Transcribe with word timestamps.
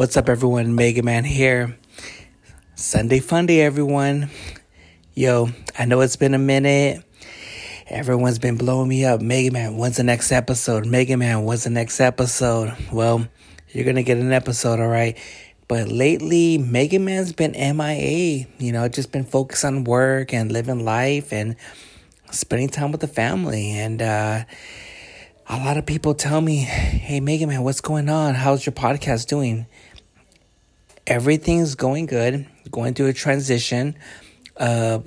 What's 0.00 0.16
up, 0.16 0.30
everyone? 0.30 0.76
Mega 0.76 1.02
Man 1.02 1.24
here. 1.24 1.76
Sunday 2.74 3.20
Funday, 3.20 3.58
everyone. 3.58 4.30
Yo, 5.12 5.50
I 5.78 5.84
know 5.84 6.00
it's 6.00 6.16
been 6.16 6.32
a 6.32 6.38
minute. 6.38 7.04
Everyone's 7.86 8.38
been 8.38 8.56
blowing 8.56 8.88
me 8.88 9.04
up. 9.04 9.20
Mega 9.20 9.50
Man, 9.50 9.76
when's 9.76 9.98
the 9.98 10.02
next 10.02 10.32
episode? 10.32 10.86
Mega 10.86 11.18
Man, 11.18 11.44
when's 11.44 11.64
the 11.64 11.70
next 11.70 12.00
episode? 12.00 12.74
Well, 12.90 13.28
you're 13.68 13.84
gonna 13.84 14.02
get 14.02 14.16
an 14.16 14.32
episode, 14.32 14.80
all 14.80 14.88
right. 14.88 15.18
But 15.68 15.88
lately, 15.88 16.56
Mega 16.56 16.98
Man's 16.98 17.34
been 17.34 17.52
MIA. 17.52 18.46
You 18.56 18.72
know, 18.72 18.88
just 18.88 19.12
been 19.12 19.24
focused 19.24 19.66
on 19.66 19.84
work 19.84 20.32
and 20.32 20.50
living 20.50 20.82
life 20.82 21.30
and 21.30 21.56
spending 22.30 22.70
time 22.70 22.90
with 22.90 23.02
the 23.02 23.06
family. 23.06 23.72
And 23.72 24.00
uh, 24.00 24.44
a 25.46 25.56
lot 25.58 25.76
of 25.76 25.84
people 25.84 26.14
tell 26.14 26.40
me, 26.40 26.56
"Hey, 26.56 27.20
Mega 27.20 27.46
Man, 27.46 27.62
what's 27.64 27.82
going 27.82 28.08
on? 28.08 28.34
How's 28.34 28.64
your 28.64 28.72
podcast 28.72 29.26
doing?" 29.26 29.66
Everything's 31.10 31.74
going 31.74 32.06
good. 32.06 32.46
Going 32.70 32.94
through 32.94 33.08
a 33.08 33.12
transition. 33.12 33.96
Uh, 34.56 35.00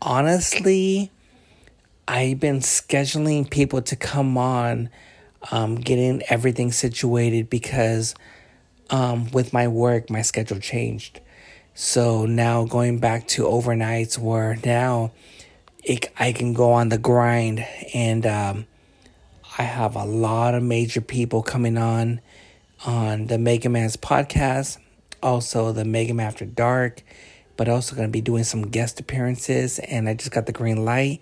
honestly, 0.00 1.12
I've 2.08 2.40
been 2.40 2.60
scheduling 2.60 3.48
people 3.48 3.82
to 3.82 3.94
come 3.94 4.38
on, 4.38 4.88
um, 5.52 5.74
getting 5.74 6.22
everything 6.30 6.72
situated 6.72 7.50
because 7.50 8.14
um, 8.88 9.30
with 9.32 9.52
my 9.52 9.68
work, 9.68 10.08
my 10.08 10.22
schedule 10.22 10.60
changed. 10.60 11.20
So 11.74 12.24
now 12.24 12.64
going 12.64 12.98
back 12.98 13.26
to 13.28 13.42
overnights 13.42 14.16
where 14.16 14.56
now 14.64 15.12
it, 15.84 16.10
I 16.18 16.32
can 16.32 16.54
go 16.54 16.72
on 16.72 16.88
the 16.88 16.96
grind 16.96 17.66
and 17.92 18.24
um, 18.24 18.66
I 19.58 19.64
have 19.64 19.94
a 19.94 20.04
lot 20.04 20.54
of 20.54 20.62
major 20.62 21.02
people 21.02 21.42
coming 21.42 21.76
on 21.76 22.22
on 22.86 23.26
the 23.26 23.36
Mega 23.36 23.68
Man's 23.68 23.98
podcast, 23.98 24.78
also 25.22 25.72
the 25.72 25.84
Mega 25.84 26.14
Man 26.14 26.26
After 26.26 26.44
Dark, 26.44 27.02
but 27.56 27.68
also 27.68 27.94
going 27.94 28.08
to 28.08 28.12
be 28.12 28.20
doing 28.20 28.44
some 28.44 28.68
guest 28.68 29.00
appearances. 29.00 29.78
And 29.78 30.08
I 30.08 30.14
just 30.14 30.30
got 30.30 30.46
the 30.46 30.52
green 30.52 30.84
light. 30.84 31.20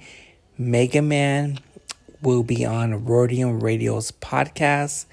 Mega 0.57 1.03
Man 1.03 1.59
will 2.23 2.43
be 2.43 2.65
on 2.65 3.05
Rodium 3.05 3.61
Radio's 3.61 4.11
podcast 4.11 5.07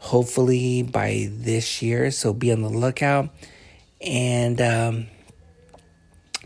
hopefully 0.00 0.82
by 0.82 1.28
this 1.30 1.80
year. 1.82 2.10
So 2.10 2.32
be 2.32 2.50
on 2.52 2.62
the 2.62 2.68
lookout. 2.68 3.30
And 4.00 4.60
um, 4.60 5.06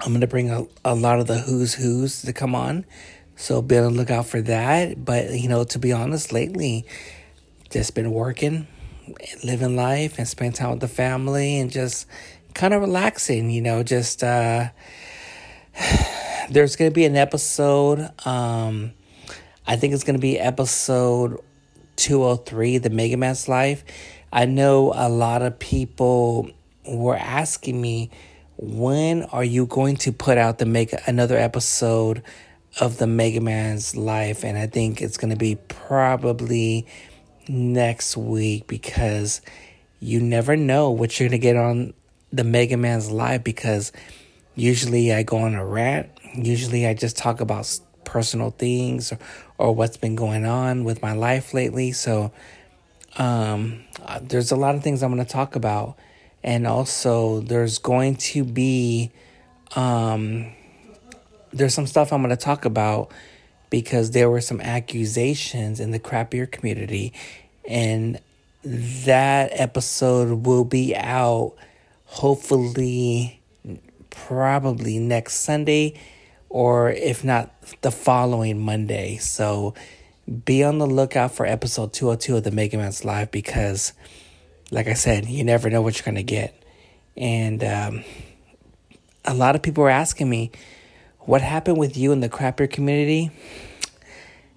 I'm 0.00 0.08
going 0.08 0.20
to 0.20 0.26
bring 0.26 0.50
a, 0.50 0.66
a 0.84 0.94
lot 0.94 1.20
of 1.20 1.26
the 1.26 1.38
who's 1.38 1.74
who's 1.74 2.22
to 2.22 2.32
come 2.32 2.54
on. 2.54 2.84
So 3.36 3.62
be 3.62 3.78
on 3.78 3.84
the 3.84 3.90
lookout 3.90 4.26
for 4.26 4.42
that. 4.42 5.04
But, 5.04 5.30
you 5.32 5.48
know, 5.48 5.64
to 5.64 5.78
be 5.78 5.92
honest, 5.92 6.32
lately, 6.32 6.84
just 7.70 7.94
been 7.94 8.10
working, 8.10 8.66
living 9.42 9.76
life, 9.76 10.18
and 10.18 10.26
spending 10.26 10.52
time 10.52 10.70
with 10.70 10.80
the 10.80 10.88
family 10.88 11.58
and 11.58 11.70
just 11.70 12.06
kind 12.54 12.74
of 12.74 12.80
relaxing, 12.80 13.50
you 13.50 13.62
know, 13.62 13.82
just. 13.82 14.22
Uh, 14.22 14.68
there's 16.50 16.76
going 16.76 16.90
to 16.90 16.94
be 16.94 17.04
an 17.04 17.16
episode. 17.16 18.10
Um, 18.26 18.92
I 19.66 19.76
think 19.76 19.94
it's 19.94 20.04
going 20.04 20.16
to 20.16 20.20
be 20.20 20.38
episode 20.38 21.38
203, 21.96 22.78
The 22.78 22.90
Mega 22.90 23.16
Man's 23.16 23.48
Life. 23.48 23.84
I 24.32 24.46
know 24.46 24.92
a 24.94 25.08
lot 25.08 25.42
of 25.42 25.58
people 25.58 26.50
were 26.86 27.16
asking 27.16 27.80
me, 27.80 28.10
when 28.56 29.24
are 29.24 29.44
you 29.44 29.66
going 29.66 29.96
to 29.96 30.12
put 30.12 30.38
out 30.38 30.58
the 30.58 30.66
make 30.66 30.94
another 31.06 31.36
episode 31.36 32.22
of 32.80 32.98
the 32.98 33.06
Mega 33.06 33.40
Man's 33.40 33.96
life? 33.96 34.44
And 34.44 34.58
I 34.58 34.66
think 34.66 35.00
it's 35.00 35.16
going 35.16 35.30
to 35.30 35.36
be 35.36 35.56
probably 35.68 36.86
next 37.48 38.16
week 38.16 38.66
because 38.66 39.40
you 40.00 40.20
never 40.20 40.56
know 40.56 40.90
what 40.90 41.18
you're 41.18 41.28
going 41.28 41.40
to 41.40 41.42
get 41.42 41.56
on 41.56 41.94
the 42.32 42.44
Mega 42.44 42.76
Man's 42.76 43.10
live 43.10 43.44
because 43.44 43.92
usually 44.54 45.12
I 45.12 45.22
go 45.22 45.38
on 45.38 45.54
a 45.54 45.64
rant. 45.64 46.08
Usually 46.34 46.86
I 46.86 46.94
just 46.94 47.16
talk 47.16 47.40
about 47.40 47.78
personal 48.04 48.50
things 48.50 49.12
or, 49.12 49.18
or 49.58 49.74
what's 49.74 49.96
been 49.96 50.16
going 50.16 50.44
on 50.44 50.84
with 50.84 51.00
my 51.00 51.12
life 51.12 51.54
lately. 51.54 51.92
So 51.92 52.32
um, 53.16 53.84
uh, 54.04 54.20
there's 54.22 54.50
a 54.50 54.56
lot 54.56 54.74
of 54.74 54.82
things 54.82 55.02
I'm 55.02 55.12
going 55.12 55.24
to 55.24 55.32
talk 55.32 55.56
about. 55.56 55.96
And 56.42 56.66
also, 56.66 57.40
there's 57.40 57.78
going 57.78 58.16
to 58.16 58.44
be 58.44 59.10
um, 59.74 60.52
there's 61.52 61.72
some 61.72 61.86
stuff 61.86 62.12
I'm 62.12 62.20
going 62.20 62.36
to 62.36 62.36
talk 62.36 62.64
about 62.64 63.10
because 63.74 64.12
there 64.12 64.30
were 64.30 64.40
some 64.40 64.60
accusations 64.60 65.80
in 65.80 65.90
the 65.90 65.98
crappier 65.98 66.48
community, 66.48 67.12
and 67.68 68.20
that 68.62 69.50
episode 69.50 70.46
will 70.46 70.64
be 70.64 70.94
out 70.94 71.56
hopefully 72.04 73.40
probably 74.10 75.00
next 75.00 75.40
Sunday 75.40 76.00
or 76.48 76.92
if 76.92 77.24
not 77.24 77.52
the 77.80 77.90
following 77.90 78.60
Monday. 78.60 79.16
So 79.16 79.74
be 80.44 80.62
on 80.62 80.78
the 80.78 80.86
lookout 80.86 81.32
for 81.32 81.44
episode 81.44 81.92
202 81.92 82.36
of 82.36 82.44
the 82.44 82.52
Mega 82.52 82.76
Man's 82.76 83.04
Live 83.04 83.32
because, 83.32 83.92
like 84.70 84.86
I 84.86 84.94
said, 84.94 85.26
you 85.26 85.42
never 85.42 85.68
know 85.68 85.82
what 85.82 85.98
you're 85.98 86.04
going 86.04 86.14
to 86.14 86.22
get. 86.22 86.62
And 87.16 87.64
um, 87.64 88.04
a 89.24 89.34
lot 89.34 89.56
of 89.56 89.62
people 89.62 89.82
were 89.82 89.90
asking 89.90 90.30
me, 90.30 90.52
what 91.26 91.40
happened 91.40 91.78
with 91.78 91.96
you 91.96 92.12
in 92.12 92.20
the 92.20 92.28
crappier 92.28 92.70
community? 92.70 93.30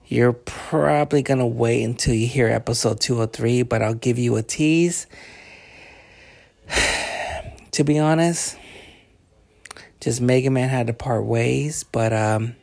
You're 0.05 0.33
probably 0.33 1.21
going 1.21 1.39
to 1.39 1.45
wait 1.45 1.83
until 1.83 2.13
you 2.13 2.27
hear 2.27 2.47
episode 2.47 2.99
203, 2.99 3.63
but 3.63 3.81
I'll 3.81 3.93
give 3.93 4.17
you 4.17 4.35
a 4.37 4.43
tease. 4.43 5.07
to 7.71 7.83
be 7.83 7.99
honest, 7.99 8.57
just 9.99 10.21
Mega 10.21 10.49
Man 10.49 10.69
had 10.69 10.87
to 10.87 10.93
part 10.93 11.25
ways, 11.25 11.83
but 11.83 12.13
um, 12.13 12.55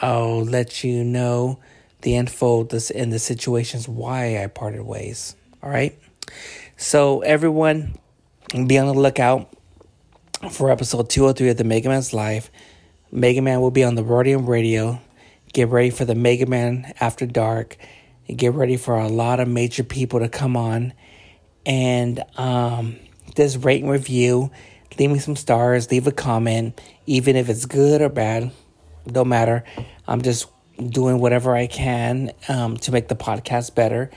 I'll 0.00 0.44
let 0.44 0.84
you 0.84 1.04
know 1.04 1.58
the 2.02 2.16
info 2.16 2.64
this 2.64 2.90
in 2.90 3.10
the 3.10 3.18
situations 3.18 3.88
why 3.88 4.42
I 4.42 4.46
parted 4.46 4.82
ways. 4.82 5.36
All 5.62 5.70
right. 5.70 5.98
So 6.76 7.20
everyone, 7.20 7.96
be 8.52 8.78
on 8.78 8.86
the 8.86 8.94
lookout 8.94 9.52
for 10.50 10.70
episode 10.70 11.10
203 11.10 11.50
of 11.50 11.56
the 11.56 11.64
Mega 11.64 11.88
Man's 11.88 12.12
Life. 12.14 12.50
Mega 13.12 13.42
Man 13.42 13.60
will 13.60 13.70
be 13.70 13.84
on 13.84 13.94
the 13.94 14.04
Rodium 14.04 14.48
Radio. 14.48 15.00
Get 15.52 15.68
ready 15.68 15.90
for 15.90 16.04
the 16.04 16.14
Mega 16.14 16.46
Man 16.46 16.92
After 17.00 17.26
Dark. 17.26 17.76
Get 18.34 18.54
ready 18.54 18.76
for 18.76 18.96
a 18.96 19.08
lot 19.08 19.40
of 19.40 19.48
major 19.48 19.82
people 19.82 20.20
to 20.20 20.28
come 20.28 20.56
on. 20.56 20.92
And 21.66 22.22
um, 22.36 22.96
this 23.34 23.56
rate 23.56 23.82
and 23.82 23.90
review 23.90 24.50
leave 24.98 25.10
me 25.10 25.18
some 25.18 25.36
stars, 25.36 25.90
leave 25.90 26.06
a 26.06 26.12
comment, 26.12 26.80
even 27.06 27.36
if 27.36 27.48
it's 27.48 27.66
good 27.66 28.02
or 28.02 28.08
bad, 28.08 28.50
don't 29.06 29.28
matter. 29.28 29.64
I'm 30.06 30.22
just 30.22 30.48
doing 30.78 31.18
whatever 31.18 31.54
I 31.54 31.66
can 31.66 32.32
um, 32.48 32.76
to 32.78 32.92
make 32.92 33.08
the 33.08 33.16
podcast 33.16 33.74
better. 33.74 34.10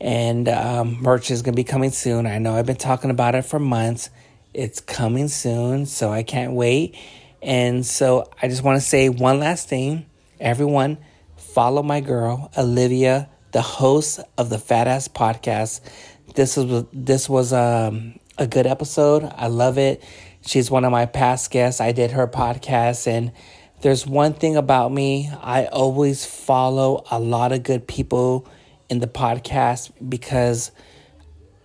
And 0.00 0.48
um, 0.48 1.02
merch 1.02 1.30
is 1.30 1.42
going 1.42 1.52
to 1.52 1.56
be 1.56 1.64
coming 1.64 1.90
soon. 1.90 2.26
I 2.26 2.38
know 2.38 2.54
I've 2.54 2.66
been 2.66 2.76
talking 2.76 3.10
about 3.10 3.34
it 3.34 3.42
for 3.42 3.58
months. 3.58 4.10
It's 4.54 4.80
coming 4.80 5.28
soon, 5.28 5.86
so 5.86 6.10
I 6.10 6.22
can't 6.22 6.52
wait. 6.52 6.96
And 7.42 7.84
so 7.86 8.30
I 8.40 8.48
just 8.48 8.62
want 8.62 8.80
to 8.80 8.86
say 8.86 9.08
one 9.08 9.40
last 9.40 9.68
thing. 9.68 10.06
Everyone, 10.38 10.98
follow 11.36 11.82
my 11.82 12.00
girl, 12.00 12.50
Olivia, 12.56 13.28
the 13.52 13.62
host 13.62 14.20
of 14.36 14.50
the 14.50 14.58
Fat 14.58 14.86
Ass 14.86 15.08
Podcast. 15.08 15.80
This 16.34 16.56
was 16.56 16.84
this 16.92 17.28
was 17.28 17.52
um, 17.52 18.18
a 18.38 18.46
good 18.46 18.66
episode. 18.66 19.24
I 19.36 19.48
love 19.48 19.78
it. 19.78 20.02
She's 20.46 20.70
one 20.70 20.84
of 20.84 20.92
my 20.92 21.06
past 21.06 21.50
guests. 21.50 21.80
I 21.80 21.92
did 21.92 22.12
her 22.12 22.26
podcast, 22.26 23.06
and 23.06 23.32
there's 23.82 24.06
one 24.06 24.34
thing 24.34 24.56
about 24.56 24.92
me 24.92 25.30
I 25.42 25.66
always 25.66 26.24
follow 26.26 27.04
a 27.10 27.18
lot 27.18 27.52
of 27.52 27.62
good 27.62 27.86
people 27.86 28.46
in 28.90 28.98
the 28.98 29.06
podcast 29.06 29.90
because 30.06 30.70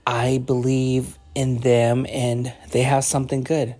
I 0.08 0.38
believe 0.38 1.18
in 1.34 1.60
them 1.60 2.06
and 2.08 2.54
they 2.72 2.84
have 2.84 3.04
something 3.04 3.44
good. 3.44 3.76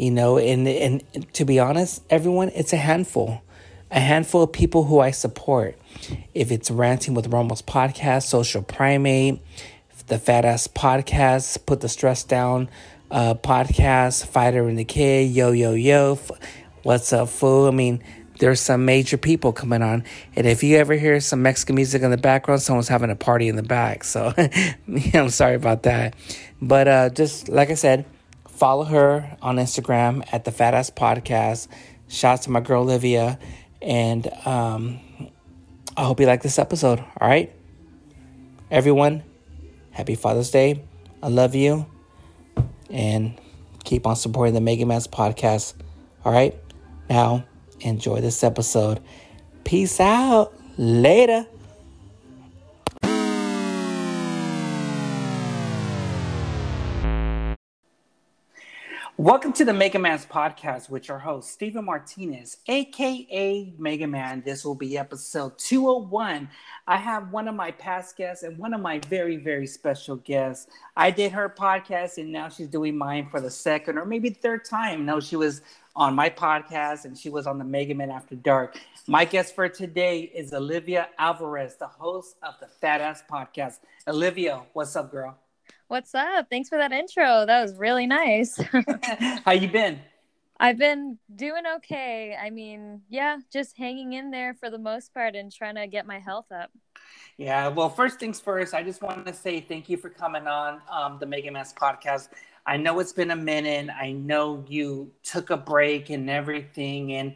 You 0.00 0.10
know, 0.10 0.38
and 0.38 0.66
and 0.66 1.34
to 1.34 1.44
be 1.44 1.58
honest, 1.58 2.02
everyone, 2.08 2.48
it's 2.54 2.72
a 2.72 2.78
handful. 2.78 3.42
A 3.90 4.00
handful 4.00 4.44
of 4.44 4.50
people 4.50 4.84
who 4.84 4.98
I 4.98 5.10
support. 5.10 5.76
If 6.32 6.50
it's 6.50 6.70
Ranting 6.70 7.12
with 7.12 7.26
Ramos 7.26 7.60
podcast, 7.60 8.22
Social 8.22 8.62
Primate, 8.62 9.42
the 10.06 10.18
Fat 10.18 10.46
Ass 10.46 10.68
Podcast, 10.68 11.66
Put 11.66 11.82
the 11.82 11.88
Stress 11.90 12.24
Down 12.24 12.70
uh, 13.10 13.34
podcast, 13.34 14.24
Fighter 14.24 14.66
and 14.66 14.78
the 14.78 14.86
Kid, 14.86 15.32
Yo 15.32 15.50
Yo 15.50 15.74
Yo, 15.74 16.18
What's 16.82 17.12
Up 17.12 17.28
Fool. 17.28 17.68
I 17.68 17.70
mean, 17.70 18.02
there's 18.38 18.60
some 18.60 18.86
major 18.86 19.18
people 19.18 19.52
coming 19.52 19.82
on. 19.82 20.04
And 20.34 20.46
if 20.46 20.62
you 20.62 20.78
ever 20.78 20.94
hear 20.94 21.20
some 21.20 21.42
Mexican 21.42 21.74
music 21.74 22.00
in 22.00 22.10
the 22.10 22.16
background, 22.16 22.62
someone's 22.62 22.88
having 22.88 23.10
a 23.10 23.16
party 23.16 23.48
in 23.48 23.56
the 23.56 23.62
back. 23.62 24.04
So 24.04 24.32
I'm 25.12 25.28
sorry 25.28 25.56
about 25.56 25.82
that. 25.82 26.14
But 26.62 26.88
uh, 26.88 27.10
just 27.10 27.50
like 27.50 27.68
I 27.68 27.74
said, 27.74 28.06
follow 28.60 28.84
her 28.84 29.38
on 29.40 29.56
Instagram 29.56 30.22
at 30.30 30.44
the 30.44 30.52
Fat 30.52 30.74
Ass 30.74 30.90
Podcast. 30.90 31.66
Shouts 32.08 32.44
to 32.44 32.50
my 32.50 32.60
girl 32.60 32.82
Olivia. 32.82 33.38
And 33.80 34.30
um, 34.44 35.00
I 35.96 36.04
hope 36.04 36.20
you 36.20 36.26
like 36.26 36.42
this 36.42 36.58
episode. 36.58 36.98
All 36.98 37.26
right. 37.26 37.50
Everyone, 38.70 39.22
happy 39.92 40.14
Father's 40.14 40.50
Day. 40.50 40.84
I 41.22 41.28
love 41.28 41.54
you. 41.54 41.86
And 42.90 43.40
keep 43.84 44.06
on 44.06 44.14
supporting 44.14 44.52
the 44.52 44.60
Mega 44.60 44.84
Man's 44.84 45.08
podcast. 45.08 45.72
All 46.22 46.32
right? 46.32 46.54
Now, 47.08 47.46
enjoy 47.80 48.20
this 48.20 48.44
episode. 48.44 49.00
Peace 49.64 49.98
out. 50.00 50.52
Later. 50.76 51.46
Welcome 59.20 59.52
to 59.52 59.66
the 59.66 59.74
Mega 59.74 59.98
Man's 59.98 60.24
podcast 60.24 60.88
with 60.88 61.08
your 61.08 61.18
host, 61.18 61.50
Stephen 61.50 61.84
Martinez, 61.84 62.56
aka 62.68 63.74
Mega 63.76 64.06
Man. 64.06 64.42
This 64.46 64.64
will 64.64 64.74
be 64.74 64.96
episode 64.96 65.58
201. 65.58 66.48
I 66.86 66.96
have 66.96 67.30
one 67.30 67.46
of 67.46 67.54
my 67.54 67.70
past 67.70 68.16
guests 68.16 68.44
and 68.44 68.56
one 68.56 68.72
of 68.72 68.80
my 68.80 68.98
very, 69.10 69.36
very 69.36 69.66
special 69.66 70.16
guests. 70.16 70.68
I 70.96 71.10
did 71.10 71.32
her 71.32 71.50
podcast 71.50 72.16
and 72.16 72.32
now 72.32 72.48
she's 72.48 72.68
doing 72.68 72.96
mine 72.96 73.28
for 73.30 73.42
the 73.42 73.50
second 73.50 73.98
or 73.98 74.06
maybe 74.06 74.30
third 74.30 74.64
time. 74.64 75.04
No, 75.04 75.20
she 75.20 75.36
was 75.36 75.60
on 75.94 76.14
my 76.14 76.30
podcast 76.30 77.04
and 77.04 77.18
she 77.18 77.28
was 77.28 77.46
on 77.46 77.58
the 77.58 77.64
Mega 77.64 77.94
Man 77.94 78.10
After 78.10 78.36
Dark. 78.36 78.80
My 79.06 79.26
guest 79.26 79.54
for 79.54 79.68
today 79.68 80.20
is 80.34 80.54
Olivia 80.54 81.10
Alvarez, 81.18 81.76
the 81.76 81.88
host 81.88 82.36
of 82.42 82.54
the 82.58 82.68
Fat 82.68 83.02
Ass 83.02 83.22
Podcast. 83.30 83.80
Olivia, 84.08 84.62
what's 84.72 84.96
up, 84.96 85.10
girl? 85.10 85.36
What's 85.90 86.14
up? 86.14 86.46
Thanks 86.48 86.68
for 86.68 86.78
that 86.78 86.92
intro. 86.92 87.44
That 87.46 87.62
was 87.62 87.76
really 87.76 88.06
nice. 88.06 88.56
How 89.44 89.50
you 89.50 89.66
been? 89.66 89.98
I've 90.60 90.78
been 90.78 91.18
doing 91.34 91.64
okay. 91.78 92.38
I 92.40 92.50
mean, 92.50 93.02
yeah, 93.08 93.38
just 93.52 93.76
hanging 93.76 94.12
in 94.12 94.30
there 94.30 94.54
for 94.54 94.70
the 94.70 94.78
most 94.78 95.12
part 95.12 95.34
and 95.34 95.52
trying 95.52 95.74
to 95.74 95.88
get 95.88 96.06
my 96.06 96.20
health 96.20 96.46
up. 96.52 96.70
Yeah, 97.38 97.66
well, 97.66 97.88
first 97.88 98.20
things 98.20 98.38
first, 98.38 98.72
I 98.72 98.84
just 98.84 99.02
want 99.02 99.26
to 99.26 99.34
say 99.34 99.58
thank 99.58 99.88
you 99.88 99.96
for 99.96 100.10
coming 100.10 100.46
on 100.46 100.80
um, 100.88 101.18
the 101.18 101.26
Mega 101.26 101.50
Man's 101.50 101.72
podcast. 101.72 102.28
I 102.66 102.76
know 102.76 103.00
it's 103.00 103.12
been 103.12 103.32
a 103.32 103.36
minute. 103.36 103.90
I 103.92 104.12
know 104.12 104.64
you 104.68 105.10
took 105.24 105.50
a 105.50 105.56
break 105.56 106.08
and 106.10 106.30
everything, 106.30 107.14
and 107.14 107.34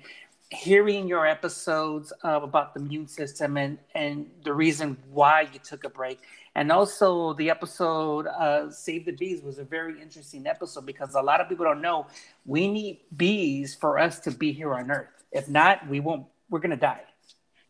hearing 0.51 1.09
your 1.09 1.27
episodes 1.27 2.13
uh, 2.25 2.41
about 2.43 2.75
the 2.75 2.81
immune 2.81 3.09
system 3.09 3.57
and, 3.57 3.79
and 3.97 4.31
the 4.45 4.53
reason 4.53 4.97
why 5.11 5.49
you 5.53 5.59
took 5.59 5.83
a 5.83 5.89
break 5.89 6.21
and 6.55 6.71
also, 6.71 7.35
the 7.35 7.51
episode 7.51 8.27
uh, 8.27 8.71
Save 8.71 9.07
the 9.07 9.13
Bees 9.13 9.43
was 9.43 9.59
a 9.59 9.65
very 9.65 10.01
interesting 10.01 10.47
episode 10.47 10.87
because 10.87 11.15
a 11.15 11.21
lot 11.21 11.41
of 11.41 11.49
people 11.49 11.65
don't 11.65 11.81
know 11.81 12.07
we 12.47 12.69
need 12.69 13.01
bees 13.17 13.75
for 13.75 13.99
us 13.99 14.21
to 14.21 14.31
be 14.31 14.53
here 14.53 14.75
on 14.75 14.91
Earth. 14.91 15.25
If 15.33 15.49
not, 15.49 15.89
we 15.89 16.01
won't, 16.01 16.27
we're 16.51 16.61
going 16.61 16.71
to 16.71 16.77
die. 16.77 17.03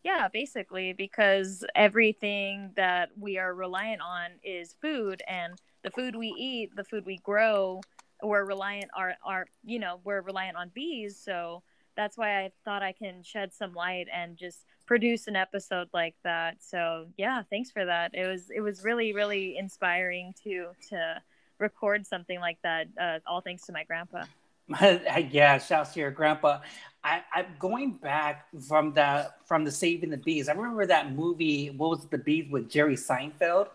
Yeah, 0.03 0.27
basically, 0.31 0.93
because 0.93 1.65
everything 1.73 2.71
that 2.75 3.09
we 3.17 3.39
are 3.39 3.55
reliant 3.55 4.01
on 4.01 4.29
is 4.43 4.75
food, 4.79 5.23
and 5.27 5.59
the 5.83 5.89
food 5.89 6.15
we 6.15 6.27
eat, 6.27 6.75
the 6.75 6.83
food 6.83 7.07
we 7.07 7.17
grow, 7.17 7.81
we're 8.21 8.45
reliant 8.45 8.91
are 8.95 9.15
are 9.23 9.47
you 9.63 9.79
know 9.79 9.99
we're 10.03 10.21
reliant 10.21 10.57
on 10.57 10.69
bees. 10.75 11.19
So 11.19 11.63
that's 11.95 12.17
why 12.19 12.43
I 12.43 12.51
thought 12.63 12.83
I 12.83 12.91
can 12.91 13.23
shed 13.23 13.51
some 13.51 13.73
light 13.73 14.07
and 14.13 14.37
just 14.37 14.59
produce 14.85 15.27
an 15.27 15.35
episode 15.35 15.89
like 15.93 16.15
that. 16.23 16.57
So 16.61 17.07
yeah, 17.17 17.43
thanks 17.49 17.71
for 17.71 17.85
that. 17.85 18.11
It 18.13 18.27
was 18.27 18.49
it 18.49 18.61
was 18.61 18.83
really 18.83 19.13
really 19.13 19.57
inspiring 19.57 20.33
to 20.43 20.67
to 20.89 21.21
record 21.59 22.05
something 22.05 22.39
like 22.39 22.57
that. 22.63 22.87
Uh, 22.99 23.19
all 23.27 23.41
thanks 23.41 23.65
to 23.67 23.73
my 23.73 23.83
grandpa. 23.83 24.23
yeah, 24.81 25.57
shouts 25.57 25.93
to 25.93 25.99
your 25.99 26.11
grandpa. 26.11 26.59
I, 27.03 27.21
I'm 27.33 27.45
going 27.59 27.91
back 27.93 28.47
from 28.67 28.93
the 28.93 29.31
from 29.45 29.63
the 29.63 29.71
Saving 29.71 30.09
the 30.09 30.17
Bees. 30.17 30.49
I 30.49 30.53
remember 30.53 30.85
that 30.87 31.13
movie. 31.13 31.69
What 31.69 31.91
was 31.91 32.03
it, 32.05 32.11
the 32.11 32.17
bees 32.17 32.49
with 32.49 32.69
Jerry 32.69 32.95
Seinfeld? 32.95 33.69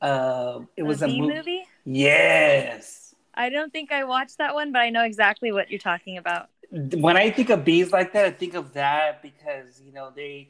Uh, 0.00 0.60
it 0.76 0.82
the 0.82 0.84
was 0.84 1.02
a 1.02 1.08
mo- 1.08 1.28
movie. 1.28 1.64
Yes. 1.84 3.14
I 3.34 3.48
don't 3.48 3.72
think 3.72 3.92
I 3.92 4.04
watched 4.04 4.38
that 4.38 4.52
one, 4.54 4.72
but 4.72 4.80
I 4.80 4.90
know 4.90 5.04
exactly 5.04 5.52
what 5.52 5.70
you're 5.70 5.78
talking 5.78 6.18
about 6.18 6.48
when 6.72 7.16
I 7.16 7.30
think 7.30 7.50
of 7.50 7.64
bees 7.64 7.92
like 7.92 8.14
that, 8.14 8.24
I 8.24 8.30
think 8.30 8.54
of 8.54 8.72
that 8.72 9.22
because 9.22 9.80
you 9.84 9.92
know 9.92 10.10
they, 10.14 10.48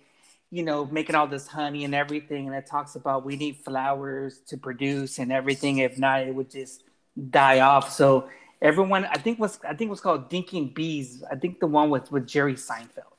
you 0.50 0.62
know, 0.62 0.86
making 0.86 1.16
all 1.16 1.26
this 1.26 1.48
honey 1.48 1.84
and 1.84 1.94
everything, 1.94 2.46
and 2.46 2.54
it 2.54 2.66
talks 2.66 2.94
about 2.94 3.24
we 3.24 3.36
need 3.36 3.56
flowers 3.56 4.40
to 4.48 4.56
produce 4.56 5.19
and 5.19 5.32
everything. 5.32 5.78
If 5.78 5.98
not, 5.98 6.22
it 6.22 6.34
would 6.34 6.50
just 6.50 6.84
die 7.30 7.60
off. 7.60 7.92
So 7.92 8.28
everyone, 8.60 9.04
I 9.06 9.19
think 9.19 9.40
was 9.40 9.58
I 9.64 9.74
think 9.74 9.88
it 9.88 9.90
was 9.90 10.00
called 10.00 10.30
Dinking 10.30 10.74
Bees. 10.74 11.24
I 11.28 11.34
think 11.34 11.58
the 11.58 11.66
one 11.66 11.90
with 11.90 12.12
with 12.12 12.26
Jerry 12.26 12.54
Seinfeld. 12.54 13.18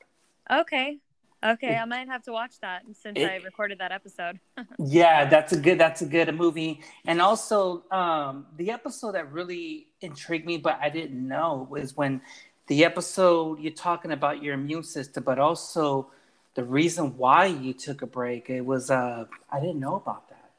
Okay. 0.50 0.98
Okay, 1.44 1.76
I 1.76 1.84
might 1.84 2.08
have 2.08 2.22
to 2.22 2.32
watch 2.32 2.58
that 2.60 2.84
since 2.94 3.18
it, 3.18 3.30
I 3.30 3.36
recorded 3.36 3.78
that 3.80 3.92
episode. 3.92 4.40
yeah, 4.78 5.26
that's 5.26 5.52
a 5.52 5.58
good 5.58 5.78
that's 5.78 6.00
a 6.00 6.06
good 6.06 6.34
movie. 6.34 6.80
And 7.06 7.20
also, 7.20 7.84
um, 7.90 8.46
the 8.56 8.70
episode 8.70 9.12
that 9.12 9.30
really 9.30 9.88
intrigued 10.00 10.46
me, 10.46 10.56
but 10.56 10.78
I 10.80 10.88
didn't 10.88 11.28
know, 11.28 11.68
was 11.70 11.94
when 11.94 12.22
the 12.66 12.84
episode 12.84 13.60
you're 13.60 13.72
talking 13.72 14.12
about 14.12 14.42
your 14.42 14.54
immune 14.54 14.84
system, 14.84 15.24
but 15.24 15.38
also 15.38 16.10
the 16.54 16.64
reason 16.64 17.16
why 17.16 17.46
you 17.46 17.74
took 17.74 18.02
a 18.02 18.06
break. 18.06 18.50
It 18.50 18.62
was 18.62 18.90
uh, 18.90 19.26
I 19.50 19.60
didn't 19.60 19.80
know 19.80 19.96
about 19.96 20.28
that. 20.30 20.50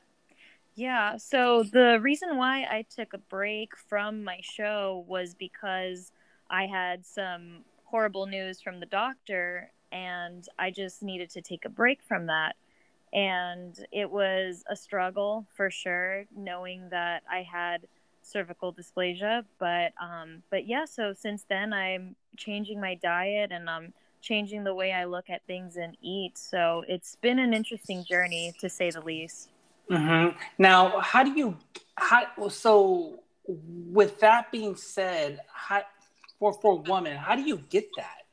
Yeah, 0.76 1.18
so 1.18 1.64
the 1.64 2.00
reason 2.02 2.38
why 2.38 2.64
I 2.64 2.86
took 2.94 3.14
a 3.14 3.18
break 3.18 3.78
from 3.78 4.24
my 4.24 4.40
show 4.42 5.06
was 5.08 5.34
because 5.34 6.12
I 6.50 6.66
had 6.68 7.06
some 7.06 7.64
horrible 7.86 8.26
news 8.26 8.62
from 8.62 8.80
the 8.82 8.86
doctor 8.86 9.72
and 9.92 10.46
I 10.60 10.72
just 10.72 11.02
needed 11.02 11.30
to 11.32 11.42
take 11.42 11.64
a 11.64 11.70
break 11.70 12.02
from 12.04 12.26
that. 12.28 12.58
And 13.14 13.74
it 13.94 14.12
was 14.12 14.64
a 14.70 14.76
struggle 14.76 15.48
for 15.56 15.72
sure, 15.72 16.26
knowing 16.36 16.90
that 16.90 17.24
I 17.32 17.44
had 17.44 17.88
cervical 18.26 18.74
dysplasia. 18.74 19.46
But 19.60 19.94
um, 20.02 20.44
but 20.50 20.68
yeah, 20.68 20.86
so 20.86 21.14
since 21.14 21.46
then 21.48 21.74
I'm 21.74 22.16
changing 22.38 22.80
my 22.82 22.96
diet 22.96 23.52
and 23.52 23.70
I'm 23.70 23.94
changing 24.22 24.64
the 24.64 24.74
way 24.74 24.92
I 24.92 25.06
look 25.06 25.30
at 25.30 25.46
things 25.46 25.78
and 25.78 25.96
eat. 26.02 26.38
So 26.38 26.84
it's 26.88 27.16
been 27.18 27.40
an 27.40 27.54
interesting 27.54 28.04
journey 28.04 28.54
to 28.60 28.70
say 28.70 28.90
the 28.90 29.02
least. 29.02 29.50
Mm-hmm. 29.90 30.38
Now, 30.58 31.00
how 31.00 31.24
do 31.24 31.32
you 31.32 31.58
how 31.96 32.50
so 32.50 33.20
with 33.48 34.20
that 34.20 34.52
being 34.52 34.76
said, 34.76 35.42
how, 35.54 35.84
for 36.40 36.54
for 36.54 36.74
a 36.74 36.76
woman, 36.76 37.16
how 37.18 37.36
do 37.36 37.44
you 37.44 37.58
get 37.70 37.88
that? 37.98 38.26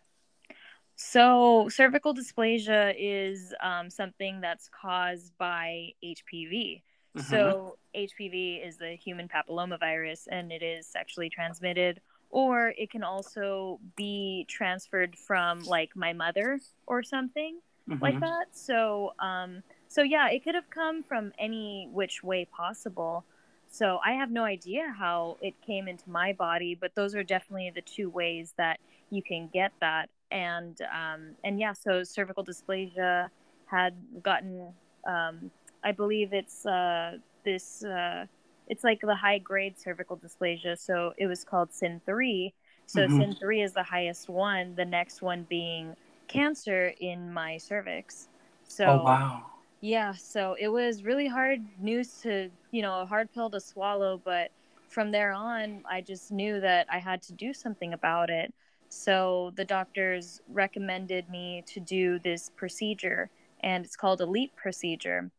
So, 0.96 1.68
cervical 1.68 2.14
dysplasia 2.14 2.94
is 2.96 3.52
um, 3.60 3.90
something 3.90 4.40
that's 4.40 4.68
caused 4.68 5.36
by 5.36 5.90
HPV. 6.02 6.82
Mm-hmm. 7.16 7.30
So 7.30 7.76
HPV 7.94 8.66
is 8.66 8.78
the 8.78 8.96
human 8.96 9.28
papillomavirus 9.28 10.28
and 10.30 10.50
it 10.50 10.62
is 10.62 10.86
sexually 10.86 11.28
transmitted 11.28 12.00
or 12.30 12.72
it 12.78 12.90
can 12.90 13.02
also 13.04 13.78
be 13.96 14.46
transferred 14.48 15.16
from 15.16 15.62
like 15.64 15.90
my 15.94 16.14
mother 16.14 16.58
or 16.86 17.02
something 17.02 17.58
mm-hmm. 17.88 18.02
like 18.02 18.18
that. 18.20 18.46
So 18.52 19.12
um 19.18 19.62
so 19.88 20.02
yeah, 20.02 20.30
it 20.30 20.42
could 20.42 20.54
have 20.54 20.70
come 20.70 21.02
from 21.02 21.32
any 21.38 21.88
which 21.92 22.22
way 22.22 22.46
possible. 22.46 23.24
So 23.70 23.98
I 24.04 24.12
have 24.12 24.30
no 24.30 24.44
idea 24.44 24.94
how 24.98 25.36
it 25.42 25.54
came 25.66 25.88
into 25.88 26.08
my 26.08 26.32
body, 26.32 26.74
but 26.78 26.94
those 26.94 27.14
are 27.14 27.22
definitely 27.22 27.72
the 27.74 27.82
two 27.82 28.08
ways 28.08 28.54
that 28.56 28.80
you 29.10 29.22
can 29.22 29.48
get 29.52 29.72
that. 29.80 30.08
And 30.30 30.78
um, 30.82 31.36
and 31.44 31.60
yeah, 31.60 31.74
so 31.74 32.04
cervical 32.04 32.44
dysplasia 32.44 33.28
had 33.66 33.94
gotten 34.22 34.72
um, 35.06 35.50
I 35.84 35.92
believe 35.92 36.32
it's 36.32 36.64
uh, 36.66 37.18
this. 37.44 37.84
Uh, 37.84 38.26
it's 38.68 38.84
like 38.84 39.00
the 39.00 39.14
high 39.14 39.38
grade 39.38 39.78
cervical 39.78 40.16
dysplasia. 40.16 40.78
So 40.78 41.12
it 41.18 41.26
was 41.26 41.44
called 41.44 41.72
CIN 41.72 42.00
three. 42.06 42.54
So 42.86 43.00
mm-hmm. 43.00 43.20
CIN 43.20 43.34
three 43.34 43.62
is 43.62 43.72
the 43.72 43.82
highest 43.82 44.28
one. 44.28 44.74
The 44.74 44.84
next 44.84 45.20
one 45.20 45.46
being 45.48 45.94
cancer 46.28 46.94
in 47.00 47.32
my 47.32 47.58
cervix. 47.58 48.28
So 48.66 48.86
oh, 48.86 49.04
wow. 49.04 49.46
Yeah, 49.80 50.14
so 50.14 50.56
it 50.60 50.68
was 50.68 51.02
really 51.02 51.26
hard 51.26 51.60
news 51.80 52.20
to, 52.22 52.50
you 52.70 52.82
know, 52.82 53.00
a 53.00 53.04
hard 53.04 53.32
pill 53.34 53.50
to 53.50 53.60
swallow, 53.60 54.20
but 54.24 54.52
from 54.88 55.10
there 55.10 55.32
on, 55.32 55.82
I 55.90 56.00
just 56.00 56.30
knew 56.30 56.60
that 56.60 56.86
I 56.88 56.98
had 56.98 57.20
to 57.22 57.32
do 57.32 57.52
something 57.52 57.92
about 57.92 58.30
it. 58.30 58.54
So 58.90 59.52
the 59.56 59.64
doctors 59.64 60.40
recommended 60.48 61.28
me 61.28 61.64
to 61.66 61.80
do 61.80 62.20
this 62.20 62.50
procedure, 62.54 63.28
and 63.60 63.84
it's 63.84 63.96
called 63.96 64.20
a 64.20 64.26
LEEP 64.26 64.54
procedure. 64.54 65.30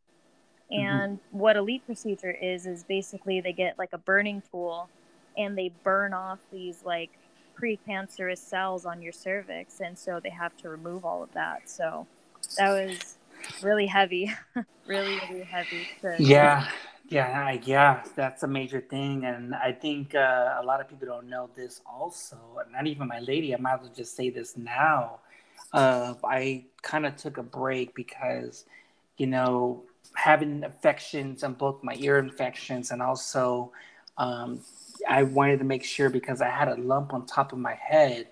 Mm-hmm. 0.71 0.81
And 0.81 1.17
mm-hmm. 1.17 1.39
what 1.39 1.57
a 1.57 1.61
LEEP 1.61 1.85
procedure 1.85 2.31
is 2.31 2.65
is 2.65 2.83
basically 2.83 3.41
they 3.41 3.53
get 3.53 3.77
like 3.77 3.93
a 3.93 3.97
burning 3.97 4.41
tool 4.51 4.89
and 5.37 5.57
they 5.57 5.71
burn 5.83 6.13
off 6.13 6.39
these 6.51 6.83
like 6.85 7.11
precancerous 7.59 8.39
cells 8.39 8.85
on 8.85 9.01
your 9.01 9.13
cervix 9.13 9.79
and 9.79 9.97
so 9.97 10.19
they 10.19 10.29
have 10.29 10.55
to 10.57 10.69
remove 10.69 11.05
all 11.05 11.23
of 11.23 11.31
that. 11.33 11.69
So 11.69 12.07
that 12.57 12.69
was 12.69 13.17
really 13.61 13.85
heavy. 13.85 14.31
really 14.87 15.19
really 15.29 15.43
heavy. 15.43 15.87
To- 16.01 16.15
yeah. 16.19 16.67
Yeah, 17.09 17.51
yeah, 17.65 18.01
that's 18.15 18.43
a 18.43 18.47
major 18.47 18.79
thing, 18.79 19.25
and 19.25 19.53
I 19.53 19.73
think 19.73 20.15
uh, 20.15 20.57
a 20.59 20.63
lot 20.63 20.79
of 20.79 20.87
people 20.87 21.05
don't 21.05 21.29
know 21.29 21.49
this. 21.53 21.81
Also, 21.85 22.37
not 22.71 22.87
even 22.87 23.09
my 23.09 23.19
lady. 23.19 23.53
I 23.53 23.57
might 23.59 23.73
as 23.73 23.79
well 23.81 23.91
just 23.93 24.15
say 24.15 24.29
this 24.29 24.57
now. 24.57 25.19
Uh, 25.73 26.13
I 26.23 26.65
kind 26.81 27.05
of 27.05 27.15
took 27.15 27.37
a 27.37 27.43
break 27.43 27.93
because, 27.93 28.65
you 29.17 29.27
know, 29.27 29.83
having 30.15 30.63
infections 30.63 31.43
on 31.43 31.53
both 31.53 31.83
my 31.83 31.95
ear 31.95 32.19
infections 32.19 32.91
and 32.91 33.01
also 33.01 33.71
um, 34.17 34.61
I 35.07 35.23
wanted 35.23 35.59
to 35.59 35.65
make 35.65 35.83
sure 35.83 36.09
because 36.09 36.41
I 36.41 36.49
had 36.49 36.67
a 36.67 36.75
lump 36.75 37.13
on 37.13 37.25
top 37.25 37.51
of 37.51 37.59
my 37.59 37.73
head, 37.73 38.27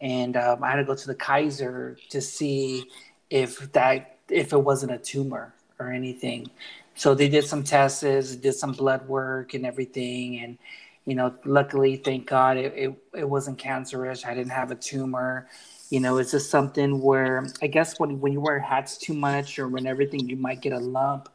and 0.00 0.36
um, 0.36 0.62
I 0.62 0.70
had 0.70 0.76
to 0.76 0.84
go 0.84 0.94
to 0.94 1.06
the 1.06 1.14
Kaiser 1.14 1.96
to 2.10 2.20
see 2.20 2.90
if 3.30 3.72
that 3.72 4.18
if 4.28 4.52
it 4.52 4.58
wasn't 4.58 4.92
a 4.92 4.98
tumor 4.98 5.54
or 5.78 5.90
anything. 5.90 6.50
So 6.94 7.14
they 7.14 7.28
did 7.28 7.44
some 7.44 7.62
tests, 7.62 8.00
did 8.36 8.54
some 8.54 8.72
blood 8.72 9.06
work 9.08 9.54
and 9.54 9.66
everything, 9.66 10.40
and 10.40 10.58
you 11.04 11.14
know, 11.14 11.34
luckily, 11.44 11.96
thank 11.96 12.26
God, 12.26 12.56
it, 12.56 12.72
it, 12.76 12.94
it 13.14 13.28
wasn't 13.28 13.58
cancerous. 13.58 14.24
I 14.24 14.34
didn't 14.34 14.50
have 14.50 14.72
a 14.72 14.74
tumor. 14.74 15.48
You 15.90 16.00
know, 16.00 16.18
it's 16.18 16.32
just 16.32 16.50
something 16.50 17.00
where 17.00 17.46
I 17.62 17.68
guess 17.68 17.98
when 17.98 18.20
when 18.20 18.32
you 18.32 18.40
wear 18.40 18.58
hats 18.58 18.98
too 18.98 19.14
much 19.14 19.58
or 19.58 19.68
when 19.68 19.86
everything, 19.86 20.28
you 20.28 20.36
might 20.36 20.60
get 20.60 20.72
a 20.72 20.78
lump. 20.78 21.28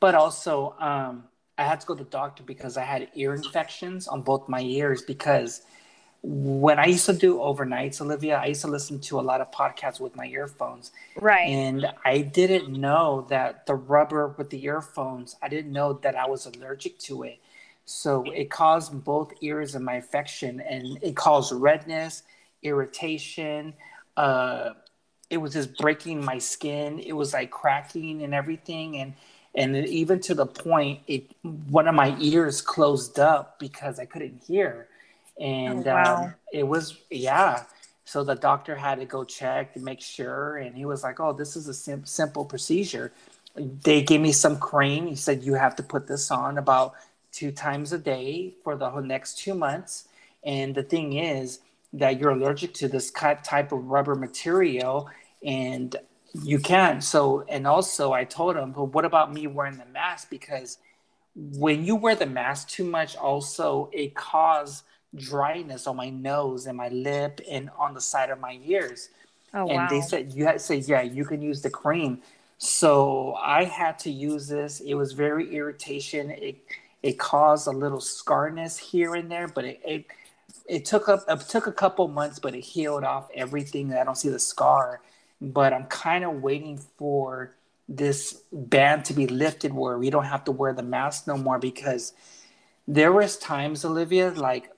But 0.00 0.14
also, 0.14 0.74
um, 0.78 1.24
I 1.56 1.64
had 1.64 1.80
to 1.80 1.86
go 1.86 1.94
to 1.94 2.04
the 2.04 2.10
doctor 2.10 2.42
because 2.42 2.76
I 2.76 2.82
had 2.82 3.08
ear 3.14 3.34
infections 3.34 4.08
on 4.08 4.22
both 4.22 4.48
my 4.48 4.60
ears 4.60 5.02
because 5.02 5.62
when 6.22 6.78
I 6.78 6.86
used 6.86 7.04
to 7.06 7.12
do 7.12 7.36
overnights, 7.36 8.00
Olivia, 8.00 8.36
I 8.38 8.46
used 8.46 8.62
to 8.62 8.68
listen 8.68 8.98
to 9.00 9.20
a 9.20 9.22
lot 9.22 9.42
of 9.42 9.50
podcasts 9.50 10.00
with 10.00 10.16
my 10.16 10.26
earphones. 10.26 10.90
Right. 11.20 11.48
And 11.48 11.86
I 12.04 12.22
didn't 12.22 12.70
know 12.70 13.26
that 13.28 13.66
the 13.66 13.74
rubber 13.74 14.28
with 14.38 14.48
the 14.48 14.64
earphones, 14.64 15.36
I 15.42 15.48
didn't 15.48 15.72
know 15.72 15.92
that 15.92 16.16
I 16.16 16.26
was 16.26 16.46
allergic 16.46 16.98
to 17.00 17.24
it. 17.24 17.38
So 17.84 18.24
it 18.32 18.50
caused 18.50 19.04
both 19.04 19.34
ears 19.42 19.74
of 19.74 19.82
my 19.82 19.96
infection 19.96 20.60
and 20.60 20.98
it 21.02 21.14
caused 21.14 21.52
redness, 21.52 22.22
irritation. 22.62 23.74
Uh, 24.16 24.70
it 25.30 25.38
was 25.38 25.52
just 25.52 25.76
breaking 25.78 26.24
my 26.24 26.38
skin. 26.38 26.98
It 26.98 27.12
was 27.12 27.32
like 27.32 27.50
cracking 27.50 28.22
and 28.22 28.34
everything. 28.34 28.98
And 28.98 29.14
and 29.54 29.76
even 29.76 30.20
to 30.20 30.34
the 30.34 30.46
point 30.46 31.00
it 31.06 31.30
one 31.42 31.86
of 31.86 31.94
my 31.94 32.16
ears 32.18 32.60
closed 32.60 33.18
up 33.18 33.58
because 33.58 33.98
I 33.98 34.04
couldn't 34.04 34.42
hear, 34.46 34.88
and 35.40 35.86
oh, 35.86 35.94
wow. 35.94 36.24
um, 36.24 36.34
it 36.52 36.66
was 36.66 36.98
yeah. 37.10 37.64
So 38.04 38.22
the 38.22 38.34
doctor 38.34 38.76
had 38.76 38.98
to 38.98 39.06
go 39.06 39.24
check 39.24 39.72
to 39.74 39.80
make 39.80 40.00
sure, 40.00 40.58
and 40.58 40.76
he 40.76 40.84
was 40.84 41.02
like, 41.02 41.20
"Oh, 41.20 41.32
this 41.32 41.56
is 41.56 41.68
a 41.68 41.74
sim- 41.74 42.04
simple 42.04 42.44
procedure." 42.44 43.12
They 43.56 44.02
gave 44.02 44.20
me 44.20 44.32
some 44.32 44.58
cream. 44.58 45.06
He 45.06 45.14
said 45.14 45.44
you 45.44 45.54
have 45.54 45.76
to 45.76 45.82
put 45.82 46.08
this 46.08 46.30
on 46.32 46.58
about 46.58 46.94
two 47.30 47.52
times 47.52 47.92
a 47.92 47.98
day 47.98 48.54
for 48.64 48.76
the 48.76 48.90
whole 48.90 49.02
next 49.02 49.38
two 49.38 49.54
months. 49.54 50.08
And 50.44 50.74
the 50.74 50.82
thing 50.82 51.14
is 51.14 51.60
that 51.94 52.20
you're 52.20 52.30
allergic 52.30 52.74
to 52.74 52.88
this 52.88 53.10
type 53.10 53.72
of 53.72 53.84
rubber 53.84 54.14
material, 54.14 55.08
and 55.44 55.96
you 56.42 56.58
can. 56.58 57.00
So, 57.00 57.44
and 57.48 57.66
also 57.66 58.12
I 58.12 58.24
told 58.24 58.56
him, 58.56 58.72
but 58.72 58.86
what 58.86 59.04
about 59.04 59.32
me 59.32 59.46
wearing 59.46 59.78
the 59.78 59.86
mask? 59.86 60.28
Because 60.30 60.78
when 61.34 61.84
you 61.84 61.96
wear 61.96 62.14
the 62.14 62.26
mask 62.26 62.68
too 62.68 62.84
much, 62.84 63.16
also 63.16 63.90
it 63.92 64.14
causes 64.14 64.82
dryness 65.14 65.86
on 65.86 65.96
my 65.96 66.10
nose 66.10 66.66
and 66.66 66.76
my 66.76 66.88
lip 66.88 67.40
and 67.48 67.70
on 67.78 67.94
the 67.94 68.00
side 68.00 68.30
of 68.30 68.40
my 68.40 68.58
ears. 68.64 69.10
Oh, 69.52 69.68
and 69.68 69.76
wow. 69.76 69.88
they 69.88 70.00
said 70.00 70.32
you 70.32 70.44
had 70.44 70.54
to 70.54 70.58
say, 70.58 70.76
yeah, 70.76 71.02
you 71.02 71.24
can 71.24 71.40
use 71.40 71.62
the 71.62 71.70
cream. 71.70 72.20
So 72.58 73.34
I 73.34 73.64
had 73.64 73.98
to 74.00 74.10
use 74.10 74.48
this. 74.48 74.80
It 74.80 74.94
was 74.94 75.12
very 75.12 75.54
irritation. 75.54 76.30
It 76.30 76.56
it 77.02 77.18
caused 77.18 77.66
a 77.68 77.70
little 77.70 77.98
scarness 77.98 78.78
here 78.78 79.14
and 79.14 79.30
there, 79.30 79.46
but 79.46 79.64
it 79.64 79.80
it, 79.84 80.06
it 80.66 80.84
took 80.84 81.08
up 81.08 81.24
it 81.28 81.40
took 81.40 81.66
a 81.66 81.72
couple 81.72 82.08
months, 82.08 82.38
but 82.38 82.54
it 82.54 82.60
healed 82.60 83.04
off 83.04 83.28
everything. 83.34 83.92
I 83.92 84.04
don't 84.04 84.16
see 84.16 84.28
the 84.28 84.38
scar 84.38 85.00
but 85.40 85.72
I'm 85.72 85.84
kind 85.86 86.24
of 86.24 86.42
waiting 86.42 86.78
for 86.96 87.54
this 87.88 88.42
ban 88.52 89.02
to 89.04 89.12
be 89.12 89.26
lifted 89.26 89.72
where 89.72 89.98
we 89.98 90.08
don't 90.10 90.24
have 90.24 90.44
to 90.44 90.52
wear 90.52 90.72
the 90.72 90.82
mask 90.82 91.26
no 91.26 91.36
more 91.36 91.58
because 91.58 92.14
there 92.88 93.12
was 93.12 93.36
times 93.36 93.84
Olivia 93.84 94.30
like 94.30 94.70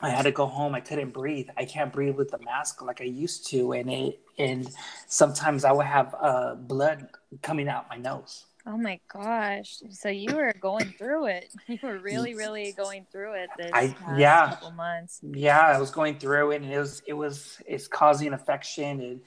I 0.00 0.10
had 0.10 0.22
to 0.22 0.30
go 0.30 0.46
home 0.46 0.74
I 0.74 0.80
couldn't 0.80 1.12
breathe 1.12 1.48
I 1.56 1.64
can't 1.64 1.92
breathe 1.92 2.14
with 2.14 2.30
the 2.30 2.38
mask 2.38 2.82
like 2.82 3.00
I 3.00 3.04
used 3.04 3.48
to 3.48 3.72
and 3.72 3.90
it 3.90 4.20
and 4.38 4.70
sometimes 5.08 5.64
I 5.64 5.72
would 5.72 5.86
have 5.86 6.14
uh, 6.20 6.54
blood 6.54 7.08
coming 7.42 7.68
out 7.68 7.88
my 7.90 7.96
nose 7.96 8.44
Oh 8.66 8.76
my 8.76 9.00
gosh! 9.12 9.78
So 9.90 10.08
you 10.08 10.34
were 10.34 10.54
going 10.60 10.94
through 10.98 11.26
it. 11.26 11.52
You 11.68 11.78
were 11.82 11.98
really, 11.98 12.34
really 12.34 12.72
going 12.72 13.06
through 13.12 13.34
it 13.34 13.50
this 13.56 13.70
I, 13.72 13.94
yeah. 14.16 14.50
couple 14.50 14.72
months. 14.72 15.20
Yeah, 15.22 15.60
I 15.60 15.78
was 15.78 15.90
going 15.90 16.18
through 16.18 16.52
it, 16.52 16.62
and 16.62 16.72
it 16.72 16.78
was 16.78 17.02
it 17.06 17.14
was 17.14 17.58
it's 17.66 17.88
causing 17.88 18.32
infection 18.32 19.00
and 19.00 19.20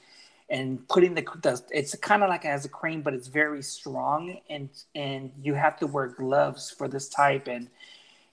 and 0.49 0.87
putting 0.87 1.15
the, 1.15 1.23
the 1.41 1.61
it's 1.71 1.95
kind 1.95 2.21
of 2.21 2.29
like 2.29 2.45
it 2.45 2.49
has 2.49 2.65
a 2.65 2.69
cream 2.69 3.01
but 3.01 3.13
it's 3.13 3.27
very 3.27 3.61
strong 3.61 4.37
and 4.49 4.69
and 4.93 5.31
you 5.41 5.53
have 5.53 5.77
to 5.77 5.87
wear 5.87 6.07
gloves 6.07 6.69
for 6.69 6.87
this 6.87 7.09
type 7.09 7.47
and 7.47 7.69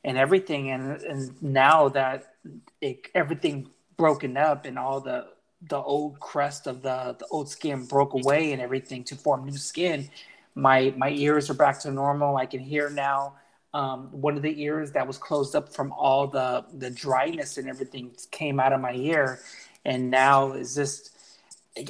and 0.05 0.19
everything 0.19 0.71
and 0.71 1.01
and 1.03 1.43
now 1.43 1.89
that 1.89 2.35
it, 2.81 3.07
everything 3.15 3.69
broken 3.97 4.37
up 4.37 4.65
and 4.65 4.79
all 4.79 5.01
the 5.01 5.27
the 5.69 5.77
old 5.77 6.19
crust 6.21 6.67
of 6.67 6.83
the 6.83 7.17
the 7.19 7.27
old 7.31 7.49
skin 7.49 7.85
broke 7.85 8.15
away 8.15 8.53
and 8.53 8.61
everything 8.61 9.05
to 9.05 9.15
form 9.15 9.45
new 9.45 9.57
skin 9.57 10.09
my 10.55 10.93
my 10.97 11.11
ears 11.11 11.49
are 11.51 11.55
back 11.55 11.79
to 11.81 11.91
normal 11.91 12.37
i 12.37 12.47
can 12.47 12.61
hear 12.61 12.91
now 12.91 13.35
um, 13.73 14.09
one 14.11 14.37
of 14.37 14.43
the 14.43 14.61
ears 14.61 14.91
that 14.93 15.07
was 15.07 15.17
closed 15.17 15.55
up 15.55 15.73
from 15.73 15.93
all 15.93 16.27
the 16.27 16.65
the 16.79 16.91
dryness 16.91 17.57
and 17.57 17.69
everything 17.69 18.11
came 18.33 18.59
out 18.59 18.73
of 18.73 18.81
my 18.81 18.95
ear 18.95 19.41
and 19.85 20.11
now 20.11 20.53
is 20.53 20.75
just 20.75 21.11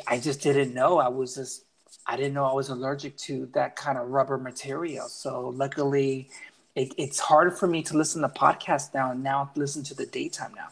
I 0.07 0.19
just 0.19 0.43
didn't 0.43 0.75
know. 0.75 0.99
I 0.99 1.09
was 1.09 1.35
just 1.35 1.65
I 2.07 2.17
didn't 2.17 2.35
know 2.35 2.45
I 2.45 2.53
was 2.53 2.69
allergic 2.69 3.17
to 3.19 3.47
that 3.55 3.77
kind 3.77 3.99
of 3.99 4.09
rubber 4.09 4.39
material. 4.39 5.09
So 5.09 5.49
luckily, 5.51 6.29
it, 6.75 6.93
it's 6.97 7.19
harder 7.19 7.51
for 7.51 7.67
me 7.67 7.83
to 7.85 7.97
listen 7.97 8.23
to 8.23 8.29
podcasts 8.29 8.93
now. 8.95 9.11
And 9.11 9.23
now 9.23 9.51
listen 9.55 9.83
to 9.85 9.95
the 9.95 10.07
daytime 10.07 10.53
now. 10.55 10.69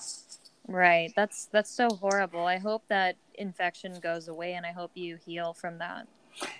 Right. 0.66 1.12
That's 1.16 1.46
that's 1.46 1.70
so 1.70 1.88
horrible. 1.88 2.46
I 2.46 2.58
hope 2.58 2.82
that 2.88 3.16
infection 3.34 3.98
goes 4.00 4.28
away, 4.28 4.54
and 4.54 4.66
I 4.66 4.72
hope 4.72 4.90
you 4.94 5.16
heal 5.16 5.54
from 5.54 5.78
that. 5.78 6.06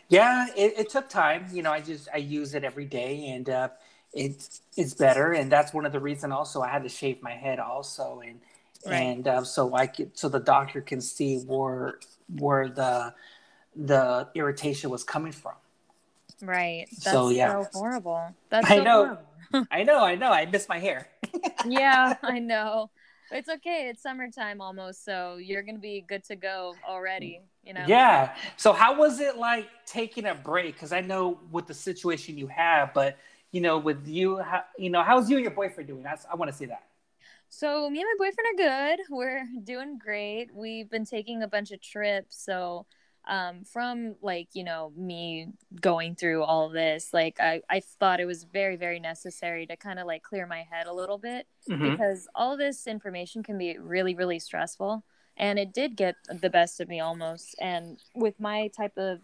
Yeah, 0.09 0.47
it, 0.57 0.79
it 0.79 0.91
took 0.91 1.09
time. 1.09 1.47
You 1.53 1.63
know, 1.63 1.73
I 1.73 1.81
just 1.81 2.09
I 2.13 2.19
use 2.19 2.55
it 2.55 2.65
every 2.65 2.87
day, 2.87 3.29
and 3.29 3.49
uh, 3.49 3.69
it's 4.13 4.63
it's 4.77 4.95
better. 4.95 5.33
And 5.33 5.51
that's 5.51 5.73
one 5.73 5.85
of 5.87 5.93
the 5.93 6.01
reasons. 6.01 6.33
Also, 6.33 6.63
I 6.63 6.69
had 6.69 6.83
to 6.83 6.89
shave 6.89 7.23
my 7.23 7.33
head 7.33 7.59
also, 7.59 8.21
and 8.27 8.41
right. 8.87 8.95
and 8.95 9.29
uh, 9.29 9.45
so 9.45 9.75
I 9.75 9.87
could 9.87 10.17
so 10.17 10.29
the 10.29 10.41
doctor 10.41 10.81
can 10.81 11.01
see 11.01 11.39
where 11.41 11.99
where 12.39 12.69
the 12.69 13.15
the 13.77 14.29
irritation 14.35 14.91
was 14.91 15.05
coming 15.05 15.33
from. 15.33 15.55
Right. 16.43 16.87
That's 16.91 17.05
so 17.05 17.29
yeah, 17.31 17.63
so 17.63 17.69
horrible. 17.79 18.35
That's 18.51 18.69
so 18.69 18.75
I 18.75 18.85
know. 18.85 19.19
I 19.71 19.83
know. 19.83 20.05
I 20.05 20.15
know. 20.15 20.31
I 20.31 20.47
miss 20.47 20.69
my 20.69 20.79
hair. 20.79 21.09
yeah, 21.67 22.15
I 22.23 22.39
know. 22.39 22.91
It's 23.31 23.49
okay. 23.49 23.89
It's 23.91 24.03
summertime 24.03 24.61
almost, 24.61 25.05
so 25.05 25.37
you're 25.37 25.63
gonna 25.63 25.79
be 25.79 26.05
good 26.07 26.25
to 26.25 26.37
go 26.37 26.75
already. 26.87 27.41
You 27.69 27.75
know. 27.75 27.85
Yeah. 27.87 28.35
So 28.57 28.73
how 28.73 28.99
was 28.99 29.21
it 29.21 29.37
like 29.37 29.69
taking 29.85 30.25
a 30.25 30.35
break? 30.35 30.75
Because 30.75 30.93
I 30.93 31.03
know 31.03 31.39
with 31.53 31.67
the 31.67 31.75
situation 31.75 32.39
you 32.39 32.47
have, 32.47 32.95
but 32.95 33.19
you 33.53 33.61
know, 33.61 33.79
with 33.79 34.09
you, 34.09 34.39
how, 34.39 34.65
you 34.79 34.91
know, 34.91 35.03
how's 35.03 35.31
you 35.31 35.37
and 35.37 35.45
your 35.45 35.55
boyfriend 35.55 35.87
doing? 35.87 36.03
That's, 36.03 36.27
I 36.31 36.35
want 36.35 36.51
to 36.51 36.57
see 36.57 36.67
that. 36.67 36.83
So 37.51 37.89
me 37.89 38.01
and 38.01 38.09
my 38.19 38.27
boyfriend 38.27 38.61
are 38.61 38.97
good. 38.97 39.01
We're 39.11 39.47
doing 39.65 39.99
great. 39.99 40.49
We've 40.55 40.91
been 40.91 41.05
taking 41.05 41.43
a 41.43 41.49
bunch 41.49 41.71
of 41.71 41.81
trips. 41.81 42.43
So 42.43 42.87
um, 43.27 43.65
from 43.65 44.17
like 44.23 44.49
you 44.55 44.65
know 44.65 44.93
me 44.97 45.49
going 45.81 46.15
through 46.15 46.43
all 46.43 46.71
this, 46.71 47.11
like 47.13 47.39
I 47.41 47.61
I 47.69 47.81
thought 47.81 48.21
it 48.21 48.25
was 48.25 48.45
very 48.45 48.77
very 48.77 49.01
necessary 49.01 49.67
to 49.67 49.77
kind 49.77 49.99
of 49.99 50.07
like 50.07 50.23
clear 50.23 50.47
my 50.47 50.65
head 50.71 50.87
a 50.87 50.93
little 50.93 51.19
bit 51.19 51.47
mm-hmm. 51.69 51.91
because 51.91 52.27
all 52.35 52.57
this 52.57 52.87
information 52.87 53.43
can 53.43 53.59
be 53.59 53.77
really 53.79 54.15
really 54.15 54.39
stressful, 54.39 55.05
and 55.39 55.59
it 55.59 55.73
did 55.73 55.97
get 55.97 56.17
the 56.29 56.51
best 56.51 56.81
of 56.81 56.89
me 56.89 57.01
almost. 57.01 57.55
And 57.61 57.99
with 58.15 58.39
my 58.41 58.69
type 58.69 58.97
of 58.99 59.21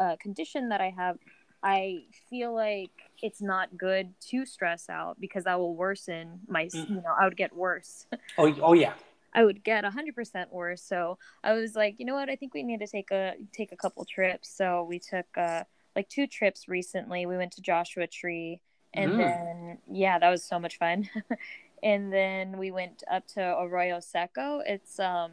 uh, 0.00 0.16
condition 0.16 0.70
that 0.70 0.80
I 0.80 0.90
have, 0.90 1.18
I 1.62 2.04
feel 2.30 2.54
like 2.54 2.90
it's 3.22 3.42
not 3.42 3.76
good 3.76 4.14
to 4.30 4.46
stress 4.46 4.88
out 4.88 5.20
because 5.20 5.44
that 5.44 5.58
will 5.58 5.74
worsen 5.74 6.40
my, 6.48 6.64
mm. 6.64 6.88
you 6.88 6.96
know, 6.96 7.14
I 7.18 7.24
would 7.24 7.36
get 7.36 7.54
worse. 7.54 8.06
Oh, 8.38 8.54
oh 8.62 8.72
yeah. 8.72 8.94
I 9.34 9.44
would 9.44 9.62
get 9.62 9.84
100% 9.84 10.50
worse. 10.50 10.82
So 10.82 11.18
I 11.44 11.52
was 11.52 11.76
like, 11.76 11.96
you 11.98 12.06
know 12.06 12.14
what? 12.14 12.30
I 12.30 12.36
think 12.36 12.54
we 12.54 12.62
need 12.62 12.80
to 12.80 12.86
take 12.86 13.10
a 13.10 13.34
take 13.52 13.70
a 13.70 13.76
couple 13.76 14.04
trips. 14.04 14.48
So 14.48 14.82
we 14.84 14.98
took 14.98 15.26
uh 15.36 15.64
like 15.94 16.08
two 16.08 16.26
trips 16.26 16.68
recently. 16.68 17.26
We 17.26 17.36
went 17.36 17.52
to 17.52 17.62
Joshua 17.62 18.06
Tree 18.06 18.60
and 18.94 19.12
mm. 19.12 19.18
then 19.18 19.78
yeah, 19.90 20.18
that 20.18 20.30
was 20.30 20.42
so 20.42 20.58
much 20.58 20.78
fun. 20.78 21.08
and 21.82 22.12
then 22.12 22.58
we 22.58 22.70
went 22.70 23.04
up 23.10 23.26
to 23.34 23.56
Arroyo 23.60 24.00
Seco. 24.00 24.62
It's 24.66 24.98
um 24.98 25.32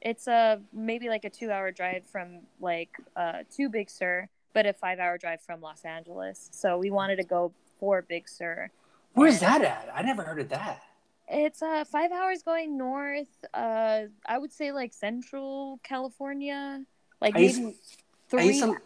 it's 0.00 0.26
a 0.26 0.60
maybe 0.72 1.08
like 1.08 1.24
a 1.24 1.30
2-hour 1.30 1.72
drive 1.72 2.04
from 2.06 2.40
like 2.60 2.90
uh 3.16 3.42
to 3.56 3.68
Big 3.68 3.90
Sur 3.90 4.28
but 4.52 4.66
a 4.66 4.72
five 4.72 4.98
hour 4.98 5.18
drive 5.18 5.40
from 5.40 5.60
Los 5.60 5.84
Angeles. 5.84 6.48
So 6.52 6.78
we 6.78 6.90
wanted 6.90 7.16
to 7.16 7.24
go 7.24 7.52
for 7.78 8.02
Big 8.02 8.28
Sur. 8.28 8.70
Where's 9.12 9.40
that 9.40 9.62
at? 9.62 9.88
I 9.94 10.02
never 10.02 10.24
heard 10.24 10.40
of 10.40 10.48
that. 10.48 10.82
It's 11.28 11.62
uh 11.62 11.84
five 11.84 12.10
hours 12.10 12.42
going 12.42 12.76
north. 12.78 13.28
Uh, 13.52 14.04
I 14.26 14.38
would 14.38 14.52
say 14.52 14.72
like 14.72 14.92
Central 14.94 15.78
California, 15.82 16.84
like 17.20 17.36
I 17.36 17.40
maybe 17.40 17.60
used, 17.60 18.02
three. 18.28 18.40
I 18.40 18.44
used, 18.44 18.62
to, 18.62 18.76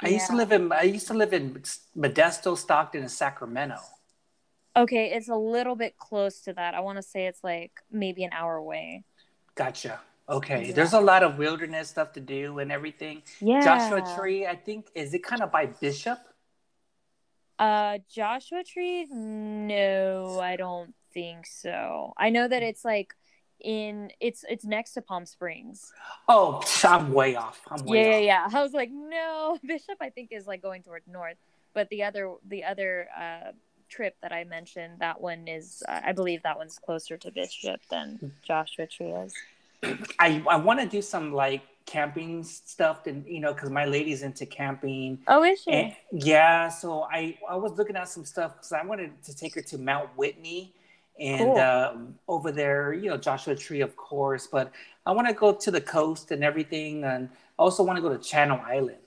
I 0.00 0.08
used 0.08 0.26
to 0.28 0.36
live 0.36 0.52
in 0.52 0.72
I 0.72 0.82
used 0.82 1.06
to 1.08 1.14
live 1.14 1.32
in 1.32 1.60
Modesto, 1.96 2.56
Stockton, 2.56 3.00
and 3.00 3.10
Sacramento. 3.10 3.78
Okay, 4.76 5.10
it's 5.12 5.30
a 5.30 5.36
little 5.36 5.74
bit 5.74 5.96
close 5.96 6.40
to 6.42 6.52
that. 6.52 6.74
I 6.74 6.80
want 6.80 6.98
to 6.98 7.02
say 7.02 7.26
it's 7.26 7.42
like 7.42 7.72
maybe 7.90 8.24
an 8.24 8.30
hour 8.32 8.56
away. 8.56 9.04
Gotcha. 9.54 10.00
Okay. 10.28 10.66
Yeah. 10.66 10.72
There's 10.74 10.92
a 10.92 11.00
lot 11.00 11.22
of 11.22 11.38
wilderness 11.38 11.88
stuff 11.88 12.12
to 12.14 12.20
do 12.20 12.58
and 12.58 12.72
everything. 12.72 13.22
Yeah. 13.40 13.60
Joshua 13.62 14.14
Tree, 14.16 14.46
I 14.46 14.56
think, 14.56 14.88
is 14.94 15.14
it 15.14 15.22
kind 15.22 15.42
of 15.42 15.52
by 15.52 15.66
Bishop? 15.66 16.18
Uh, 17.58 17.98
Joshua 18.12 18.64
Tree? 18.64 19.06
No, 19.10 20.38
I 20.40 20.56
don't 20.56 20.94
think 21.14 21.46
so. 21.46 22.12
I 22.16 22.30
know 22.30 22.46
that 22.48 22.62
it's 22.62 22.84
like 22.84 23.14
in 23.60 24.10
it's 24.20 24.44
it's 24.50 24.64
next 24.66 24.92
to 24.94 25.00
Palm 25.02 25.24
Springs. 25.24 25.90
Oh, 26.28 26.62
I'm 26.84 27.12
way 27.12 27.36
off. 27.36 27.60
I'm 27.70 27.84
way 27.86 28.02
Yeah, 28.02 28.08
off. 28.08 28.12
yeah, 28.12 28.48
yeah. 28.52 28.58
I 28.58 28.62
was 28.62 28.72
like, 28.74 28.90
no, 28.92 29.58
Bishop. 29.66 29.96
I 30.00 30.10
think 30.10 30.30
is 30.32 30.46
like 30.46 30.60
going 30.60 30.82
toward 30.82 31.02
north, 31.06 31.38
but 31.72 31.88
the 31.88 32.02
other 32.02 32.34
the 32.46 32.64
other 32.64 33.08
uh 33.18 33.52
trip 33.88 34.16
that 34.20 34.32
I 34.32 34.42
mentioned, 34.44 34.98
that 34.98 35.20
one 35.20 35.46
is 35.48 35.82
uh, 35.88 36.00
I 36.04 36.12
believe 36.12 36.42
that 36.42 36.58
one's 36.58 36.78
closer 36.78 37.16
to 37.16 37.30
Bishop 37.30 37.80
than 37.90 38.32
Joshua 38.42 38.86
Tree 38.86 39.06
is. 39.12 39.32
I, 40.18 40.42
I 40.48 40.56
want 40.56 40.80
to 40.80 40.86
do 40.86 41.02
some 41.02 41.32
like 41.32 41.62
camping 41.86 42.42
stuff, 42.42 43.06
and 43.06 43.24
you 43.26 43.40
know, 43.40 43.54
because 43.54 43.70
my 43.70 43.84
lady's 43.84 44.22
into 44.22 44.46
camping. 44.46 45.18
Oh, 45.28 45.42
is 45.44 45.62
she? 45.62 45.70
And, 45.70 45.96
yeah, 46.12 46.68
so 46.68 47.02
I 47.02 47.38
I 47.48 47.56
was 47.56 47.72
looking 47.78 47.96
at 47.96 48.08
some 48.08 48.24
stuff 48.24 48.54
because 48.56 48.72
I 48.72 48.84
wanted 48.84 49.22
to 49.24 49.34
take 49.34 49.54
her 49.54 49.62
to 49.62 49.78
Mount 49.78 50.10
Whitney 50.16 50.72
and 51.18 51.40
Cool. 51.40 51.58
uh, 51.58 51.94
over 52.28 52.52
there, 52.52 52.92
you 52.92 53.08
know, 53.08 53.16
Joshua 53.16 53.54
Tree, 53.54 53.80
of 53.80 53.96
course. 53.96 54.46
But 54.46 54.72
I 55.06 55.12
want 55.12 55.28
to 55.28 55.34
go 55.34 55.52
to 55.52 55.70
the 55.70 55.80
coast 55.80 56.30
and 56.30 56.44
everything, 56.44 57.04
and 57.04 57.28
I 57.58 57.62
also 57.62 57.82
want 57.82 57.96
to 57.96 58.02
go 58.02 58.10
to 58.10 58.18
Channel 58.18 58.60
Island. 58.66 58.98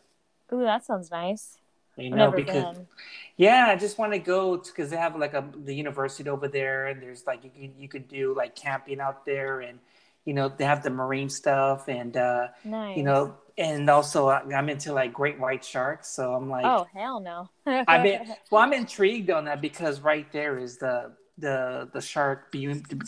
Ooh, 0.52 0.62
that 0.64 0.86
sounds 0.86 1.12
nice. 1.12 1.58
You 1.98 2.12
know, 2.12 2.32
because 2.32 2.76
been. 2.76 2.88
yeah, 3.36 3.66
I 3.68 3.76
just 3.76 3.98
want 3.98 4.14
to 4.14 4.20
go 4.20 4.56
because 4.56 4.90
they 4.90 4.96
have 4.96 5.18
like 5.18 5.34
a 5.34 5.44
the 5.66 5.76
university 5.76 6.30
over 6.30 6.48
there, 6.48 6.88
and 6.88 7.02
there's 7.02 7.28
like 7.28 7.44
you 7.44 7.50
could 7.50 7.74
you 7.78 7.88
could 7.90 8.08
do 8.08 8.34
like 8.34 8.56
camping 8.56 9.02
out 9.02 9.26
there, 9.26 9.60
and 9.60 9.80
you 10.26 10.34
know 10.34 10.50
they 10.50 10.66
have 10.66 10.84
the 10.84 10.90
marine 10.90 11.30
stuff, 11.30 11.88
and 11.88 12.16
uh, 12.18 12.48
Nice. 12.64 12.98
you 12.98 13.04
know, 13.04 13.36
and 13.58 13.90
also 13.90 14.28
I- 14.28 14.44
I'm 14.56 14.70
into 14.70 14.94
like 14.94 15.14
great 15.14 15.40
white 15.40 15.64
sharks, 15.64 16.10
so 16.10 16.34
I'm 16.34 16.50
like, 16.50 16.66
oh 16.66 16.86
hell 16.94 17.20
no. 17.20 17.50
I 17.88 17.98
mean, 17.98 18.20
well, 18.52 18.62
I'm 18.62 18.74
intrigued 18.74 19.30
on 19.30 19.46
that 19.46 19.62
because 19.62 20.02
right 20.02 20.30
there 20.32 20.58
is 20.58 20.78
the 20.78 21.12
the 21.38 21.90
the 21.94 22.02
shark, 22.02 22.54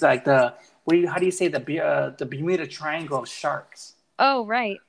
like 0.01 0.25
the 0.25 0.53
what 0.85 0.93
do 0.93 0.99
you, 1.01 1.09
how 1.09 1.19
do 1.19 1.25
you 1.25 1.31
say 1.31 1.47
the 1.47 1.79
uh, 1.79 2.11
the 2.17 2.25
Bermuda 2.25 2.67
Triangle 2.67 3.19
of 3.19 3.27
sharks? 3.29 3.95
oh 4.19 4.45
right. 4.45 4.79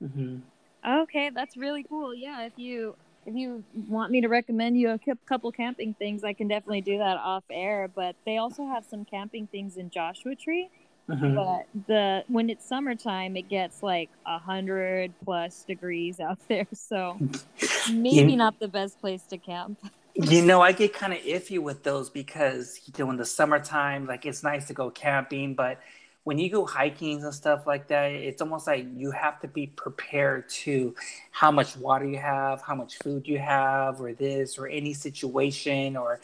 hmm 0.00 0.38
Okay, 0.86 1.30
that's 1.34 1.56
really 1.56 1.82
cool. 1.84 2.14
Yeah, 2.14 2.42
if 2.42 2.52
you 2.56 2.96
if 3.26 3.34
you 3.34 3.64
want 3.88 4.12
me 4.12 4.20
to 4.20 4.28
recommend 4.28 4.78
you 4.78 4.90
a 4.90 4.98
couple 5.26 5.50
camping 5.50 5.94
things, 5.94 6.24
I 6.24 6.34
can 6.34 6.46
definitely 6.46 6.82
do 6.82 6.98
that 6.98 7.16
off 7.16 7.44
air. 7.50 7.88
But 7.94 8.16
they 8.26 8.36
also 8.36 8.66
have 8.66 8.84
some 8.84 9.04
camping 9.04 9.46
things 9.46 9.76
in 9.76 9.88
Joshua 9.90 10.34
Tree. 10.36 10.68
Hmm 11.08 11.36
But 11.36 11.64
the 11.88 12.24
when 12.28 12.50
it's 12.50 12.66
summertime, 12.68 13.36
it 13.36 13.48
gets 13.48 13.82
like 13.82 14.10
a 14.26 14.38
hundred 14.38 15.14
plus 15.24 15.64
degrees 15.66 16.20
out 16.20 16.38
there, 16.48 16.68
so 16.74 17.22
maybe 17.86 18.36
You- 18.36 18.36
not 18.36 18.56
the 18.60 18.68
best 18.68 19.00
place 19.00 19.26
to 19.28 19.38
camp. 19.38 19.80
You 20.16 20.42
know, 20.42 20.60
I 20.60 20.70
get 20.72 20.92
kind 20.94 21.12
of 21.12 21.18
iffy 21.20 21.58
with 21.58 21.82
those 21.82 22.08
because 22.08 22.80
you 22.86 22.92
know, 23.04 23.10
in 23.10 23.16
the 23.16 23.24
summertime, 23.24 24.06
like 24.06 24.24
it's 24.26 24.44
nice 24.44 24.68
to 24.68 24.72
go 24.74 24.88
camping, 24.90 25.54
but 25.56 25.80
when 26.22 26.38
you 26.38 26.48
go 26.50 26.64
hiking 26.64 27.22
and 27.24 27.34
stuff 27.34 27.66
like 27.66 27.88
that, 27.88 28.12
it's 28.12 28.40
almost 28.40 28.66
like 28.68 28.86
you 28.94 29.10
have 29.10 29.40
to 29.40 29.48
be 29.48 29.66
prepared 29.66 30.48
to 30.50 30.94
how 31.32 31.50
much 31.50 31.76
water 31.76 32.04
you 32.06 32.18
have, 32.18 32.62
how 32.62 32.76
much 32.76 32.96
food 33.02 33.26
you 33.26 33.38
have, 33.40 34.00
or 34.00 34.12
this, 34.12 34.56
or 34.56 34.68
any 34.68 34.94
situation, 34.94 35.96
or 35.96 36.20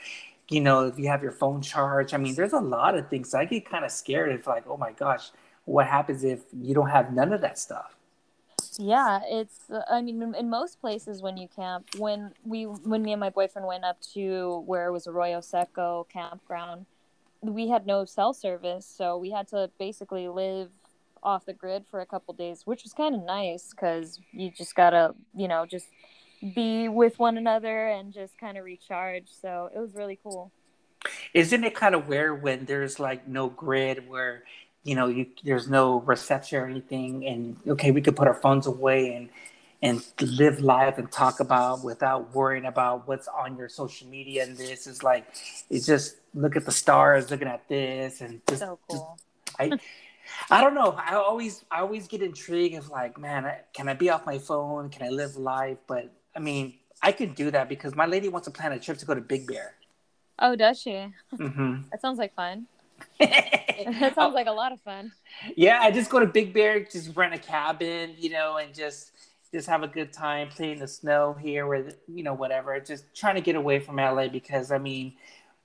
you 0.51 0.61
know, 0.61 0.87
if 0.87 0.99
you 0.99 1.09
have 1.09 1.23
your 1.23 1.33
phone 1.33 1.63
charged. 1.63 2.13
I 2.13 2.19
mean, 2.19 2.35
there's 2.35 2.53
a 2.53 2.61
lot 2.61 2.97
of 2.97 3.09
things. 3.09 3.33
I 3.35 3.45
get 3.45 3.65
kind 3.65 3.85
of 3.85 3.91
scared 3.91 4.33
if, 4.33 4.47
like, 4.47 4.65
oh 4.69 4.77
my 4.77 4.93
gosh, 4.93 5.31
what 5.65 5.87
happens 5.87 6.25
if 6.25 6.41
you 6.61 6.75
don't 6.75 6.91
have 6.91 7.13
none 7.13 7.33
of 7.33 7.41
that 7.41 7.59
stuff? 7.59 7.97
Yeah, 8.79 9.21
it's. 9.25 9.71
I 9.91 10.03
mean, 10.03 10.21
in, 10.21 10.35
in 10.35 10.51
most 10.51 10.81
places 10.81 11.23
when 11.23 11.37
you 11.37 11.49
camp, 11.49 11.87
when 11.99 12.33
we, 12.45 12.65
when 12.65 13.03
me 13.03 13.13
and 13.13 13.21
my 13.21 13.31
boyfriend 13.31 13.67
went 13.67 13.85
up 13.85 14.01
to 14.15 14.63
where 14.67 14.87
it 14.87 14.93
was 14.93 15.07
Arroyo 15.07 15.41
Seco 15.41 16.07
campground, 16.13 16.87
we 17.43 17.69
had 17.69 17.87
no 17.87 18.05
cell 18.05 18.33
service, 18.33 18.87
so 18.87 19.17
we 19.17 19.31
had 19.31 19.49
to 19.49 19.71
basically 19.79 20.29
live 20.29 20.71
off 21.23 21.45
the 21.45 21.53
grid 21.53 21.85
for 21.91 22.01
a 22.01 22.07
couple 22.07 22.35
days, 22.35 22.63
which 22.65 22.83
was 22.83 22.93
kind 22.93 23.15
of 23.15 23.23
nice 23.23 23.71
because 23.71 24.21
you 24.33 24.51
just 24.51 24.75
gotta, 24.75 25.15
you 25.35 25.49
know, 25.49 25.67
just 25.67 25.87
be 26.55 26.89
with 26.89 27.19
one 27.19 27.37
another 27.37 27.89
and 27.89 28.13
just 28.13 28.39
kind 28.39 28.57
of 28.57 28.65
recharge. 28.65 29.27
So 29.41 29.71
it 29.75 29.79
was 29.79 29.95
really 29.95 30.19
cool. 30.23 30.51
Isn't 31.35 31.65
it 31.65 31.75
kind 31.75 31.95
of 31.95 32.09
weird 32.09 32.43
when 32.43 32.65
there's 32.65 32.99
like 32.99 33.27
no 33.27 33.49
grid 33.49 34.09
where 34.09 34.45
you 34.83 34.95
know 34.95 35.09
you 35.09 35.27
there's 35.45 35.69
no 35.69 36.01
reception 36.01 36.59
or 36.59 36.67
anything 36.67 37.27
and 37.27 37.57
okay 37.69 37.91
we 37.91 38.01
could 38.01 38.17
put 38.17 38.27
our 38.27 38.35
phones 38.35 38.67
away 38.67 39.15
and 39.15 39.29
and 39.83 40.03
live 40.21 40.61
life 40.61 40.97
and 40.99 41.11
talk 41.13 41.41
about 41.41 41.85
without 41.85 42.35
worrying 42.35 42.65
about 42.65 43.07
what's 43.07 43.29
on 43.29 43.57
your 43.57 43.69
social 43.69 44.09
media 44.09 44.43
and 44.43 44.57
this 44.57 44.87
is 44.87 45.03
like 45.03 45.27
it's 45.69 45.87
just 45.87 46.17
look 46.35 46.57
at 46.57 46.65
the 46.65 46.73
stars 46.73 47.31
looking 47.31 47.49
at 47.49 47.67
this 47.69 48.21
and 48.23 48.41
just, 48.49 48.61
So 48.61 48.79
just. 48.91 49.05
I 49.59 49.79
I 50.51 50.61
don't 50.61 50.75
know. 50.75 50.93
I 50.93 51.15
always 51.15 51.65
I 51.71 51.81
always 51.81 52.09
get 52.09 52.23
intrigued 52.23 52.77
of 52.77 52.89
like, 52.89 53.19
man, 53.19 53.51
can 53.73 53.89
I 53.89 53.95
be 53.95 54.11
off 54.11 54.27
my 54.27 54.39
phone? 54.39 54.89
Can 54.91 55.07
I 55.07 55.11
live 55.11 55.37
life? 55.37 55.79
But 55.87 56.13
I 56.37 56.39
mean, 56.41 56.75
I 57.03 57.13
could 57.13 57.35
do 57.35 57.51
that 57.51 57.69
because 57.69 57.95
my 57.95 58.07
lady 58.07 58.29
wants 58.29 58.47
to 58.47 58.53
plan 58.53 58.73
a 58.73 58.79
trip 58.79 58.99
to 58.99 59.07
go 59.07 59.15
to 59.15 59.21
Big 59.21 59.47
Bear. 59.47 59.75
Oh, 60.39 60.57
does 60.57 60.81
she? 60.81 61.07
hmm 61.37 61.77
That 61.91 62.01
sounds 62.01 62.19
like 62.19 62.35
fun. 62.35 62.67
That 63.21 64.15
sounds 64.15 64.35
like 64.35 64.47
a 64.47 64.53
lot 64.53 64.73
of 64.73 64.81
fun. 64.83 65.13
yeah, 65.57 65.79
I 65.81 65.91
just 65.91 66.11
go 66.11 66.21
to 66.21 66.27
Big 66.27 66.53
Bear, 66.53 66.81
just 66.81 67.17
rent 67.17 67.35
a 67.35 67.39
cabin, 67.39 68.15
you 68.19 68.31
know, 68.31 68.59
and 68.59 68.75
just 68.75 69.13
just 69.53 69.69
have 69.69 69.83
a 69.83 69.89
good 69.89 70.13
time, 70.13 70.49
play 70.49 70.71
in 70.73 70.79
the 70.79 70.87
snow 70.87 71.35
here, 71.41 71.67
or 71.67 71.89
you 72.09 72.23
know, 72.23 72.35
whatever. 72.35 72.79
Just 72.81 73.05
trying 73.15 73.35
to 73.37 73.41
get 73.41 73.57
away 73.57 73.81
from 73.81 73.99
LA 73.99 74.29
because 74.29 74.71
I 74.71 74.79
mean, 74.79 75.15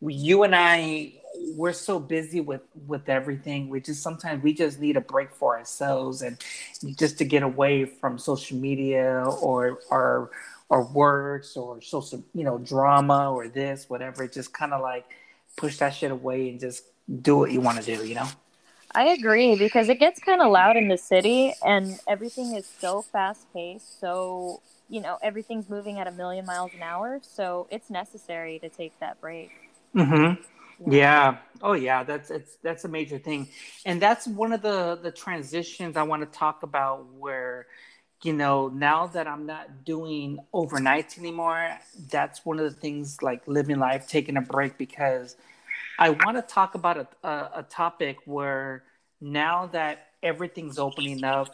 you 0.02 0.44
and 0.44 0.56
I, 0.56 1.14
we're 1.56 1.74
so 1.74 2.00
busy 2.00 2.42
with 2.42 2.62
with 2.88 3.10
everything. 3.10 3.70
We 3.70 3.82
just 3.82 4.02
sometimes 4.02 4.44
we 4.44 4.54
just 4.54 4.80
need 4.80 4.98
a 4.98 5.02
break 5.02 5.34
for 5.36 5.58
ourselves 5.58 6.22
and 6.22 6.38
just 6.96 7.18
to 7.20 7.26
get 7.26 7.44
away 7.44 7.86
from 7.86 8.18
social 8.18 8.58
media 8.58 9.24
or 9.42 9.80
our 9.92 10.30
or 10.70 10.84
works 10.84 11.56
or 11.58 11.82
social, 11.82 12.24
you 12.34 12.44
know, 12.44 12.58
drama 12.58 13.32
or 13.32 13.48
this, 13.48 13.90
whatever. 13.90 14.28
Just 14.28 14.54
kind 14.54 14.74
of 14.74 14.82
like 14.82 15.06
push 15.58 15.78
that 15.78 15.90
shit 15.90 16.12
away 16.12 16.50
and 16.50 16.60
just 16.60 16.84
do 17.22 17.38
what 17.38 17.52
you 17.52 17.62
want 17.62 17.82
to 17.82 17.96
do, 17.96 18.06
you 18.06 18.16
know. 18.16 18.28
I 18.94 19.10
agree 19.10 19.56
because 19.58 19.90
it 19.90 20.00
gets 20.00 20.20
kind 20.20 20.42
of 20.42 20.52
loud 20.52 20.78
in 20.78 20.88
the 20.88 20.98
city 20.98 21.54
and 21.66 22.00
everything 22.08 22.56
is 22.56 22.66
so 22.80 23.02
fast 23.02 23.46
paced. 23.54 24.00
So, 24.00 24.62
you 24.90 25.02
know, 25.02 25.18
everything's 25.22 25.70
moving 25.70 26.00
at 26.00 26.08
a 26.08 26.12
million 26.12 26.46
miles 26.46 26.72
an 26.74 26.82
hour. 26.82 27.20
So 27.22 27.68
it's 27.70 27.90
necessary 27.90 28.58
to 28.60 28.70
take 28.70 28.98
that 29.00 29.20
break. 29.20 29.52
Mm-hmm. 29.94 30.92
Yeah. 30.92 31.38
Oh, 31.62 31.74
yeah. 31.74 32.04
That's 32.04 32.32
it's 32.32 32.58
that's 32.62 32.86
a 32.86 32.90
major 32.90 33.18
thing, 33.18 33.48
and 33.86 34.02
that's 34.02 34.28
one 34.28 34.52
of 34.52 34.62
the 34.62 35.00
the 35.02 35.12
transitions 35.12 35.96
I 35.96 36.04
want 36.04 36.22
to 36.22 36.38
talk 36.38 36.64
about. 36.64 37.06
Where, 37.14 37.68
you 38.26 38.34
know, 38.34 38.70
now 38.70 39.06
that 39.06 39.28
I'm 39.28 39.46
not 39.46 39.86
doing 39.86 40.40
overnights 40.52 41.20
anymore, 41.20 41.78
that's 42.10 42.44
one 42.44 42.58
of 42.58 42.66
the 42.66 42.76
things 42.76 43.22
like 43.22 43.48
living 43.48 43.78
life, 43.78 44.08
taking 44.08 44.36
a 44.36 44.42
break 44.42 44.80
because 44.80 45.36
I 46.00 46.10
want 46.10 46.36
to 46.36 46.42
talk 46.42 46.74
about 46.74 46.98
a, 46.98 47.28
a 47.28 47.52
a 47.58 47.64
topic 47.70 48.18
where 48.26 48.84
now 49.22 49.68
that 49.68 50.08
everything's 50.24 50.80
opening 50.80 51.24
up, 51.24 51.50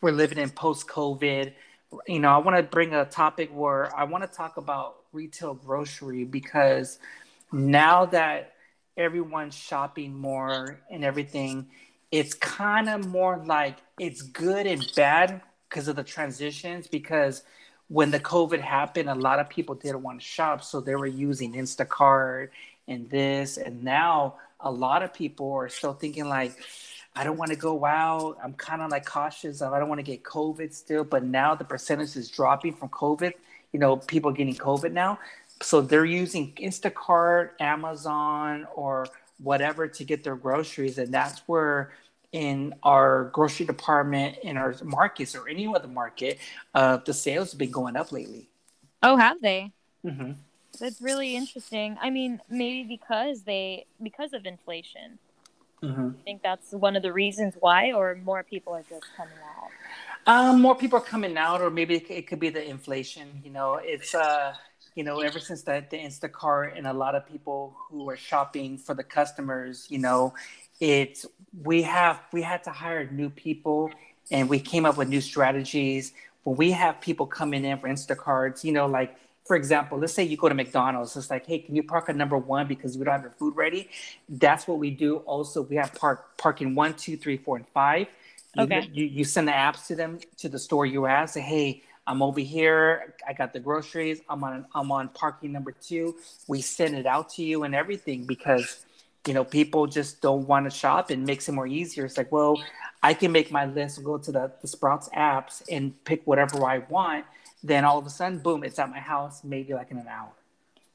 we're 0.00 0.10
living 0.10 0.38
in 0.38 0.50
post 0.50 0.88
COVID. 0.88 1.52
You 2.08 2.18
know, 2.18 2.30
I 2.30 2.38
want 2.38 2.56
to 2.56 2.64
bring 2.64 2.92
a 2.92 3.04
topic 3.04 3.50
where 3.54 3.96
I 3.96 4.02
want 4.02 4.28
to 4.28 4.36
talk 4.36 4.56
about 4.56 4.96
retail 5.12 5.54
grocery 5.54 6.24
because 6.24 6.98
now 7.52 8.04
that 8.06 8.54
everyone's 8.96 9.54
shopping 9.54 10.12
more 10.12 10.80
and 10.90 11.04
everything, 11.04 11.68
it's 12.10 12.34
kind 12.34 12.88
of 12.88 13.06
more 13.06 13.40
like 13.46 13.76
it's 14.00 14.22
good 14.22 14.66
and 14.66 14.84
bad 14.96 15.40
because 15.76 15.88
of 15.88 15.96
the 15.96 16.02
transitions. 16.02 16.86
Because 16.86 17.42
when 17.88 18.10
the 18.10 18.18
COVID 18.18 18.62
happened, 18.62 19.10
a 19.10 19.14
lot 19.14 19.38
of 19.38 19.50
people 19.50 19.74
didn't 19.74 20.02
want 20.02 20.20
to 20.20 20.26
shop, 20.26 20.64
so 20.64 20.80
they 20.80 20.96
were 20.96 21.06
using 21.06 21.52
Instacart 21.52 22.48
and 22.88 23.10
this. 23.10 23.58
And 23.58 23.84
now 23.84 24.36
a 24.58 24.70
lot 24.70 25.02
of 25.02 25.12
people 25.12 25.52
are 25.52 25.68
still 25.68 25.92
thinking 25.92 26.30
like, 26.30 26.56
I 27.14 27.24
don't 27.24 27.36
want 27.36 27.50
to 27.50 27.58
go 27.58 27.84
out. 27.84 28.38
I'm 28.42 28.54
kind 28.54 28.80
of 28.80 28.90
like 28.90 29.04
cautious. 29.04 29.60
I 29.60 29.78
don't 29.78 29.90
want 29.90 29.98
to 29.98 30.02
get 30.02 30.22
COVID 30.22 30.72
still. 30.72 31.04
But 31.04 31.24
now 31.24 31.54
the 31.54 31.64
percentage 31.64 32.16
is 32.16 32.30
dropping 32.30 32.72
from 32.72 32.88
COVID. 32.88 33.32
You 33.74 33.80
know, 33.80 33.98
people 33.98 34.32
getting 34.32 34.54
COVID 34.54 34.92
now 34.92 35.18
so 35.62 35.80
they're 35.80 36.04
using 36.04 36.52
Instacart, 36.56 37.50
Amazon, 37.60 38.66
or 38.74 39.06
whatever 39.42 39.88
to 39.88 40.04
get 40.04 40.24
their 40.24 40.36
groceries, 40.36 40.98
and 40.98 41.12
that's 41.12 41.40
where 41.46 41.92
in 42.36 42.74
our 42.82 43.30
grocery 43.32 43.64
department, 43.64 44.36
in 44.42 44.58
our 44.58 44.74
markets, 44.84 45.34
or 45.34 45.48
any 45.48 45.66
other 45.66 45.88
market, 45.88 46.38
uh, 46.74 46.98
the 46.98 47.14
sales 47.14 47.52
have 47.52 47.58
been 47.58 47.70
going 47.70 47.96
up 47.96 48.12
lately. 48.12 48.50
Oh, 49.02 49.16
have 49.16 49.40
they? 49.40 49.72
Mm-hmm. 50.04 50.32
That's 50.78 51.00
really 51.00 51.34
interesting. 51.34 51.96
I 51.98 52.10
mean, 52.10 52.40
maybe 52.50 52.82
because 52.86 53.42
they 53.42 53.86
because 54.02 54.34
of 54.34 54.44
inflation. 54.44 55.18
Mm-hmm. 55.82 56.08
I 56.08 56.22
think 56.24 56.42
that's 56.42 56.72
one 56.72 56.94
of 56.94 57.02
the 57.02 57.12
reasons 57.12 57.54
why, 57.58 57.92
or 57.92 58.18
more 58.22 58.42
people 58.42 58.74
are 58.74 58.84
just 58.88 59.06
coming 59.16 59.40
out. 59.56 59.70
Um, 60.26 60.60
more 60.60 60.74
people 60.74 60.98
are 60.98 61.08
coming 61.14 61.38
out, 61.38 61.62
or 61.62 61.70
maybe 61.70 61.96
it 61.96 62.26
could 62.26 62.40
be 62.40 62.50
the 62.50 62.62
inflation. 62.68 63.40
You 63.44 63.50
know, 63.50 63.80
it's 63.82 64.14
uh, 64.14 64.54
you 64.94 65.04
know, 65.04 65.20
ever 65.20 65.38
since 65.38 65.62
the 65.62 65.82
the 65.88 65.96
Instacart 65.96 66.76
and 66.76 66.86
a 66.86 66.92
lot 66.92 67.14
of 67.14 67.26
people 67.26 67.74
who 67.88 68.10
are 68.10 68.16
shopping 68.16 68.76
for 68.76 68.94
the 68.94 69.04
customers, 69.04 69.86
you 69.88 69.98
know, 69.98 70.34
it's 70.80 71.26
we 71.62 71.82
have 71.82 72.20
we 72.32 72.42
had 72.42 72.64
to 72.64 72.70
hire 72.70 73.08
new 73.10 73.30
people, 73.30 73.90
and 74.30 74.48
we 74.48 74.60
came 74.60 74.84
up 74.84 74.96
with 74.96 75.08
new 75.08 75.20
strategies. 75.20 76.12
When 76.44 76.56
we 76.56 76.70
have 76.72 77.00
people 77.00 77.26
coming 77.26 77.64
in 77.64 77.78
for 77.78 77.88
Instacarts, 77.88 78.62
you 78.62 78.72
know, 78.72 78.86
like 78.86 79.16
for 79.46 79.56
example, 79.56 79.98
let's 79.98 80.12
say 80.12 80.24
you 80.24 80.36
go 80.36 80.48
to 80.48 80.54
McDonald's. 80.54 81.16
It's 81.16 81.30
like, 81.30 81.46
hey, 81.46 81.60
can 81.60 81.76
you 81.76 81.82
park 81.82 82.08
at 82.08 82.16
number 82.16 82.36
one 82.36 82.66
because 82.66 82.98
we 82.98 83.04
don't 83.04 83.12
have 83.12 83.22
your 83.22 83.30
food 83.32 83.56
ready? 83.56 83.88
That's 84.28 84.66
what 84.66 84.78
we 84.78 84.90
do. 84.90 85.18
Also, 85.18 85.62
we 85.62 85.76
have 85.76 85.94
park 85.94 86.36
parking 86.36 86.74
one, 86.74 86.94
two, 86.94 87.16
three, 87.16 87.36
four, 87.36 87.56
and 87.56 87.66
five. 87.68 88.08
You, 88.54 88.62
Okay. 88.64 88.88
You, 88.92 89.04
you 89.04 89.24
send 89.24 89.48
the 89.48 89.52
apps 89.52 89.86
to 89.88 89.94
them 89.94 90.18
to 90.38 90.48
the 90.48 90.58
store 90.58 90.86
you're 90.86 91.08
at. 91.08 91.30
Say, 91.30 91.42
hey, 91.42 91.82
I'm 92.06 92.22
over 92.22 92.40
here. 92.40 93.14
I 93.26 93.32
got 93.32 93.52
the 93.52 93.60
groceries. 93.60 94.20
I'm 94.28 94.42
on 94.44 94.66
I'm 94.74 94.90
on 94.92 95.08
parking 95.08 95.52
number 95.52 95.72
two. 95.72 96.16
We 96.48 96.60
send 96.60 96.96
it 96.96 97.06
out 97.06 97.30
to 97.30 97.42
you 97.42 97.64
and 97.64 97.74
everything 97.74 98.24
because 98.24 98.86
you 99.26 99.34
know 99.34 99.44
people 99.44 99.86
just 99.86 100.20
don't 100.20 100.46
want 100.46 100.70
to 100.70 100.76
shop 100.76 101.10
and 101.10 101.24
makes 101.24 101.48
it 101.48 101.52
more 101.52 101.66
easier. 101.66 102.04
It's 102.04 102.16
like, 102.16 102.32
well, 102.32 102.60
I 103.02 103.14
can 103.14 103.32
make 103.32 103.50
my 103.50 103.66
list, 103.66 104.02
go 104.02 104.18
to 104.18 104.32
the, 104.32 104.52
the 104.60 104.68
Sprouts 104.68 105.08
apps 105.10 105.62
and 105.70 105.92
pick 106.04 106.22
whatever 106.26 106.64
I 106.64 106.78
want. 106.78 107.24
Then 107.62 107.84
all 107.84 107.98
of 107.98 108.06
a 108.06 108.10
sudden, 108.10 108.38
boom, 108.38 108.64
it's 108.64 108.78
at 108.78 108.90
my 108.90 109.00
house, 109.00 109.42
maybe 109.44 109.74
like 109.74 109.90
in 109.90 109.98
an 109.98 110.08
hour. 110.08 110.32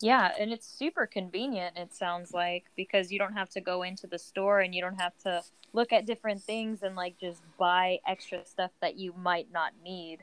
Yeah, 0.01 0.31
and 0.39 0.51
it's 0.51 0.67
super 0.67 1.05
convenient, 1.05 1.77
it 1.77 1.93
sounds 1.93 2.33
like, 2.33 2.65
because 2.75 3.11
you 3.11 3.19
don't 3.19 3.33
have 3.33 3.49
to 3.51 3.61
go 3.61 3.83
into 3.83 4.07
the 4.07 4.17
store 4.17 4.61
and 4.61 4.73
you 4.73 4.81
don't 4.81 4.99
have 4.99 5.15
to 5.23 5.43
look 5.73 5.93
at 5.93 6.05
different 6.07 6.41
things 6.41 6.81
and 6.81 6.95
like 6.95 7.19
just 7.19 7.41
buy 7.57 7.99
extra 8.07 8.43
stuff 8.45 8.71
that 8.81 8.97
you 8.97 9.13
might 9.17 9.47
not 9.53 9.73
need. 9.83 10.19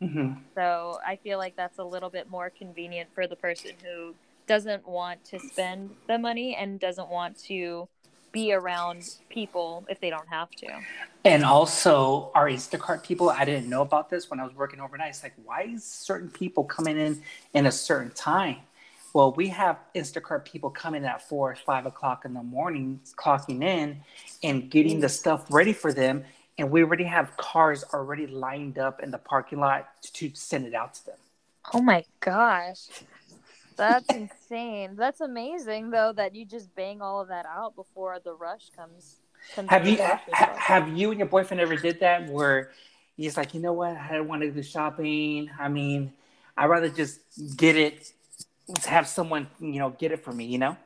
hmm 0.00 0.32
So 0.54 0.98
I 1.06 1.16
feel 1.16 1.38
like 1.38 1.56
that's 1.56 1.78
a 1.78 1.84
little 1.84 2.10
bit 2.10 2.30
more 2.30 2.50
convenient 2.50 3.10
for 3.14 3.26
the 3.26 3.36
person 3.36 3.72
who 3.84 4.14
doesn't 4.48 4.88
want 4.88 5.24
to 5.26 5.38
spend 5.38 5.90
the 6.08 6.18
money 6.18 6.56
and 6.56 6.80
doesn't 6.80 7.08
want 7.08 7.38
to 7.44 7.88
be 8.32 8.52
around 8.52 9.16
people 9.28 9.86
if 9.88 10.00
they 10.00 10.10
don't 10.10 10.28
have 10.28 10.50
to. 10.50 10.66
And 11.24 11.44
also, 11.44 12.30
our 12.34 12.48
Instacart 12.48 13.02
people, 13.02 13.30
I 13.30 13.44
didn't 13.44 13.68
know 13.68 13.82
about 13.82 14.10
this 14.10 14.30
when 14.30 14.40
I 14.40 14.44
was 14.44 14.54
working 14.54 14.80
overnight. 14.80 15.10
It's 15.10 15.22
like, 15.22 15.34
why 15.44 15.62
is 15.62 15.84
certain 15.84 16.28
people 16.28 16.64
coming 16.64 16.98
in 16.98 17.22
in 17.54 17.66
a 17.66 17.72
certain 17.72 18.10
time? 18.10 18.56
Well, 19.14 19.32
we 19.32 19.48
have 19.48 19.78
Instacart 19.94 20.44
people 20.44 20.70
coming 20.70 21.04
at 21.04 21.26
four 21.26 21.50
or 21.50 21.54
five 21.56 21.86
o'clock 21.86 22.24
in 22.24 22.34
the 22.34 22.42
morning, 22.42 23.00
clocking 23.16 23.64
in 23.64 24.00
and 24.42 24.70
getting 24.70 25.00
the 25.00 25.08
stuff 25.08 25.46
ready 25.50 25.72
for 25.72 25.92
them. 25.92 26.24
And 26.58 26.70
we 26.70 26.82
already 26.82 27.04
have 27.04 27.36
cars 27.36 27.84
already 27.94 28.26
lined 28.26 28.78
up 28.78 29.02
in 29.02 29.10
the 29.10 29.18
parking 29.18 29.60
lot 29.60 29.88
to 30.02 30.30
send 30.34 30.66
it 30.66 30.74
out 30.74 30.94
to 30.94 31.06
them. 31.06 31.16
Oh 31.72 31.80
my 31.80 32.04
gosh. 32.20 32.88
That's 33.78 34.10
insane. 34.14 34.96
That's 34.96 35.20
amazing 35.20 35.90
though 35.90 36.12
that 36.14 36.34
you 36.34 36.44
just 36.44 36.74
bang 36.74 37.00
all 37.00 37.20
of 37.20 37.28
that 37.28 37.46
out 37.46 37.74
before 37.74 38.18
the 38.22 38.34
rush 38.34 38.70
comes. 38.76 39.20
comes 39.54 39.70
Have 39.70 39.88
you 39.88 39.96
ha, 40.02 40.20
have 40.58 40.88
you 40.88 41.10
and 41.10 41.18
your 41.18 41.28
boyfriend 41.28 41.60
ever 41.60 41.76
did 41.76 42.00
that 42.00 42.28
where 42.28 42.72
he's 43.16 43.36
like, 43.36 43.54
you 43.54 43.60
know 43.60 43.72
what, 43.72 43.96
I 43.96 44.12
don't 44.12 44.28
want 44.28 44.42
to 44.42 44.50
do 44.50 44.62
shopping. 44.62 45.48
I 45.58 45.68
mean, 45.68 46.12
I'd 46.56 46.66
rather 46.66 46.88
just 46.88 47.20
get 47.56 47.76
it, 47.76 48.12
have 48.84 49.06
someone 49.06 49.48
you 49.60 49.78
know 49.78 49.90
get 49.90 50.12
it 50.12 50.22
for 50.22 50.32
me. 50.32 50.44
You 50.44 50.58
know. 50.58 50.76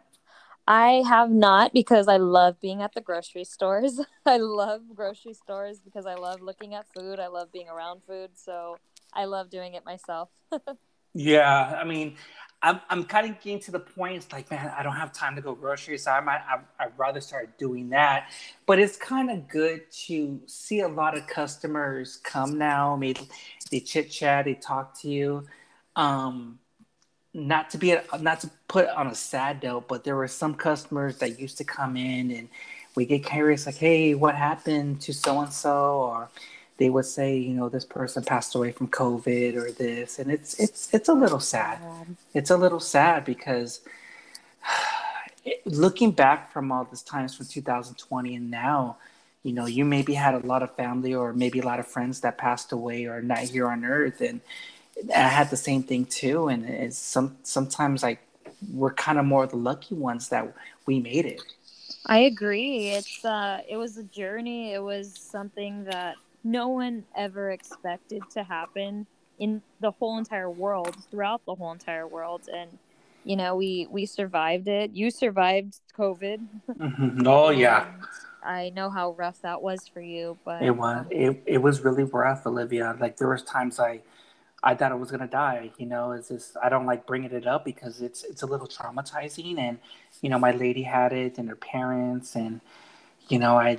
I 0.69 1.03
have 1.09 1.29
not 1.29 1.73
because 1.73 2.07
I 2.07 2.19
love 2.19 2.61
being 2.61 2.83
at 2.83 2.95
the 2.95 3.01
grocery 3.01 3.43
stores. 3.43 4.01
I 4.27 4.37
love 4.37 4.83
grocery 4.95 5.35
stores 5.35 5.81
because 5.81 6.07
I 6.07 6.15
love 6.15 6.41
looking 6.41 6.75
at 6.75 6.87
food. 6.97 7.19
I 7.19 7.27
love 7.27 7.51
being 7.51 7.69
around 7.69 8.05
food. 8.05 8.31
So 8.37 8.77
I 9.13 9.25
love 9.25 9.51
doing 9.51 9.75
it 9.75 9.85
myself. 9.85 10.29
Yeah, 11.15 11.79
I 11.79 11.85
mean, 11.85 12.17
I'm 12.63 12.81
I'm 12.89 13.05
kind 13.05 13.29
of 13.29 13.41
getting 13.41 13.61
to 13.61 13.71
the 13.73 13.81
point. 13.81 14.17
It's 14.17 14.33
like, 14.33 14.51
man, 14.51 14.73
I 14.77 14.83
don't 14.83 14.97
have 14.97 15.13
time 15.13 15.35
to 15.37 15.43
go 15.43 15.55
grocery, 15.55 15.99
so 15.99 16.13
I 16.13 16.21
might 16.21 16.41
I, 16.49 16.61
I'd 16.79 16.97
rather 16.97 17.21
start 17.21 17.59
doing 17.59 17.91
that. 17.91 18.31
But 18.67 18.79
it's 18.79 18.97
kind 18.97 19.31
of 19.31 19.49
good 19.49 19.91
to 20.07 20.41
see 20.47 20.81
a 20.81 20.89
lot 20.89 21.17
of 21.17 21.27
customers 21.27 22.19
come 22.23 22.59
now. 22.59 22.97
Maybe 22.97 23.29
they 23.71 23.81
chit 23.81 24.11
chat, 24.11 24.45
they 24.45 24.55
talk 24.55 24.99
to 25.01 25.09
you. 25.09 25.47
Um, 25.97 26.59
not 27.35 27.71
to 27.71 27.79
be 27.79 27.93
a, 27.93 28.05
not 28.21 28.41
to 28.41 28.51
put 28.69 28.89
on 28.89 29.07
a 29.07 29.15
sad 29.15 29.63
note, 29.63 29.89
but 29.89 30.05
there 30.05 30.17
were 30.17 30.29
some 30.29 30.55
customers 30.55 31.19
that 31.19 31.41
used 31.41 31.59
to 31.59 31.65
come 31.65 31.97
in 31.97 32.31
and 32.31 32.49
we 32.95 33.07
get 33.07 33.25
curious, 33.25 33.65
like, 33.65 33.77
hey, 33.77 34.15
what 34.15 34.35
happened 34.35 35.01
to 35.01 35.15
so 35.15 35.41
and 35.41 35.53
so, 35.53 35.73
or 35.73 36.29
they 36.83 36.91
would 36.91 37.05
say, 37.05 37.39
you 37.39 37.55
know, 37.55 37.69
this 37.69 37.85
person 37.85 38.25
passed 38.25 38.57
away 38.57 38.73
from 38.73 38.89
COVID 38.89 39.55
or 39.55 39.71
this, 39.71 40.19
and 40.19 40.33
it's 40.33 40.59
it's 40.59 40.93
it's 40.93 41.09
a 41.09 41.13
little 41.13 41.39
sad. 41.39 41.79
It's 42.35 42.51
a 42.51 42.57
little 42.57 42.81
sad 42.81 43.25
because 43.25 43.83
it, 45.45 45.65
looking 45.65 46.11
back 46.11 46.53
from 46.53 46.73
all 46.73 46.83
this 46.83 47.03
times 47.03 47.37
from 47.37 47.47
2020 47.47 48.35
and 48.35 48.51
now, 48.51 48.97
you 49.45 49.53
know, 49.53 49.67
you 49.67 49.85
maybe 49.85 50.15
had 50.15 50.35
a 50.35 50.45
lot 50.45 50.65
of 50.65 50.75
family 50.75 51.15
or 51.15 51.33
maybe 51.33 51.61
a 51.61 51.65
lot 51.65 51.79
of 51.79 51.87
friends 51.87 52.19
that 52.23 52.37
passed 52.37 52.73
away 52.73 53.05
or 53.05 53.23
not 53.23 53.39
here 53.39 53.69
on 53.69 53.85
Earth, 53.85 54.21
and 54.21 54.41
I 55.15 55.29
had 55.39 55.51
the 55.51 55.57
same 55.57 55.85
thing 55.85 56.05
too. 56.07 56.49
And 56.49 56.65
it's 56.69 56.99
some 56.99 57.37
sometimes 57.45 58.03
like 58.03 58.19
we're 58.73 58.95
kind 58.95 59.21
of 59.21 59.25
more 59.25 59.47
the 59.47 59.63
lucky 59.71 59.95
ones 59.95 60.31
that 60.31 60.53
we 60.87 60.99
made 60.99 61.27
it. 61.27 61.43
I 62.07 62.19
agree. 62.33 62.89
It's 62.89 63.25
uh 63.25 63.61
it 63.69 63.77
was 63.77 63.99
a 63.99 64.07
journey. 64.21 64.73
It 64.73 64.83
was 64.83 65.15
something 65.15 65.85
that 65.85 66.17
no 66.45 66.69
one 66.69 67.05
ever 67.17 67.51
expected 67.51 68.23
to 68.31 68.43
happen 68.43 69.07
in 69.39 69.63
the 69.81 69.91
whole 69.93 70.19
entire 70.19 70.51
world, 70.51 70.97
throughout 71.11 71.45
the 71.47 71.55
whole 71.55 71.73
entire 71.73 72.07
world 72.07 72.43
and 72.53 72.79
you 73.25 73.37
know, 73.37 73.55
we 73.55 73.87
we 73.91 74.05
survived 74.07 74.67
it. 74.69 74.91
You 74.93 75.11
survived 75.11 75.79
COVID. 75.97 76.41
Mhm. 76.79 77.27
Oh 77.27 77.51
yeah. 77.51 77.87
I 78.43 78.71
know 78.71 78.91
how 78.91 79.13
rough 79.13 79.41
that 79.43 79.63
was 79.63 79.87
for 79.87 80.01
you, 80.01 80.37
but 80.45 80.63
It 80.63 80.73
was 80.73 81.07
it, 81.11 81.43
it 81.47 81.59
was 81.59 81.83
really 81.83 82.05
rough, 82.05 82.47
Olivia. 82.47 82.97
Like 82.99 83.17
there 83.17 83.29
was 83.29 83.43
times 83.45 83.79
I 83.79 84.01
I 84.63 84.75
thought 84.75 84.93
I 84.93 84.97
was 84.97 85.11
gonna 85.11 85.29
die. 85.29 85.71
You 85.79 85.87
know, 85.87 86.13
it's 86.13 86.29
just 86.29 86.57
I 86.63 86.69
don't 86.69 86.87
like 86.87 87.07
bringing 87.07 87.31
it 87.33 87.47
up 87.47 87.65
because 87.65 88.01
it's 88.01 88.25
it's 88.25 88.43
a 88.43 88.47
little 88.47 88.67
traumatizing. 88.67 89.59
And 89.59 89.79
you 90.21 90.31
know, 90.31 90.39
my 90.39 90.53
lady 90.53 90.83
had 90.83 91.13
it, 91.13 91.39
and 91.39 91.49
her 91.49 91.57
parents, 91.57 92.35
and 92.35 92.61
you 93.29 93.39
know, 93.39 93.57
I 93.57 93.79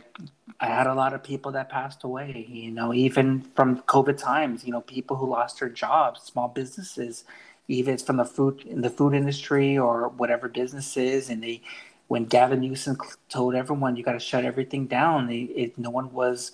I 0.59 0.67
had 0.67 0.87
a 0.87 0.93
lot 0.93 1.13
of 1.13 1.23
people 1.23 1.51
that 1.53 1.69
passed 1.69 2.03
away. 2.03 2.45
You 2.49 2.71
know, 2.71 2.93
even 2.93 3.41
from 3.55 3.81
COVID 3.83 4.17
times. 4.17 4.63
You 4.65 4.71
know, 4.71 4.81
people 4.81 5.17
who 5.17 5.27
lost 5.27 5.59
their 5.59 5.69
jobs, 5.69 6.21
small 6.21 6.47
businesses, 6.47 7.25
even 7.67 7.97
from 7.97 8.17
the 8.17 8.25
food 8.25 8.61
in 8.65 8.81
the 8.81 8.89
food 8.89 9.13
industry 9.13 9.77
or 9.77 10.09
whatever 10.09 10.49
businesses, 10.49 11.29
and 11.29 11.43
they. 11.43 11.61
When 12.09 12.25
Gavin 12.25 12.59
Newsom 12.59 12.97
told 13.29 13.55
everyone 13.55 13.95
you 13.95 14.03
got 14.03 14.11
to 14.11 14.19
shut 14.19 14.45
everything 14.45 14.85
down, 14.87 15.31
it, 15.31 15.49
it, 15.55 15.77
no 15.79 15.89
one 15.89 16.11
was 16.13 16.51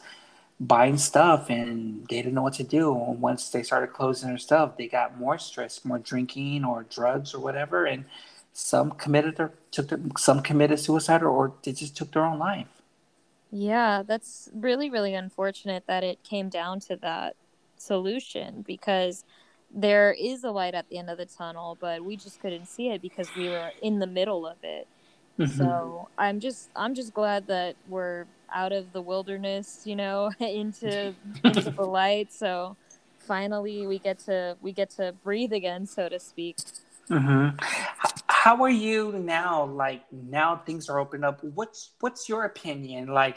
buying 0.60 0.98
stuff 0.98 1.50
and 1.50 2.06
they 2.10 2.18
didn't 2.18 2.34
know 2.34 2.44
what 2.44 2.54
to 2.54 2.64
do. 2.64 2.94
And 2.94 3.22
once 3.22 3.50
they 3.50 3.64
started 3.64 3.94
closing 3.94 4.30
their 4.30 4.38
stuff, 4.38 4.78
they 4.78 4.88
got 4.88 5.18
more 5.18 5.38
stress, 5.38 5.84
more 5.86 6.00
drinking 6.00 6.66
or 6.66 6.84
drugs 6.84 7.34
or 7.34 7.40
whatever. 7.40 7.86
And 7.86 8.06
some 8.54 8.92
committed 8.92 9.38
their 9.38 9.54
took 9.72 9.90
their, 9.90 10.00
some 10.18 10.42
committed 10.42 10.80
suicide 10.80 11.24
or, 11.24 11.30
or 11.30 11.54
they 11.64 11.72
just 11.72 11.96
took 11.96 12.12
their 12.12 12.26
own 12.26 12.40
life. 12.40 12.68
Yeah, 13.52 14.04
that's 14.06 14.50
really, 14.54 14.90
really 14.90 15.14
unfortunate 15.16 15.84
that 15.88 16.04
it 16.04 16.24
came 16.24 16.50
down 16.50 16.80
to 16.82 16.98
that 16.98 17.36
solution 17.78 18.64
because 18.66 19.24
there 19.72 20.14
is 20.20 20.44
a 20.44 20.52
light 20.52 20.76
at 20.76 20.88
the 20.90 20.98
end 20.98 21.10
of 21.10 21.18
the 21.18 21.26
tunnel, 21.26 21.78
but 21.80 22.04
we 22.04 22.16
just 22.18 22.40
couldn't 22.40 22.68
see 22.68 22.90
it 22.90 23.02
because 23.02 23.34
we 23.36 23.50
were 23.50 23.72
in 23.82 24.00
the 24.00 24.08
middle 24.08 24.46
of 24.46 24.58
it. 24.64 24.88
Mhm. 25.40 25.58
So 25.58 26.10
I'm 26.18 26.40
just 26.40 26.70
I'm 26.76 26.94
just 26.96 27.14
glad 27.14 27.48
that 27.48 27.76
we're 27.86 28.28
out 28.54 28.72
of 28.72 28.92
the 28.94 29.02
wilderness, 29.02 29.82
you 29.86 29.96
know, 29.96 30.32
into 30.40 31.16
into 31.44 31.72
the 31.78 31.86
light. 31.86 32.32
So 32.32 32.78
finally 33.20 33.88
we 33.88 34.00
get 34.00 34.20
to 34.26 34.58
we 34.62 34.74
get 34.74 34.90
to 34.92 35.14
breathe 35.24 35.54
again, 35.54 35.86
so 35.88 36.10
to 36.10 36.20
speak. 36.20 36.58
hmm 37.10 37.50
How 38.42 38.64
are 38.64 38.70
you 38.70 39.12
now? 39.12 39.66
Like 39.66 40.04
now 40.14 40.56
things 40.66 40.88
are 40.88 40.98
opened 40.98 41.26
up. 41.26 41.44
What's 41.44 41.92
what's 42.00 42.30
your 42.30 42.46
opinion? 42.46 43.08
Like, 43.08 43.36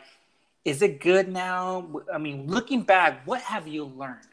is 0.65 0.81
it 0.81 1.01
good 1.01 1.27
now? 1.27 1.91
I 2.15 2.19
mean, 2.19 2.47
looking 2.47 2.83
back, 2.83 3.27
what 3.27 3.41
have 3.41 3.67
you 3.67 3.85
learned? 3.85 4.29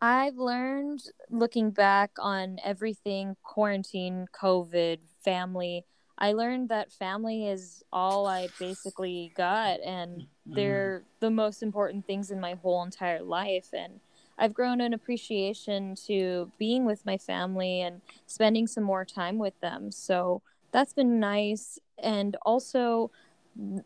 I've 0.00 0.38
learned 0.38 1.02
looking 1.28 1.72
back 1.72 2.12
on 2.18 2.58
everything 2.64 3.36
quarantine, 3.42 4.28
COVID, 4.32 5.00
family. 5.22 5.84
I 6.16 6.32
learned 6.32 6.70
that 6.70 6.90
family 6.90 7.46
is 7.46 7.84
all 7.92 8.26
I 8.26 8.48
basically 8.58 9.34
got 9.36 9.80
and 9.80 10.26
they're 10.46 11.02
mm. 11.04 11.20
the 11.20 11.30
most 11.30 11.62
important 11.62 12.06
things 12.06 12.30
in 12.30 12.40
my 12.40 12.54
whole 12.54 12.82
entire 12.82 13.22
life 13.22 13.68
and 13.74 14.00
I've 14.38 14.54
grown 14.54 14.80
an 14.80 14.92
appreciation 14.92 15.94
to 16.06 16.50
being 16.58 16.84
with 16.84 17.06
my 17.06 17.18
family 17.18 17.80
and 17.80 18.02
spending 18.26 18.66
some 18.66 18.84
more 18.84 19.04
time 19.04 19.38
with 19.38 19.58
them. 19.60 19.90
So 19.90 20.42
that's 20.72 20.92
been 20.92 21.18
nice. 21.18 21.78
And 22.02 22.36
also, 22.44 23.10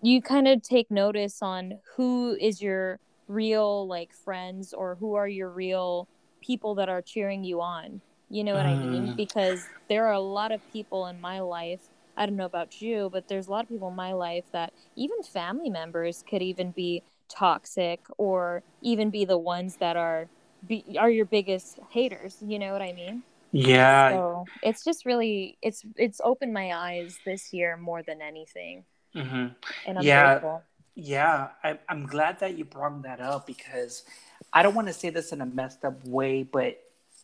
you 0.03 0.21
kind 0.21 0.49
of 0.49 0.63
take 0.63 0.91
notice 0.91 1.43
on 1.43 1.79
who 1.97 2.37
is 2.41 2.61
your 2.61 2.99
real 3.29 3.87
like 3.87 4.13
friends 4.13 4.73
or 4.73 4.97
who 4.97 5.15
are 5.15 5.29
your 5.29 5.51
real 5.51 6.09
people 6.41 6.75
that 6.75 6.89
are 6.89 7.03
cheering 7.03 7.45
you 7.45 7.61
on. 7.61 8.01
You 8.29 8.45
know 8.45 8.55
what 8.55 8.67
mm. 8.67 8.81
I 8.81 8.85
mean? 8.85 9.07
Mm. 9.09 9.17
Because 9.17 9.65
there 9.89 10.07
are 10.07 10.13
a 10.13 10.21
lot 10.21 10.53
of 10.53 10.61
people 10.73 11.07
in 11.07 11.21
my 11.21 11.41
life. 11.41 11.81
I 12.17 12.27
don't 12.27 12.37
know 12.37 12.45
about 12.45 12.81
you, 12.81 13.09
but 13.13 13.29
there's 13.29 13.47
a 13.47 13.51
lot 13.51 13.65
of 13.65 13.69
people 13.69 13.89
in 13.89 13.97
my 13.97 14.13
life 14.13 14.45
that 14.53 14.73
even 14.97 15.23
family 15.23 15.71
members 15.71 16.25
could 16.29 16.43
even 16.43 16.73
be 16.73 17.03
toxic 17.29 18.01
or 18.19 18.63
even 18.83 19.11
be 19.11 19.25
the 19.25 19.39
ones 19.39 19.77
that 19.77 19.97
are 19.97 20.29
be, 20.66 20.85
are 20.99 21.11
your 21.11 21.27
biggest 21.27 21.79
haters. 21.90 22.37
You 22.40 22.59
know 22.59 22.73
what 22.73 22.83
I 22.83 22.92
mean? 22.92 23.23
Yeah. 23.53 24.11
So 24.11 24.44
it's 24.62 24.85
just 24.85 25.05
really 25.05 25.59
it's 25.62 25.85
it's 25.96 26.20
opened 26.23 26.53
my 26.53 26.73
eyes 26.73 27.18
this 27.25 27.53
year 27.53 27.77
more 27.77 28.03
than 28.03 28.23
anything. 28.23 28.85
Mm-hmm. 29.14 29.46
And 29.87 29.99
I'm 29.99 30.05
yeah, 30.05 30.33
grateful. 30.35 30.62
Yeah, 30.94 31.49
I, 31.64 31.79
I'm 31.88 32.07
glad 32.07 32.40
that 32.40 32.59
you 32.59 32.64
brought 32.64 33.03
that 33.03 33.20
up 33.20 33.46
because 33.46 34.05
I 34.53 34.62
don't 34.62 34.75
want 34.75 34.88
to 34.88 34.92
say 34.92 35.11
this 35.11 35.33
in 35.33 35.40
a 35.40 35.46
messed 35.46 35.85
up 35.85 36.05
way, 36.05 36.42
but 36.42 36.81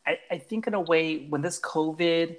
I, 0.06 0.18
I 0.30 0.38
think 0.38 0.66
in 0.66 0.74
a 0.74 0.80
way 0.80 1.26
when 1.26 1.42
this 1.42 1.60
COVID, 1.60 2.36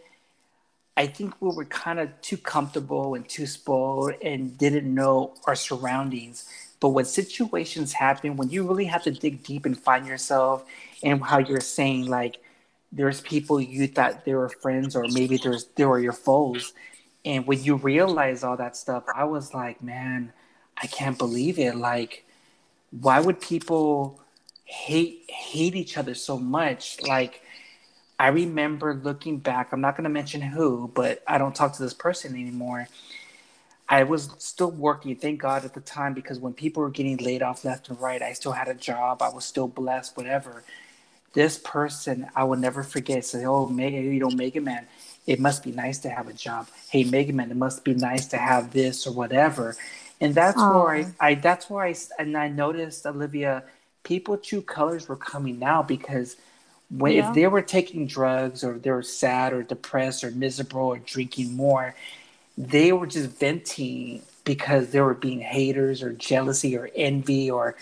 I 0.96 1.08
think 1.08 1.36
we 1.42 1.50
were 1.50 1.66
kind 1.66 2.00
of 2.00 2.10
too 2.22 2.38
comfortable 2.38 3.14
and 3.14 3.28
too 3.28 3.46
spoiled 3.46 4.14
and 4.22 4.58
didn't 4.58 4.94
know 4.94 5.34
our 5.46 5.56
surroundings. 5.56 6.50
But 6.80 6.90
when 6.90 7.06
situations 7.06 7.94
happen, 7.94 8.38
when 8.38 8.50
you 8.50 8.68
really 8.68 8.86
have 8.86 9.04
to 9.04 9.12
dig 9.12 9.44
deep 9.44 9.66
and 9.66 9.78
find 9.78 10.06
yourself 10.06 10.66
and 11.04 11.24
how 11.24 11.40
you're 11.40 11.60
saying 11.60 12.06
like 12.08 12.38
there's 12.92 13.22
people 13.22 13.60
you 13.60 13.88
thought 13.88 14.26
they 14.26 14.34
were 14.34 14.50
friends 14.50 14.96
or 14.96 15.06
maybe 15.12 15.38
there's 15.38 15.66
they 15.76 15.86
were 15.86 16.00
your 16.00 16.14
foes. 16.14 16.74
And 17.26 17.46
when 17.48 17.64
you 17.64 17.76
realize 17.76 18.44
all 18.44 18.58
that 18.58 18.78
stuff 18.78 19.04
i 19.14 19.24
was 19.24 19.54
like 19.54 19.82
man 19.84 20.32
i 20.82 20.88
can't 20.88 21.18
believe 21.18 21.60
it. 21.60 21.76
Like 21.76 22.26
why 22.92 23.20
would 23.20 23.42
people 23.42 24.22
hate 24.64 25.26
hate 25.30 25.76
each 25.76 25.98
other 25.98 26.14
so 26.14 26.38
much? 26.38 27.02
Like 27.02 27.42
i 28.20 28.28
remember 28.28 28.94
looking 28.96 29.38
back 29.38 29.72
i'm 29.72 29.82
not 29.82 29.96
going 29.96 30.04
to 30.04 30.10
mention 30.10 30.42
who 30.42 30.92
but 30.94 31.22
i 31.28 31.38
don't 31.38 31.56
talk 31.56 31.74
to 31.74 31.84
this 31.84 31.94
person 31.94 32.34
anymore 32.34 32.88
i 33.90 34.04
was 34.04 34.30
still 34.38 34.72
working 34.72 35.16
thank 35.16 35.42
god 35.42 35.66
at 35.66 35.74
the 35.74 35.82
time 35.82 36.14
because 36.14 36.40
when 36.40 36.54
people 36.54 36.84
were 36.84 36.90
getting 36.90 37.18
laid 37.18 37.42
off 37.42 37.66
left 37.66 37.90
and 37.90 38.00
right 38.00 38.22
i 38.22 38.34
still 38.34 38.52
had 38.52 38.68
a 38.68 38.74
job 38.74 39.22
i 39.22 39.30
was 39.30 39.46
still 39.46 39.68
blessed 39.68 40.16
whatever 40.16 40.64
this 41.38 41.60
person 41.60 42.28
I 42.36 42.46
will 42.46 42.58
never 42.58 42.82
forget. 42.82 43.24
Say, 43.24 43.46
oh, 43.46 43.68
Mega, 43.68 43.98
you 43.98 44.20
know, 44.20 44.32
Mega 44.32 44.60
Man, 44.60 44.88
it 45.28 45.40
must 45.40 45.64
be 45.64 45.72
nice 45.72 46.00
to 46.00 46.10
have 46.10 46.28
a 46.28 46.34
job. 46.34 46.68
Hey, 46.90 47.04
Mega 47.04 47.32
Man, 47.32 47.52
it 47.52 47.58
must 47.58 47.84
be 47.84 47.94
nice 47.94 48.26
to 48.30 48.38
have 48.38 48.74
this 48.74 49.06
or 49.06 49.14
whatever. 49.14 49.76
And 50.20 50.34
that's 50.34 50.58
Aww. 50.58 50.74
where 50.74 50.96
I, 50.96 51.14
I, 51.20 51.36
that's 51.36 51.70
where 51.70 51.86
I, 51.86 51.96
and 52.18 52.36
I 52.36 52.48
noticed 52.48 53.06
Olivia, 53.06 53.64
people 54.02 54.38
true 54.38 54.64
colors 54.64 55.08
were 55.08 55.16
coming 55.16 55.64
out 55.64 55.88
because 55.88 56.38
when 56.90 57.12
yeah. 57.12 57.30
if 57.30 57.36
they 57.36 57.46
were 57.46 57.62
taking 57.62 58.08
drugs 58.08 58.64
or 58.64 58.80
they 58.80 58.90
were 58.90 59.04
sad 59.04 59.54
or 59.54 59.62
depressed 59.62 60.24
or 60.24 60.32
miserable 60.32 60.88
or 60.88 60.98
drinking 60.98 61.54
more, 61.56 61.94
they 62.58 62.92
were 62.92 63.08
just 63.08 63.30
venting 63.30 64.22
because 64.44 64.92
they 64.92 65.02
were 65.02 65.14
being 65.14 65.42
haters 65.42 66.02
or 66.02 66.14
jealousy 66.14 66.76
or 66.78 66.90
envy 66.96 67.52
or 67.52 67.76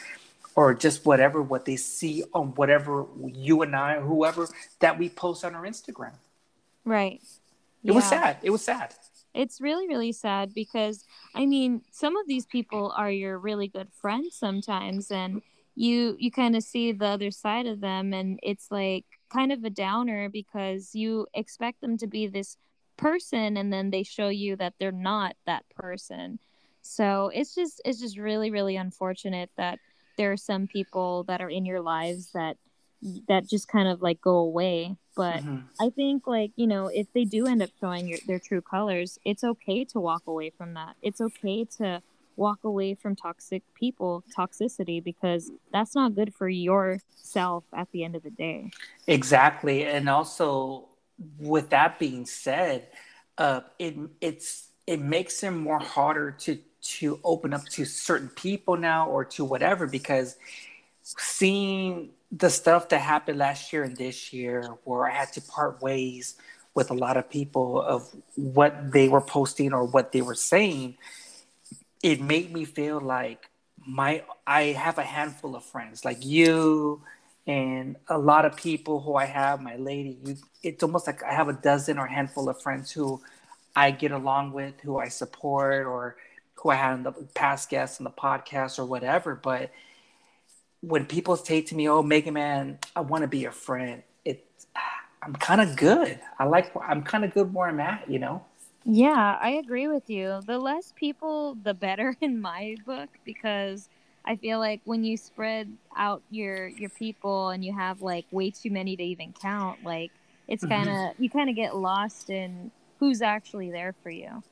or 0.55 0.73
just 0.73 1.05
whatever 1.05 1.41
what 1.41 1.65
they 1.65 1.75
see 1.75 2.23
on 2.33 2.47
whatever 2.55 3.05
you 3.25 3.61
and 3.61 3.75
I, 3.75 3.95
or 3.95 4.01
whoever 4.01 4.47
that 4.79 4.97
we 4.97 5.09
post 5.09 5.43
on 5.43 5.53
our 5.53 5.63
Instagram. 5.63 6.13
Right. 6.85 7.21
It 7.83 7.89
yeah. 7.89 7.93
was 7.93 8.05
sad. 8.05 8.37
It 8.41 8.49
was 8.51 8.63
sad. 8.63 8.93
It's 9.33 9.59
really, 9.59 9.87
really 9.87 10.13
sad 10.13 10.53
because 10.53 11.03
I 11.33 11.45
mean, 11.45 11.81
some 11.91 12.15
of 12.15 12.27
these 12.27 12.45
people 12.45 12.93
are 12.95 13.11
your 13.11 13.37
really 13.37 13.67
good 13.67 13.89
friends 14.01 14.35
sometimes, 14.35 15.11
and 15.11 15.41
you 15.75 16.15
you 16.19 16.31
kind 16.31 16.55
of 16.55 16.63
see 16.63 16.91
the 16.93 17.05
other 17.05 17.31
side 17.31 17.67
of 17.67 17.81
them, 17.81 18.13
and 18.13 18.39
it's 18.41 18.71
like 18.71 19.05
kind 19.29 19.51
of 19.51 19.63
a 19.63 19.69
downer 19.69 20.29
because 20.29 20.95
you 20.95 21.27
expect 21.33 21.81
them 21.81 21.97
to 21.97 22.07
be 22.07 22.27
this 22.27 22.57
person, 22.97 23.57
and 23.57 23.71
then 23.71 23.89
they 23.89 24.03
show 24.03 24.29
you 24.29 24.55
that 24.57 24.73
they're 24.79 24.91
not 24.91 25.35
that 25.45 25.65
person. 25.69 26.39
So 26.81 27.31
it's 27.33 27.55
just 27.55 27.81
it's 27.85 27.99
just 27.99 28.17
really, 28.17 28.51
really 28.51 28.75
unfortunate 28.75 29.49
that 29.57 29.79
there 30.17 30.31
are 30.31 30.37
some 30.37 30.67
people 30.67 31.23
that 31.23 31.41
are 31.41 31.49
in 31.49 31.65
your 31.65 31.81
lives 31.81 32.31
that 32.33 32.57
that 33.27 33.47
just 33.47 33.67
kind 33.67 33.87
of 33.87 34.01
like 34.01 34.19
go 34.21 34.37
away 34.37 34.95
but 35.15 35.37
mm-hmm. 35.37 35.57
i 35.79 35.89
think 35.89 36.25
like 36.25 36.51
you 36.55 36.65
know 36.65 36.87
if 36.87 37.11
they 37.13 37.23
do 37.23 37.45
end 37.45 37.61
up 37.61 37.69
showing 37.79 38.07
your, 38.07 38.17
their 38.25 38.39
true 38.39 38.61
colors 38.61 39.19
it's 39.25 39.43
okay 39.43 39.83
to 39.83 39.99
walk 39.99 40.23
away 40.25 40.49
from 40.49 40.73
that 40.73 40.95
it's 41.01 41.21
okay 41.21 41.65
to 41.65 42.01
walk 42.35 42.63
away 42.63 42.93
from 42.95 43.15
toxic 43.15 43.61
people 43.75 44.23
toxicity 44.35 45.03
because 45.03 45.51
that's 45.71 45.93
not 45.93 46.15
good 46.15 46.33
for 46.33 46.49
yourself 46.49 47.63
at 47.73 47.91
the 47.91 48.03
end 48.03 48.15
of 48.15 48.23
the 48.23 48.31
day 48.31 48.71
exactly 49.07 49.85
and 49.85 50.09
also 50.09 50.87
with 51.39 51.69
that 51.69 51.97
being 51.97 52.25
said 52.25 52.87
uh 53.37 53.61
it 53.79 53.95
it's 54.21 54.69
it 54.85 54.99
makes 54.99 55.43
it 55.43 55.51
more 55.51 55.79
harder 55.79 56.31
to 56.31 56.59
to 56.81 57.19
open 57.23 57.53
up 57.53 57.65
to 57.65 57.83
certain 57.85 58.29
people 58.29 58.77
now 58.77 59.09
or 59.09 59.25
to 59.25 59.43
whatever 59.43 59.87
because 59.87 60.35
seeing 61.01 62.09
the 62.31 62.49
stuff 62.49 62.89
that 62.89 62.99
happened 62.99 63.39
last 63.39 63.71
year 63.71 63.83
and 63.83 63.95
this 63.97 64.33
year 64.33 64.75
where 64.83 65.09
I 65.09 65.11
had 65.11 65.33
to 65.33 65.41
part 65.41 65.81
ways 65.81 66.35
with 66.73 66.91
a 66.91 66.93
lot 66.93 67.17
of 67.17 67.29
people 67.29 67.81
of 67.81 68.09
what 68.35 68.91
they 68.91 69.07
were 69.07 69.21
posting 69.21 69.73
or 69.73 69.85
what 69.85 70.11
they 70.11 70.21
were 70.21 70.35
saying, 70.35 70.97
it 72.03 72.21
made 72.21 72.51
me 72.51 72.65
feel 72.65 72.99
like 72.99 73.49
my 73.87 74.23
I 74.45 74.63
have 74.63 74.97
a 74.97 75.03
handful 75.03 75.55
of 75.55 75.63
friends 75.63 76.03
like 76.03 76.25
you 76.25 77.01
and 77.47 77.95
a 78.07 78.17
lot 78.17 78.45
of 78.45 78.55
people 78.55 79.01
who 79.01 79.15
I 79.15 79.25
have, 79.25 79.61
my 79.61 79.75
lady, 79.75 80.17
you, 80.23 80.37
it's 80.63 80.83
almost 80.83 81.07
like 81.07 81.23
I 81.23 81.33
have 81.33 81.47
a 81.47 81.53
dozen 81.53 81.97
or 81.99 82.07
handful 82.07 82.49
of 82.49 82.61
friends 82.61 82.91
who 82.91 83.21
I 83.75 83.91
get 83.91 84.11
along 84.11 84.53
with, 84.53 84.79
who 84.81 84.97
I 84.97 85.09
support 85.09 85.85
or 85.85 86.17
who 86.55 86.69
I 86.69 86.75
had 86.75 86.95
in 86.95 87.03
the 87.03 87.11
past 87.35 87.69
guests 87.69 87.99
on 87.99 88.05
the 88.05 88.09
podcast 88.11 88.79
or 88.79 88.85
whatever. 88.85 89.35
But 89.35 89.71
when 90.81 91.05
people 91.05 91.35
say 91.35 91.61
to 91.61 91.75
me, 91.75 91.87
"Oh, 91.89 92.01
Mega 92.01 92.31
Man, 92.31 92.79
I 92.95 93.01
want 93.01 93.21
to 93.23 93.27
be 93.27 93.45
a 93.45 93.51
friend," 93.51 94.03
it 94.23 94.45
I'm 95.21 95.33
kind 95.35 95.61
of 95.61 95.75
good. 95.75 96.19
I 96.39 96.45
like 96.45 96.71
I'm 96.81 97.03
kind 97.03 97.25
of 97.25 97.33
good 97.33 97.53
where 97.53 97.67
I'm 97.67 97.79
at, 97.79 98.09
you 98.09 98.19
know. 98.19 98.43
Yeah, 98.85 99.37
I 99.41 99.49
agree 99.51 99.87
with 99.87 100.09
you. 100.09 100.41
The 100.45 100.59
less 100.59 100.93
people, 100.95 101.55
the 101.55 101.73
better 101.73 102.15
in 102.21 102.41
my 102.41 102.77
book 102.85 103.09
because 103.25 103.89
I 104.25 104.35
feel 104.35 104.59
like 104.59 104.81
when 104.85 105.03
you 105.03 105.17
spread 105.17 105.71
out 105.95 106.21
your 106.31 106.67
your 106.67 106.89
people 106.89 107.49
and 107.49 107.63
you 107.63 107.73
have 107.73 108.01
like 108.01 108.25
way 108.31 108.51
too 108.51 108.71
many 108.71 108.95
to 108.95 109.03
even 109.03 109.33
count, 109.33 109.83
like 109.83 110.11
it's 110.47 110.65
kind 110.65 110.89
of 110.89 110.95
mm-hmm. 110.95 111.23
you 111.23 111.29
kind 111.29 111.49
of 111.49 111.55
get 111.55 111.75
lost 111.75 112.29
in 112.29 112.71
who's 112.99 113.21
actually 113.21 113.71
there 113.71 113.93
for 114.03 114.09
you. 114.09 114.43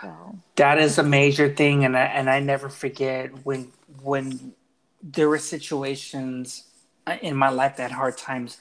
So. 0.00 0.38
That 0.56 0.78
is 0.78 0.98
a 0.98 1.02
major 1.02 1.52
thing, 1.52 1.84
and 1.84 1.96
I, 1.96 2.04
and 2.04 2.30
I 2.30 2.40
never 2.40 2.68
forget 2.68 3.44
when 3.44 3.72
when 4.02 4.52
there 5.02 5.28
were 5.28 5.38
situations 5.38 6.64
uh, 7.06 7.16
in 7.20 7.36
my 7.36 7.50
life 7.50 7.76
that 7.76 7.90
hard 7.90 8.16
times. 8.16 8.58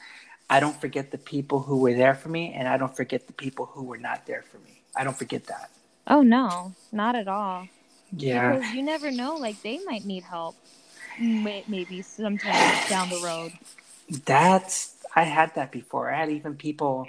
I 0.52 0.60
don't 0.60 0.80
forget 0.82 1.12
the 1.12 1.20
people 1.20 1.60
who 1.60 1.78
were 1.78 1.94
there 1.94 2.16
for 2.16 2.30
me, 2.30 2.54
and 2.54 2.68
I 2.68 2.78
don't 2.78 2.96
forget 2.96 3.28
the 3.28 3.34
people 3.34 3.68
who 3.68 3.84
were 3.84 3.98
not 3.98 4.26
there 4.26 4.42
for 4.42 4.58
me. 4.58 4.82
I 4.96 5.04
don't 5.04 5.16
forget 5.16 5.44
that. 5.46 5.70
Oh 6.08 6.24
no, 6.24 6.74
not 6.92 7.16
at 7.16 7.28
all. 7.28 7.68
Yeah, 8.15 8.56
because 8.56 8.74
you 8.74 8.84
never 8.84 9.12
know. 9.12 9.36
Like 9.36 9.62
they 9.62 9.80
might 9.86 10.06
need 10.06 10.24
help, 10.24 10.56
maybe 11.19 12.02
sometime 12.02 12.89
down 12.89 13.10
the 13.10 13.22
road. 13.24 13.54
That's 14.26 14.95
I 15.15 15.24
had 15.24 15.54
that 15.56 15.72
before. 15.72 16.12
I 16.12 16.19
had 16.19 16.30
even 16.30 16.56
people 16.56 17.08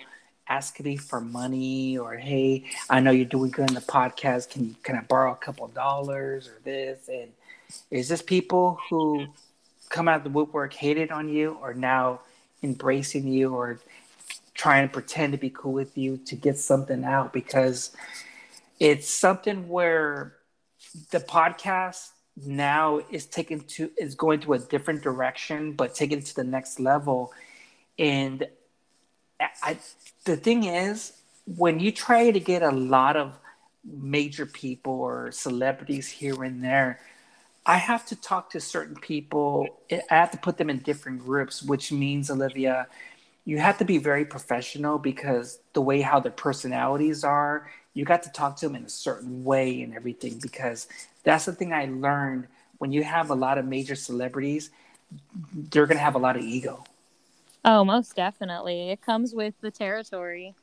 asking 0.49 0.85
me 0.85 0.97
for 0.97 1.21
money 1.21 1.97
or 1.97 2.15
hey, 2.17 2.65
I 2.91 3.01
know 3.01 3.13
you're 3.13 3.25
doing 3.25 3.51
good 3.51 3.69
in 3.69 3.75
the 3.75 3.81
podcast. 3.81 4.51
Can 4.51 4.65
you 4.69 4.75
can 4.83 4.97
I 4.97 5.03
borrow 5.03 5.33
a 5.33 5.37
couple 5.37 5.67
dollars 5.69 6.49
or 6.49 6.59
this? 6.65 7.09
And 7.09 7.31
is 7.91 8.09
this 8.09 8.23
people 8.23 8.79
who 8.89 9.27
come 9.89 10.09
out 10.09 10.19
of 10.19 10.25
the 10.25 10.31
woodwork 10.31 10.73
hated 10.73 11.11
on 11.11 11.29
you 11.29 11.59
or 11.63 11.75
now 11.75 12.21
embracing 12.63 13.27
you 13.27 13.55
or 13.55 13.79
trying 14.55 14.87
to 14.87 14.93
pretend 14.93 15.33
to 15.33 15.39
be 15.39 15.51
cool 15.51 15.73
with 15.73 15.97
you 15.97 16.19
to 16.27 16.37
get 16.37 16.59
something 16.59 17.05
out 17.05 17.33
because 17.33 17.93
it's 18.79 19.09
something 19.09 19.69
where 19.69 20.35
the 21.11 21.21
podcast 21.21 22.11
now 22.37 23.01
is 23.11 23.27
taken 23.27 23.61
to 23.61 23.91
is 23.99 24.15
going 24.15 24.41
to 24.41 24.55
a 24.55 24.59
different 24.59 25.03
direction 25.03 25.73
but 25.73 25.95
taken 25.95 26.23
to 26.23 26.35
the 26.35 26.45
next 26.45 26.81
level 26.81 27.33
and 27.99 28.47
I, 29.63 29.79
the 30.25 30.37
thing 30.37 30.65
is, 30.65 31.13
when 31.57 31.81
you 31.81 31.93
try 31.93 32.31
to 32.31 32.41
get 32.41 32.63
a 32.63 32.71
lot 32.71 33.17
of 33.17 33.39
major 33.85 34.47
people 34.47 34.93
or 34.93 35.33
celebrities 35.33 36.09
here 36.09 36.43
and 36.45 36.63
there, 36.63 37.01
I 37.65 37.77
have 37.77 38.07
to 38.07 38.17
talk 38.17 38.51
to 38.51 38.61
certain 38.61 38.97
people. 38.97 39.67
I 39.91 40.15
have 40.15 40.31
to 40.33 40.39
put 40.39 40.59
them 40.59 40.71
in 40.71 40.79
different 40.79 41.21
groups, 41.21 41.63
which 41.63 41.93
means, 41.93 42.31
Olivia, 42.31 42.87
you 43.45 43.59
have 43.59 43.79
to 43.79 43.85
be 43.85 43.99
very 43.99 44.25
professional 44.25 44.99
because 44.99 45.59
the 45.73 45.81
way 45.81 46.01
how 46.01 46.21
their 46.21 46.33
personalities 46.33 47.25
are, 47.25 47.71
you 47.95 48.05
got 48.05 48.23
to 48.25 48.31
talk 48.31 48.57
to 48.57 48.67
them 48.67 48.77
in 48.77 48.85
a 48.85 48.91
certain 48.91 49.45
way 49.45 49.83
and 49.83 49.95
everything. 49.95 50.39
Because 50.41 50.89
that's 51.25 51.45
the 51.45 51.53
thing 51.53 51.73
I 51.73 51.87
learned 51.87 52.47
when 52.79 52.93
you 52.93 53.05
have 53.05 53.31
a 53.31 53.35
lot 53.35 53.59
of 53.59 53.67
major 53.67 53.95
celebrities, 53.95 54.71
they're 55.53 55.87
going 55.87 55.99
to 55.99 56.05
have 56.05 56.15
a 56.15 56.19
lot 56.19 56.37
of 56.37 56.43
ego. 56.43 56.85
Oh, 57.65 57.85
most 57.85 58.17
definitely. 58.17 58.91
It 58.91 59.03
comes 59.03 59.35
with 59.35 59.55
the 59.61 59.71
territory. 59.71 60.55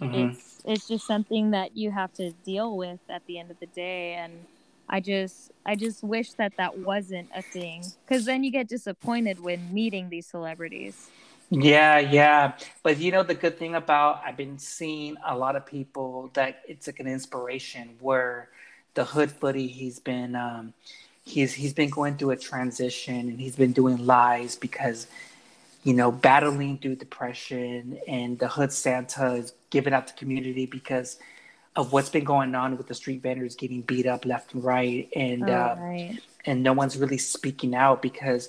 Mm-hmm. 0.00 0.30
It's 0.30 0.62
it's 0.64 0.88
just 0.88 1.06
something 1.06 1.52
that 1.52 1.76
you 1.76 1.90
have 1.90 2.12
to 2.14 2.32
deal 2.44 2.76
with 2.76 2.98
at 3.08 3.24
the 3.26 3.38
end 3.38 3.50
of 3.50 3.60
the 3.60 3.66
day 3.66 4.14
and 4.14 4.32
I 4.88 5.00
just 5.00 5.52
I 5.64 5.76
just 5.76 6.02
wish 6.02 6.32
that 6.32 6.56
that 6.56 6.78
wasn't 6.78 7.28
a 7.34 7.42
thing 7.42 7.84
cuz 8.06 8.24
then 8.24 8.42
you 8.42 8.50
get 8.50 8.68
disappointed 8.68 9.40
when 9.40 9.72
meeting 9.72 10.08
these 10.08 10.26
celebrities. 10.26 11.08
Yeah, 11.50 11.98
yeah. 11.98 12.52
But 12.82 12.98
you 12.98 13.12
know 13.12 13.22
the 13.22 13.34
good 13.34 13.58
thing 13.58 13.74
about 13.74 14.22
I've 14.24 14.36
been 14.36 14.58
seeing 14.58 15.16
a 15.24 15.36
lot 15.36 15.56
of 15.56 15.64
people 15.64 16.30
that 16.34 16.62
it's 16.66 16.86
like 16.86 17.00
an 17.00 17.06
inspiration 17.06 17.96
where 18.00 18.48
the 18.94 19.04
hood 19.04 19.30
footy 19.30 19.68
he's 19.68 20.00
been 20.00 20.34
um 20.34 20.72
he's 21.24 21.52
he's 21.52 21.74
been 21.74 21.90
going 21.90 22.16
through 22.16 22.30
a 22.30 22.36
transition 22.36 23.28
and 23.28 23.40
he's 23.40 23.54
been 23.54 23.72
doing 23.72 24.04
lives 24.06 24.56
because 24.56 25.06
you 25.84 25.92
know 25.92 26.10
battling 26.10 26.78
through 26.78 26.96
depression 26.96 27.98
and 28.08 28.38
the 28.38 28.48
hood 28.48 28.72
Santa 28.72 29.34
is 29.34 29.52
giving 29.70 29.92
out 29.92 30.06
the 30.08 30.14
community 30.14 30.66
because 30.66 31.18
of 31.76 31.92
what's 31.92 32.08
been 32.08 32.24
going 32.24 32.54
on 32.54 32.76
with 32.78 32.88
the 32.88 32.94
street 32.94 33.22
vendors 33.22 33.54
getting 33.54 33.82
beat 33.82 34.06
up 34.06 34.24
left 34.24 34.54
and 34.54 34.64
right 34.64 35.08
and 35.14 35.48
oh, 35.48 35.52
uh, 35.52 35.76
right. 35.78 36.18
and 36.46 36.62
no 36.62 36.72
one's 36.72 36.96
really 36.96 37.18
speaking 37.18 37.74
out 37.74 38.00
because 38.00 38.48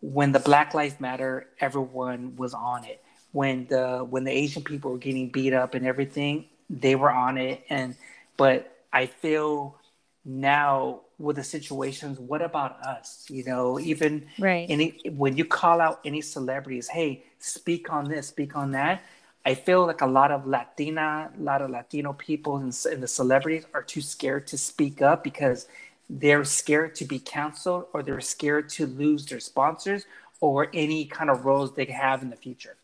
when 0.00 0.32
the 0.32 0.38
Black 0.38 0.74
Lives 0.74 1.00
Matter, 1.00 1.46
everyone 1.60 2.36
was 2.36 2.54
on 2.54 2.84
it. 2.84 3.02
When 3.32 3.66
the 3.66 3.98
when 3.98 4.24
the 4.24 4.32
Asian 4.32 4.64
people 4.64 4.90
were 4.92 4.98
getting 4.98 5.28
beat 5.28 5.52
up 5.52 5.74
and 5.74 5.86
everything, 5.86 6.46
they 6.68 6.96
were 6.96 7.10
on 7.10 7.38
it. 7.38 7.64
And 7.70 7.94
but 8.36 8.84
I 8.92 9.06
feel 9.06 9.76
now 10.24 11.00
with 11.18 11.36
the 11.36 11.44
situations, 11.44 12.18
what 12.18 12.42
about 12.42 12.80
us? 12.80 13.26
You 13.28 13.44
know, 13.44 13.78
even 13.78 14.26
right. 14.38 14.66
any 14.68 15.00
when 15.10 15.36
you 15.36 15.44
call 15.44 15.80
out 15.80 16.00
any 16.04 16.22
celebrities, 16.22 16.88
hey, 16.88 17.24
speak 17.38 17.92
on 17.92 18.08
this, 18.08 18.28
speak 18.28 18.56
on 18.56 18.72
that. 18.72 19.02
I 19.44 19.54
feel 19.54 19.86
like 19.86 20.02
a 20.02 20.06
lot 20.06 20.30
of 20.32 20.46
Latina, 20.46 21.30
a 21.34 21.42
lot 21.42 21.62
of 21.62 21.70
Latino 21.70 22.12
people 22.12 22.58
and, 22.58 22.76
and 22.90 23.02
the 23.02 23.08
celebrities 23.08 23.64
are 23.72 23.82
too 23.82 24.02
scared 24.02 24.46
to 24.48 24.58
speak 24.58 25.00
up 25.00 25.24
because 25.24 25.66
they're 26.10 26.44
scared 26.44 26.96
to 26.96 27.04
be 27.04 27.20
canceled 27.20 27.84
or 27.92 28.02
they're 28.02 28.20
scared 28.20 28.68
to 28.68 28.86
lose 28.86 29.24
their 29.26 29.38
sponsors 29.38 30.04
or 30.40 30.68
any 30.74 31.04
kind 31.04 31.30
of 31.30 31.44
roles 31.44 31.74
they 31.74 31.84
have 31.84 32.22
in 32.22 32.30
the 32.30 32.36
future. 32.36 32.76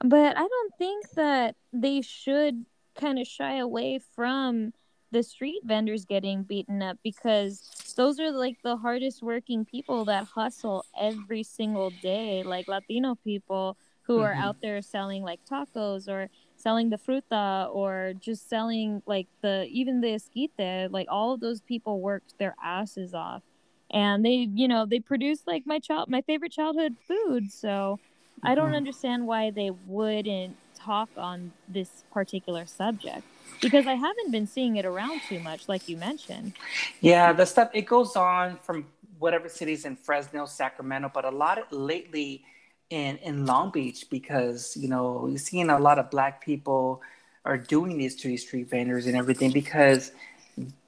But 0.00 0.36
I 0.36 0.46
don't 0.46 0.74
think 0.76 1.10
that 1.12 1.56
they 1.72 2.02
should 2.02 2.66
kind 3.00 3.18
of 3.18 3.26
shy 3.26 3.56
away 3.56 4.00
from 4.14 4.72
the 5.10 5.22
street 5.22 5.62
vendors 5.64 6.04
getting 6.04 6.42
beaten 6.42 6.82
up 6.82 6.98
because 7.02 7.94
those 7.96 8.20
are 8.20 8.30
like 8.30 8.58
the 8.62 8.76
hardest 8.76 9.22
working 9.22 9.64
people 9.64 10.04
that 10.04 10.24
hustle 10.24 10.84
every 11.00 11.42
single 11.42 11.90
day, 12.02 12.42
like 12.42 12.68
Latino 12.68 13.14
people 13.24 13.78
who 14.02 14.18
mm-hmm. 14.18 14.24
are 14.24 14.34
out 14.34 14.56
there 14.60 14.82
selling 14.82 15.22
like 15.22 15.40
tacos 15.50 16.08
or 16.08 16.28
selling 16.64 16.88
the 16.88 16.96
fruta 16.98 17.72
or 17.72 18.14
just 18.18 18.48
selling 18.48 19.02
like 19.06 19.28
the 19.42 19.68
even 19.70 20.00
the 20.00 20.14
esquite 20.14 20.90
like 20.90 21.06
all 21.10 21.34
of 21.34 21.40
those 21.40 21.60
people 21.60 22.00
worked 22.00 22.36
their 22.38 22.56
asses 22.64 23.14
off. 23.14 23.42
And 23.90 24.24
they 24.24 24.48
you 24.52 24.66
know 24.66 24.86
they 24.86 24.98
produce 24.98 25.40
like 25.46 25.66
my 25.66 25.78
child 25.78 26.08
my 26.08 26.22
favorite 26.22 26.50
childhood 26.50 26.96
food. 27.06 27.52
So 27.52 28.00
i 28.42 28.54
don't 28.54 28.66
mm-hmm. 28.66 28.74
understand 28.74 29.26
why 29.26 29.50
they 29.50 29.70
wouldn't 29.86 30.56
talk 30.74 31.08
on 31.16 31.52
this 31.68 32.04
particular 32.12 32.66
subject 32.66 33.22
because 33.60 33.86
i 33.86 33.94
haven't 33.94 34.30
been 34.32 34.46
seeing 34.46 34.76
it 34.76 34.84
around 34.84 35.20
too 35.28 35.38
much 35.38 35.68
like 35.68 35.88
you 35.88 35.96
mentioned. 35.96 36.52
Yeah 37.00 37.32
the 37.32 37.46
stuff 37.46 37.70
it 37.72 37.86
goes 37.86 38.16
on 38.16 38.58
from 38.58 38.86
whatever 39.18 39.48
cities 39.48 39.84
in 39.84 39.94
fresno 39.94 40.46
sacramento 40.46 41.10
but 41.14 41.24
a 41.24 41.30
lot 41.30 41.58
of 41.58 41.64
lately 41.70 42.42
in 42.90 43.16
in 43.18 43.46
Long 43.46 43.70
Beach 43.70 44.06
because 44.10 44.76
you 44.76 44.88
know 44.88 45.26
you're 45.28 45.38
seeing 45.38 45.70
a 45.70 45.78
lot 45.78 45.98
of 45.98 46.10
black 46.10 46.44
people 46.44 47.02
are 47.44 47.58
doing 47.58 47.98
these 47.98 48.16
to 48.16 48.28
these 48.28 48.42
street 48.42 48.68
vendors 48.68 49.06
and 49.06 49.16
everything 49.16 49.50
because 49.52 50.12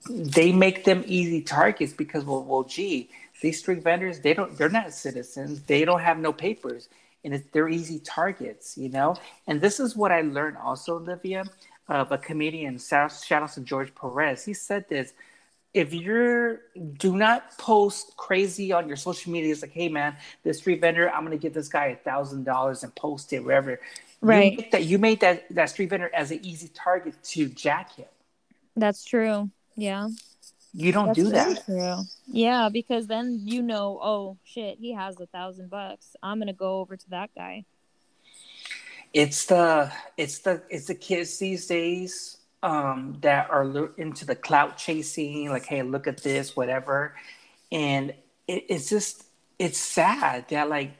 they 0.08 0.52
make 0.52 0.84
them 0.84 1.02
easy 1.06 1.42
targets 1.42 1.92
because 1.92 2.24
well, 2.24 2.42
well 2.42 2.62
gee 2.62 3.10
these 3.42 3.58
street 3.58 3.82
vendors 3.82 4.20
they 4.20 4.34
don't 4.34 4.56
they're 4.56 4.68
not 4.68 4.92
citizens. 4.92 5.62
They 5.62 5.84
don't 5.84 6.00
have 6.00 6.18
no 6.18 6.32
papers 6.32 6.88
and 7.24 7.42
they're 7.52 7.68
easy 7.68 7.98
targets 8.00 8.78
you 8.78 8.88
know? 8.88 9.16
And 9.46 9.60
this 9.60 9.80
is 9.80 9.96
what 9.96 10.12
i 10.12 10.20
learned 10.20 10.56
also 10.58 10.96
olivia 10.96 11.44
of 11.88 12.12
a 12.12 12.18
comedian 12.18 12.78
shout 12.78 13.12
out 13.32 13.52
to 13.52 13.60
george 13.60 13.94
perez. 13.94 14.44
He 14.44 14.54
said 14.54 14.88
this 14.88 15.12
if 15.76 15.92
you're 15.92 16.62
do 16.94 17.16
not 17.16 17.56
post 17.58 18.16
crazy 18.16 18.72
on 18.72 18.88
your 18.88 18.96
social 18.96 19.30
media 19.30 19.52
it's 19.52 19.62
like 19.62 19.72
hey 19.72 19.88
man 19.88 20.16
this 20.42 20.58
street 20.58 20.80
vendor 20.80 21.10
i'm 21.10 21.22
gonna 21.22 21.36
give 21.36 21.52
this 21.52 21.68
guy 21.68 21.86
a 21.86 21.96
thousand 21.96 22.44
dollars 22.44 22.82
and 22.82 22.94
post 22.94 23.32
it 23.32 23.44
wherever 23.44 23.78
right. 24.20 24.58
you 24.58 24.64
that 24.72 24.84
you 24.84 24.98
made 24.98 25.20
that 25.20 25.44
that 25.54 25.70
street 25.70 25.90
vendor 25.90 26.10
as 26.14 26.30
an 26.30 26.40
easy 26.42 26.68
target 26.68 27.14
to 27.22 27.48
jack 27.48 27.94
him. 27.96 28.06
That's 28.76 29.04
true. 29.04 29.50
Yeah. 29.76 30.08
You 30.72 30.92
don't 30.92 31.06
that's 31.06 31.18
do 31.18 31.30
that. 31.30 31.64
true. 31.64 32.02
yeah 32.26 32.68
because 32.70 33.06
then 33.06 33.40
you 33.42 33.62
know 33.62 33.98
oh 34.02 34.36
shit 34.44 34.78
he 34.78 34.92
has 34.92 35.18
a 35.20 35.26
thousand 35.26 35.70
bucks. 35.70 36.16
I'm 36.22 36.38
gonna 36.38 36.52
go 36.52 36.80
over 36.80 36.96
to 36.96 37.10
that 37.10 37.30
guy. 37.34 37.64
It's 39.12 39.46
the 39.46 39.90
it's 40.16 40.40
the 40.40 40.62
it's 40.68 40.86
the 40.86 40.94
kids 40.94 41.38
these 41.38 41.66
days 41.66 42.36
um, 42.66 43.16
that 43.20 43.48
are 43.50 43.90
into 43.96 44.26
the 44.26 44.34
clout 44.34 44.76
chasing, 44.76 45.48
like, 45.50 45.66
hey, 45.66 45.82
look 45.82 46.06
at 46.06 46.22
this, 46.22 46.56
whatever. 46.56 47.14
And 47.70 48.10
it, 48.48 48.64
it's 48.68 48.90
just, 48.90 49.24
it's 49.58 49.78
sad 49.78 50.48
that, 50.50 50.68
like, 50.68 50.90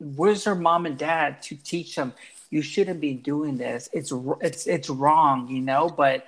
where's 0.00 0.44
their 0.44 0.54
mom 0.54 0.86
and 0.86 0.98
dad 0.98 1.42
to 1.42 1.56
teach 1.56 1.94
them 1.94 2.14
you 2.50 2.62
shouldn't 2.62 3.00
be 3.00 3.14
doing 3.14 3.56
this? 3.56 3.88
It's 3.92 4.12
it's 4.40 4.66
it's 4.66 4.88
wrong, 4.88 5.48
you 5.48 5.60
know. 5.60 5.88
But 5.88 6.26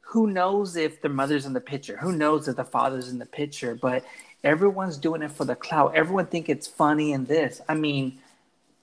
who 0.00 0.26
knows 0.26 0.76
if 0.76 1.00
the 1.00 1.08
mother's 1.08 1.46
in 1.46 1.54
the 1.54 1.60
picture? 1.60 1.96
Who 1.96 2.12
knows 2.12 2.48
if 2.48 2.56
the 2.56 2.64
father's 2.64 3.08
in 3.08 3.18
the 3.18 3.26
picture? 3.26 3.74
But 3.74 4.04
everyone's 4.42 4.98
doing 4.98 5.22
it 5.22 5.30
for 5.30 5.46
the 5.46 5.56
clout. 5.56 5.94
Everyone 5.94 6.26
think 6.26 6.50
it's 6.50 6.66
funny 6.66 7.12
in 7.12 7.24
this. 7.24 7.62
I 7.66 7.74
mean, 7.74 8.18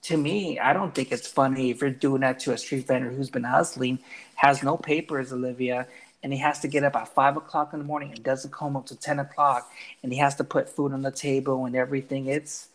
to 0.02 0.16
me, 0.16 0.58
I 0.58 0.72
don't 0.72 0.94
think 0.94 1.12
it's 1.12 1.28
funny 1.28 1.70
if 1.70 1.80
you're 1.80 1.90
doing 1.90 2.22
that 2.22 2.40
to 2.40 2.52
a 2.52 2.58
street 2.58 2.86
vendor 2.86 3.10
who's 3.10 3.30
been 3.30 3.44
hustling, 3.44 4.00
has 4.34 4.62
no 4.62 4.76
papers, 4.76 5.32
Olivia, 5.32 5.86
and 6.22 6.32
he 6.32 6.38
has 6.40 6.60
to 6.60 6.68
get 6.68 6.84
up 6.84 6.96
at 6.96 7.08
five 7.08 7.36
o'clock 7.36 7.72
in 7.72 7.78
the 7.78 7.84
morning 7.84 8.10
and 8.10 8.22
doesn't 8.22 8.52
come 8.52 8.76
up 8.76 8.86
to 8.86 8.96
ten 8.96 9.18
o'clock, 9.18 9.70
and 10.02 10.12
he 10.12 10.18
has 10.18 10.34
to 10.36 10.44
put 10.44 10.68
food 10.68 10.92
on 10.92 11.02
the 11.02 11.10
table 11.10 11.64
and 11.64 11.76
everything. 11.76 12.26
It's 12.26 12.68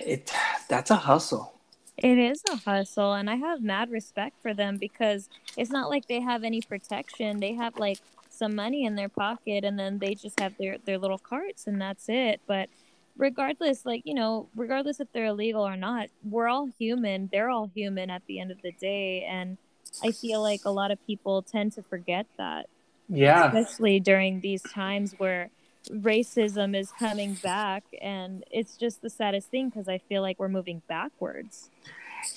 it 0.00 0.32
that's 0.68 0.90
a 0.90 0.96
hustle. 0.96 1.54
It 1.96 2.18
is 2.18 2.42
a 2.50 2.56
hustle, 2.56 3.14
and 3.14 3.30
I 3.30 3.36
have 3.36 3.62
mad 3.62 3.90
respect 3.90 4.36
for 4.42 4.52
them 4.52 4.76
because 4.76 5.30
it's 5.56 5.70
not 5.70 5.88
like 5.88 6.06
they 6.08 6.20
have 6.20 6.44
any 6.44 6.60
protection. 6.60 7.40
They 7.40 7.54
have 7.54 7.78
like 7.78 7.98
some 8.28 8.54
money 8.54 8.84
in 8.84 8.96
their 8.96 9.08
pocket, 9.08 9.64
and 9.64 9.78
then 9.78 9.98
they 9.98 10.14
just 10.14 10.38
have 10.40 10.56
their 10.58 10.76
their 10.84 10.98
little 10.98 11.18
carts, 11.18 11.66
and 11.66 11.80
that's 11.80 12.08
it. 12.08 12.40
But 12.46 12.68
regardless 13.16 13.86
like 13.86 14.02
you 14.04 14.14
know 14.14 14.48
regardless 14.54 15.00
if 15.00 15.10
they're 15.12 15.26
illegal 15.26 15.66
or 15.66 15.76
not 15.76 16.08
we're 16.24 16.48
all 16.48 16.68
human. 16.78 17.28
They're 17.32 17.50
all 17.50 17.70
human 17.74 18.10
at 18.10 18.22
the 18.26 18.40
end 18.40 18.50
of 18.50 18.60
the 18.62 18.72
day. 18.72 19.24
And 19.24 19.58
i 20.04 20.10
feel 20.10 20.42
like 20.42 20.60
a 20.66 20.70
lot 20.70 20.90
of 20.90 21.04
people 21.06 21.40
tend 21.40 21.72
to 21.72 21.82
forget 21.82 22.26
that 22.36 22.68
yeah. 23.08 23.46
especially 23.46 23.98
during 23.98 24.40
these 24.40 24.62
times 24.62 25.14
where 25.16 25.48
racism 25.90 26.76
is 26.76 26.90
coming 26.98 27.34
back. 27.34 27.84
And 28.02 28.44
it's 28.50 28.76
just 28.76 29.00
the 29.00 29.10
saddest 29.10 29.48
thing 29.48 29.70
because 29.70 29.88
i 29.88 29.98
feel 29.98 30.22
like 30.22 30.38
we're 30.38 30.48
moving 30.48 30.82
backwards. 30.88 31.70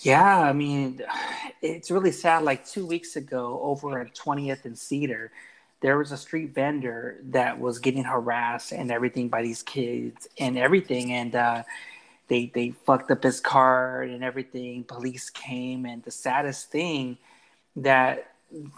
Yeah 0.02 0.40
i 0.40 0.54
mean 0.54 1.02
it's 1.62 1.92
really 1.92 2.12
sad. 2.12 2.44
Like 2.44 2.66
two 2.66 2.86
weeks 2.86 3.16
ago 3.16 3.60
over 3.62 4.00
at 4.00 4.16
20th 4.16 4.66
and 4.66 4.78
cedar 4.78 5.32
there 5.82 5.98
was 5.98 6.12
a 6.12 6.18
street 6.18 6.54
vendor 6.54 7.20
that 7.30 7.60
was 7.60 7.80
getting 7.80 8.04
harassed 8.04 8.72
and 8.72 8.92
everything 8.92 9.30
by 9.30 9.42
these 9.42 9.64
kids 9.64 10.28
and 10.38 10.58
everything. 10.58 11.14
And 11.14 11.36
uh, 11.36 11.64
they 12.28 12.52
they 12.54 12.72
fucked 12.72 13.12
up 13.12 13.24
his 13.24 13.40
card 13.40 14.10
and 14.10 14.24
everything. 14.24 14.84
Police 14.84 15.30
came 15.30 15.86
and 15.86 16.04
the 16.04 16.12
saddest 16.12 16.72
thing 16.72 17.18
that 17.78 18.34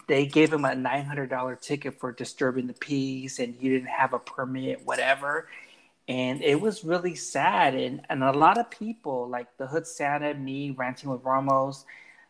they 0.08 0.26
gave 0.26 0.52
him 0.52 0.66
a 0.66 0.70
$900 0.70 1.62
ticket 1.62 2.00
for 2.00 2.12
disturbing 2.12 2.68
the 2.68 2.74
peace 2.74 3.40
and 3.40 3.56
you 3.60 3.72
didn't 3.72 3.90
have 3.90 4.14
a 4.14 4.20
permit 4.20 4.86
whatever. 4.86 5.48
And 6.08 6.42
it 6.42 6.60
was 6.60 6.84
really 6.84 7.16
sad. 7.16 7.74
And, 7.74 8.02
and 8.10 8.22
a 8.24 8.32
lot 8.34 8.58
of 8.58 8.70
people 8.70 9.30
like 9.30 9.48
the 9.58 9.68
hood 9.68 9.88
santa 9.88 10.34
me 10.34 10.72
ranting 10.72 11.10
with 11.10 11.24
ramos 11.24 11.86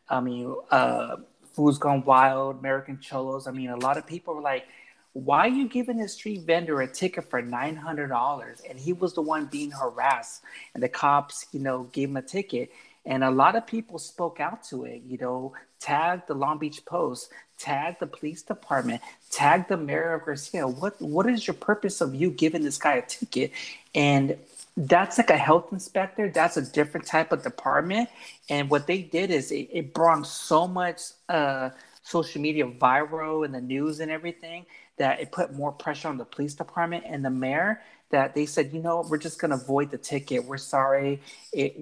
i 0.10 0.20
mean 0.20 0.56
uh 0.70 1.16
Food's 1.54 1.78
Gone 1.78 2.04
Wild, 2.04 2.60
American 2.60 2.99
Cholos. 2.99 3.47
I 3.47 3.52
mean, 3.52 3.70
a 3.70 3.78
lot 3.78 3.97
of 3.97 4.06
people 4.06 4.36
were 4.36 4.41
like, 4.41 4.66
why 5.14 5.39
are 5.39 5.49
you 5.49 5.68
giving 5.68 5.99
a 5.99 6.08
street 6.08 6.41
vendor 6.41 6.82
a 6.82 6.88
ticket 6.88 7.30
for 7.30 7.41
nine 7.41 7.76
hundred 7.76 8.08
dollars? 8.08 8.62
And 8.68 8.80
he 8.80 8.93
was 8.93 9.14
the 9.14 9.22
one 9.22 9.45
being 9.45 9.72
harassed, 9.72 10.43
and 10.74 10.82
the 10.82 10.89
cops, 10.89 11.47
you 11.52 11.60
know, 11.60 11.84
gave 11.91 12.10
him 12.10 12.18
a 12.18 12.22
ticket. 12.22 12.72
And 13.06 13.24
a 13.24 13.32
lot 13.32 13.56
of 13.56 13.66
people 13.66 13.97
spoke 13.97 14.39
out 14.39 14.64
to 14.66 14.86
it, 14.86 15.02
you 15.08 15.18
know, 15.18 15.54
tagged 15.80 16.28
the 16.28 16.36
Long 16.36 16.60
Beach 16.60 16.86
Post, 16.86 17.32
tagged 17.58 17.99
the 17.99 18.08
police 18.08 18.43
department, 18.43 19.02
tagged 19.32 19.70
the 19.70 19.78
mayor 19.78 20.14
of 20.14 20.26
Garcia. 20.26 20.68
What 20.68 21.02
what 21.02 21.28
is 21.28 21.45
your 21.45 21.56
purpose 21.56 21.99
of 21.99 22.16
you 22.16 22.32
giving 22.32 22.64
this 22.64 22.78
guy 22.78 22.95
a 22.95 23.02
ticket? 23.02 23.52
And 23.93 24.38
that's 24.78 25.18
like 25.18 25.30
a 25.30 25.38
health 25.38 25.72
inspector. 25.72 26.30
That's 26.30 26.58
a 26.58 26.62
different 26.62 27.06
type 27.06 27.32
of 27.32 27.44
department. 27.44 28.10
And 28.50 28.70
what 28.70 28.88
they 28.88 29.02
did 29.02 29.32
is 29.32 29.52
it, 29.52 29.70
it 29.72 29.94
brought 29.94 30.26
so 30.26 30.68
much 30.68 31.02
uh, 31.30 31.72
social 32.04 32.42
media 32.42 32.66
viral 32.66 33.46
in 33.46 33.52
the 33.52 33.62
news 33.62 34.00
and 34.00 34.10
everything 34.10 34.66
that 34.98 35.20
it 35.20 35.32
put 35.32 35.54
more 35.54 35.72
pressure 35.72 36.08
on 36.08 36.18
the 36.18 36.26
police 36.26 36.54
department 36.54 37.04
and 37.08 37.24
the 37.24 37.30
mayor 37.30 37.82
that 38.12 38.36
they 38.36 38.46
said, 38.46 38.72
you 38.74 38.82
know, 38.82 39.06
we're 39.10 39.18
just 39.18 39.40
going 39.40 39.52
to 39.52 39.58
void 39.58 39.92
the 39.92 39.98
ticket. 39.98 40.46
We're 40.46 40.58
sorry. 40.58 41.22
It, 41.54 41.78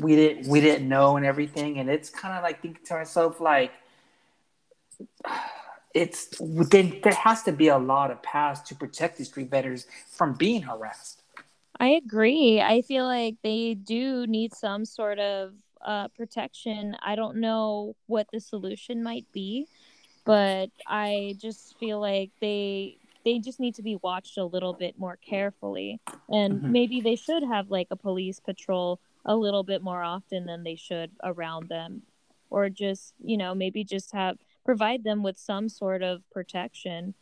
we 0.00 0.14
didn't 0.14 0.46
we 0.46 0.60
didn't 0.60 0.88
know 0.88 1.16
and 1.16 1.26
everything 1.26 1.78
and 1.78 1.90
it's 1.90 2.08
kind 2.08 2.36
of 2.36 2.42
like 2.42 2.62
thinking 2.62 2.84
to 2.84 2.94
myself 2.94 3.40
like 3.40 3.72
it's 5.94 6.36
then 6.40 7.00
there 7.02 7.12
has 7.12 7.42
to 7.42 7.52
be 7.52 7.68
a 7.68 7.76
lot 7.76 8.10
of 8.10 8.22
paths 8.22 8.60
to 8.60 8.74
protect 8.74 9.18
these 9.18 9.28
street 9.28 9.50
vendors 9.50 9.86
from 10.08 10.32
being 10.34 10.62
harassed 10.62 11.21
i 11.82 11.88
agree. 11.88 12.60
I 12.60 12.80
feel 12.82 13.04
like 13.04 13.36
they 13.42 13.74
do 13.74 14.26
need 14.26 14.54
some 14.54 14.84
sort 14.84 15.18
of 15.18 15.52
uh, 15.84 16.08
protection. 16.08 16.96
I 17.02 17.16
don't 17.16 17.36
know 17.36 17.96
what 18.06 18.28
the 18.32 18.40
solution 18.40 19.02
might 19.02 19.26
be 19.32 19.66
but 20.24 20.70
I 20.86 21.34
just 21.38 21.78
feel 21.78 22.00
like 22.00 22.30
they 22.40 22.98
they 23.24 23.38
just 23.38 23.60
need 23.60 23.76
to 23.76 23.82
be 23.82 23.96
watched 24.02 24.36
a 24.36 24.44
little 24.44 24.72
bit 24.72 24.98
more 24.98 25.16
carefully. 25.16 26.00
And 26.28 26.54
mm-hmm. 26.54 26.72
maybe 26.72 27.00
they 27.00 27.14
should 27.14 27.44
have 27.44 27.70
like 27.70 27.86
a 27.90 27.96
police 27.96 28.40
patrol 28.40 28.98
a 29.24 29.36
little 29.36 29.62
bit 29.62 29.80
more 29.80 30.02
often 30.02 30.44
than 30.44 30.64
they 30.64 30.74
should 30.74 31.12
around 31.22 31.68
them. 31.68 32.02
Or 32.50 32.68
just 32.68 33.14
you 33.22 33.36
know 33.36 33.54
maybe 33.54 33.84
just 33.84 34.12
have 34.12 34.38
provide 34.64 35.04
them 35.04 35.22
with 35.22 35.38
some 35.38 35.68
sort 35.68 36.02
of 36.02 36.22
protection 36.30 37.14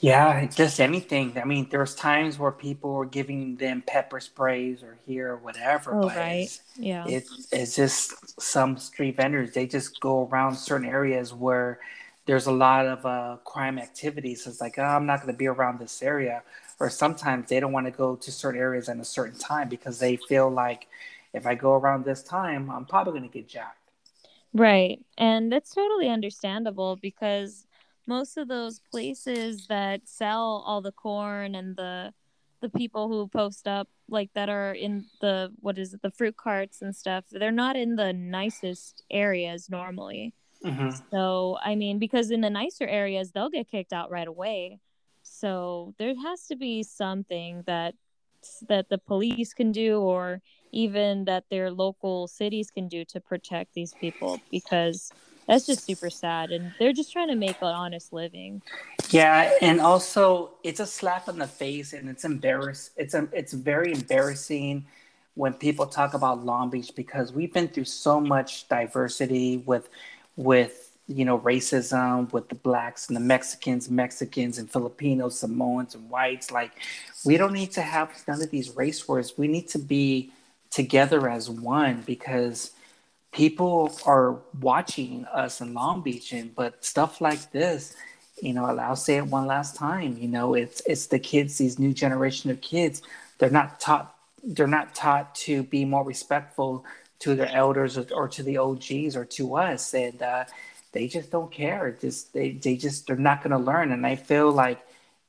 yeah, 0.00 0.46
just 0.46 0.80
anything. 0.80 1.36
I 1.36 1.44
mean, 1.44 1.68
there's 1.70 1.94
times 1.94 2.38
where 2.38 2.50
people 2.50 2.94
were 2.94 3.06
giving 3.06 3.56
them 3.56 3.82
pepper 3.86 4.18
sprays 4.18 4.82
or 4.82 4.98
here 5.06 5.32
or 5.32 5.36
whatever. 5.36 5.94
Oh, 5.94 6.08
right. 6.08 6.44
It's, 6.44 6.62
yeah. 6.76 7.04
It's, 7.06 7.48
it's 7.52 7.76
just 7.76 8.40
some 8.40 8.78
street 8.78 9.16
vendors, 9.16 9.52
they 9.52 9.66
just 9.66 10.00
go 10.00 10.26
around 10.26 10.56
certain 10.56 10.88
areas 10.88 11.34
where 11.34 11.80
there's 12.24 12.46
a 12.46 12.52
lot 12.52 12.86
of 12.86 13.04
uh, 13.04 13.36
crime 13.44 13.78
activity. 13.78 14.34
So 14.34 14.50
it's 14.50 14.60
like, 14.60 14.78
oh, 14.78 14.82
I'm 14.82 15.04
not 15.04 15.20
going 15.20 15.34
to 15.34 15.38
be 15.38 15.46
around 15.46 15.78
this 15.78 16.02
area. 16.02 16.42
Or 16.78 16.88
sometimes 16.88 17.50
they 17.50 17.60
don't 17.60 17.72
want 17.72 17.86
to 17.86 17.90
go 17.92 18.16
to 18.16 18.32
certain 18.32 18.58
areas 18.58 18.88
at 18.88 18.98
a 18.98 19.04
certain 19.04 19.38
time 19.38 19.68
because 19.68 19.98
they 19.98 20.16
feel 20.16 20.48
like 20.48 20.86
if 21.34 21.46
I 21.46 21.54
go 21.54 21.74
around 21.74 22.04
this 22.04 22.22
time, 22.22 22.70
I'm 22.70 22.86
probably 22.86 23.18
going 23.18 23.30
to 23.30 23.38
get 23.38 23.48
jacked. 23.48 23.76
Right. 24.54 25.00
And 25.18 25.52
that's 25.52 25.74
totally 25.74 26.08
understandable 26.08 26.96
because 26.96 27.66
most 28.06 28.36
of 28.36 28.48
those 28.48 28.80
places 28.90 29.66
that 29.68 30.02
sell 30.04 30.62
all 30.66 30.80
the 30.80 30.92
corn 30.92 31.54
and 31.54 31.76
the 31.76 32.12
the 32.60 32.68
people 32.68 33.08
who 33.08 33.26
post 33.28 33.66
up 33.66 33.88
like 34.08 34.30
that 34.34 34.48
are 34.48 34.72
in 34.72 35.06
the 35.20 35.50
what 35.60 35.78
is 35.78 35.94
it 35.94 36.02
the 36.02 36.10
fruit 36.10 36.36
carts 36.36 36.82
and 36.82 36.94
stuff 36.94 37.24
they're 37.30 37.50
not 37.50 37.76
in 37.76 37.96
the 37.96 38.12
nicest 38.12 39.02
areas 39.10 39.70
normally 39.70 40.34
mm-hmm. 40.64 40.90
so 41.10 41.56
i 41.64 41.74
mean 41.74 41.98
because 41.98 42.30
in 42.30 42.40
the 42.40 42.50
nicer 42.50 42.86
areas 42.86 43.32
they'll 43.32 43.48
get 43.48 43.70
kicked 43.70 43.92
out 43.92 44.10
right 44.10 44.28
away 44.28 44.78
so 45.22 45.94
there 45.98 46.14
has 46.22 46.46
to 46.46 46.56
be 46.56 46.82
something 46.82 47.62
that 47.66 47.94
that 48.68 48.88
the 48.88 48.98
police 48.98 49.54
can 49.54 49.72
do 49.72 50.00
or 50.00 50.40
even 50.72 51.24
that 51.24 51.44
their 51.50 51.70
local 51.70 52.26
cities 52.26 52.70
can 52.70 52.88
do 52.88 53.04
to 53.04 53.20
protect 53.20 53.74
these 53.74 53.94
people 54.00 54.40
because 54.50 55.12
that's 55.50 55.66
just 55.66 55.84
super 55.84 56.10
sad 56.10 56.52
and 56.52 56.72
they're 56.78 56.92
just 56.92 57.12
trying 57.12 57.26
to 57.28 57.34
make 57.34 57.56
an 57.60 57.68
honest 57.68 58.12
living. 58.12 58.62
Yeah 59.10 59.52
and 59.60 59.80
also 59.80 60.52
it's 60.62 60.78
a 60.78 60.86
slap 60.86 61.28
in 61.28 61.38
the 61.38 61.46
face 61.48 61.92
and 61.92 62.08
it's 62.08 62.24
embarrass 62.24 62.90
it's 62.96 63.14
a, 63.14 63.28
it's 63.32 63.52
very 63.52 63.92
embarrassing 63.92 64.86
when 65.34 65.52
people 65.54 65.86
talk 65.86 66.14
about 66.14 66.44
long 66.44 66.70
beach 66.70 66.92
because 66.94 67.32
we've 67.32 67.52
been 67.52 67.66
through 67.68 67.84
so 67.84 68.20
much 68.20 68.68
diversity 68.68 69.56
with 69.56 69.88
with 70.36 70.96
you 71.08 71.24
know 71.24 71.40
racism 71.40 72.32
with 72.32 72.48
the 72.48 72.54
blacks 72.54 73.08
and 73.08 73.16
the 73.16 73.20
mexicans 73.20 73.90
mexicans 73.90 74.58
and 74.58 74.70
filipinos 74.70 75.38
samoans 75.38 75.96
and 75.96 76.08
whites. 76.08 76.52
Like 76.52 76.70
we 77.24 77.36
don't 77.36 77.52
need 77.52 77.72
to 77.72 77.82
have 77.82 78.12
none 78.28 78.40
of 78.40 78.50
these 78.50 78.76
race 78.76 79.08
wars. 79.08 79.36
We 79.36 79.48
need 79.48 79.66
to 79.70 79.78
be 79.80 80.30
together 80.70 81.28
as 81.28 81.50
one 81.50 82.02
because 82.06 82.70
people 83.32 83.96
are 84.06 84.38
watching 84.60 85.24
us 85.26 85.60
in 85.60 85.74
Long 85.74 86.02
Beach, 86.02 86.32
and 86.32 86.54
but 86.54 86.84
stuff 86.84 87.20
like 87.20 87.52
this, 87.52 87.94
you 88.42 88.52
know, 88.52 88.64
I'll 88.64 88.96
say 88.96 89.16
it 89.16 89.26
one 89.26 89.46
last 89.46 89.76
time. 89.76 90.16
You 90.18 90.28
know, 90.28 90.54
it's 90.54 90.82
it's 90.86 91.06
the 91.06 91.18
kids, 91.18 91.58
these 91.58 91.78
new 91.78 91.92
generation 91.92 92.50
of 92.50 92.60
kids. 92.60 93.02
They're 93.38 93.50
not 93.50 93.80
taught. 93.80 94.14
They're 94.42 94.66
not 94.66 94.94
taught 94.94 95.34
to 95.46 95.62
be 95.64 95.84
more 95.84 96.04
respectful 96.04 96.84
to 97.20 97.34
their 97.34 97.50
elders 97.52 97.98
or, 97.98 98.06
or 98.14 98.28
to 98.28 98.42
the 98.42 98.56
OGs 98.56 99.14
or 99.14 99.24
to 99.26 99.56
us, 99.56 99.94
and 99.94 100.20
uh, 100.22 100.44
they 100.92 101.06
just 101.06 101.30
don't 101.30 101.52
care. 101.52 101.96
Just 102.00 102.32
they 102.32 102.52
they 102.52 102.76
just 102.76 103.06
they're 103.06 103.16
not 103.16 103.42
going 103.42 103.52
to 103.52 103.58
learn. 103.58 103.92
And 103.92 104.06
I 104.06 104.16
feel 104.16 104.50
like 104.50 104.80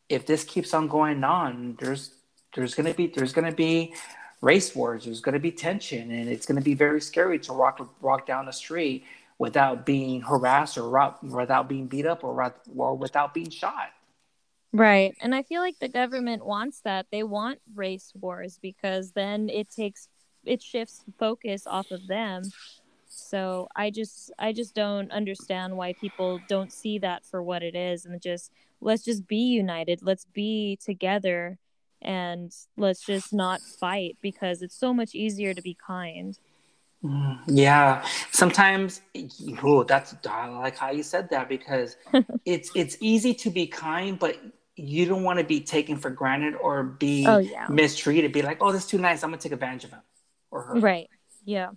if 0.09 0.25
this 0.25 0.43
keeps 0.43 0.73
on 0.73 0.87
going 0.87 1.23
on, 1.23 1.77
there's 1.79 2.11
there's 2.55 2.75
gonna 2.75 2.93
be 2.93 3.07
there's 3.07 3.33
gonna 3.33 3.51
be 3.51 3.93
race 4.41 4.75
wars. 4.75 5.05
There's 5.05 5.21
going 5.21 5.33
to 5.33 5.39
be 5.39 5.51
tension, 5.51 6.11
and 6.11 6.27
it's 6.29 6.45
going 6.45 6.57
to 6.57 6.63
be 6.63 6.73
very 6.73 7.01
scary 7.01 7.39
to 7.39 7.53
walk 7.53 7.79
walk 8.01 8.25
down 8.25 8.45
the 8.45 8.53
street 8.53 9.05
without 9.37 9.85
being 9.85 10.21
harassed 10.21 10.77
or 10.77 11.15
without 11.23 11.67
being 11.67 11.87
beat 11.87 12.05
up 12.05 12.23
or, 12.23 12.53
or 12.75 12.95
without 12.95 13.33
being 13.33 13.49
shot. 13.49 13.89
Right. 14.73 15.15
And 15.19 15.33
I 15.35 15.43
feel 15.43 15.61
like 15.61 15.79
the 15.79 15.89
government 15.89 16.45
wants 16.45 16.81
that. 16.81 17.07
They 17.11 17.23
want 17.23 17.59
race 17.73 18.13
wars 18.19 18.59
because 18.61 19.11
then 19.11 19.49
it 19.49 19.69
takes 19.69 20.07
it 20.45 20.61
shifts 20.61 21.03
focus 21.19 21.67
off 21.67 21.91
of 21.91 22.07
them. 22.07 22.43
So 23.07 23.67
I 23.75 23.89
just 23.89 24.31
I 24.39 24.53
just 24.53 24.73
don't 24.73 25.11
understand 25.11 25.75
why 25.75 25.93
people 25.93 26.39
don't 26.47 26.71
see 26.71 26.99
that 26.99 27.25
for 27.25 27.43
what 27.43 27.63
it 27.63 27.75
is 27.75 28.05
and 28.05 28.21
just 28.21 28.51
let's 28.79 29.03
just 29.03 29.27
be 29.27 29.37
united. 29.37 30.01
Let's 30.01 30.25
be 30.33 30.79
together 30.83 31.57
and 32.01 32.51
let's 32.77 33.05
just 33.05 33.33
not 33.33 33.61
fight 33.61 34.17
because 34.21 34.61
it's 34.61 34.75
so 34.75 34.93
much 34.93 35.13
easier 35.13 35.53
to 35.53 35.61
be 35.61 35.75
kind. 35.75 36.37
Mm, 37.03 37.39
yeah, 37.47 38.05
sometimes 38.31 39.01
oh, 39.63 39.83
that's 39.83 40.15
I 40.27 40.47
like 40.49 40.77
how 40.77 40.91
you 40.91 41.03
said 41.03 41.29
that 41.31 41.49
because 41.49 41.97
it's 42.45 42.71
it's 42.75 42.97
easy 42.99 43.33
to 43.35 43.49
be 43.49 43.67
kind, 43.67 44.19
but 44.19 44.39
you 44.75 45.05
don't 45.05 45.23
want 45.23 45.39
to 45.39 45.45
be 45.45 45.61
taken 45.61 45.97
for 45.97 46.09
granted 46.09 46.55
or 46.55 46.83
be 46.83 47.25
oh, 47.27 47.39
yeah. 47.39 47.67
mistreated. 47.69 48.31
Be 48.31 48.41
like, 48.41 48.57
oh, 48.61 48.71
this 48.71 48.83
is 48.83 48.89
too 48.89 48.99
nice. 48.99 49.23
I'm 49.23 49.31
gonna 49.31 49.41
take 49.41 49.51
advantage 49.51 49.85
of 49.85 49.91
him 49.91 50.01
or 50.51 50.61
her. 50.63 50.79
Right. 50.79 51.09
Yeah. 51.43 51.69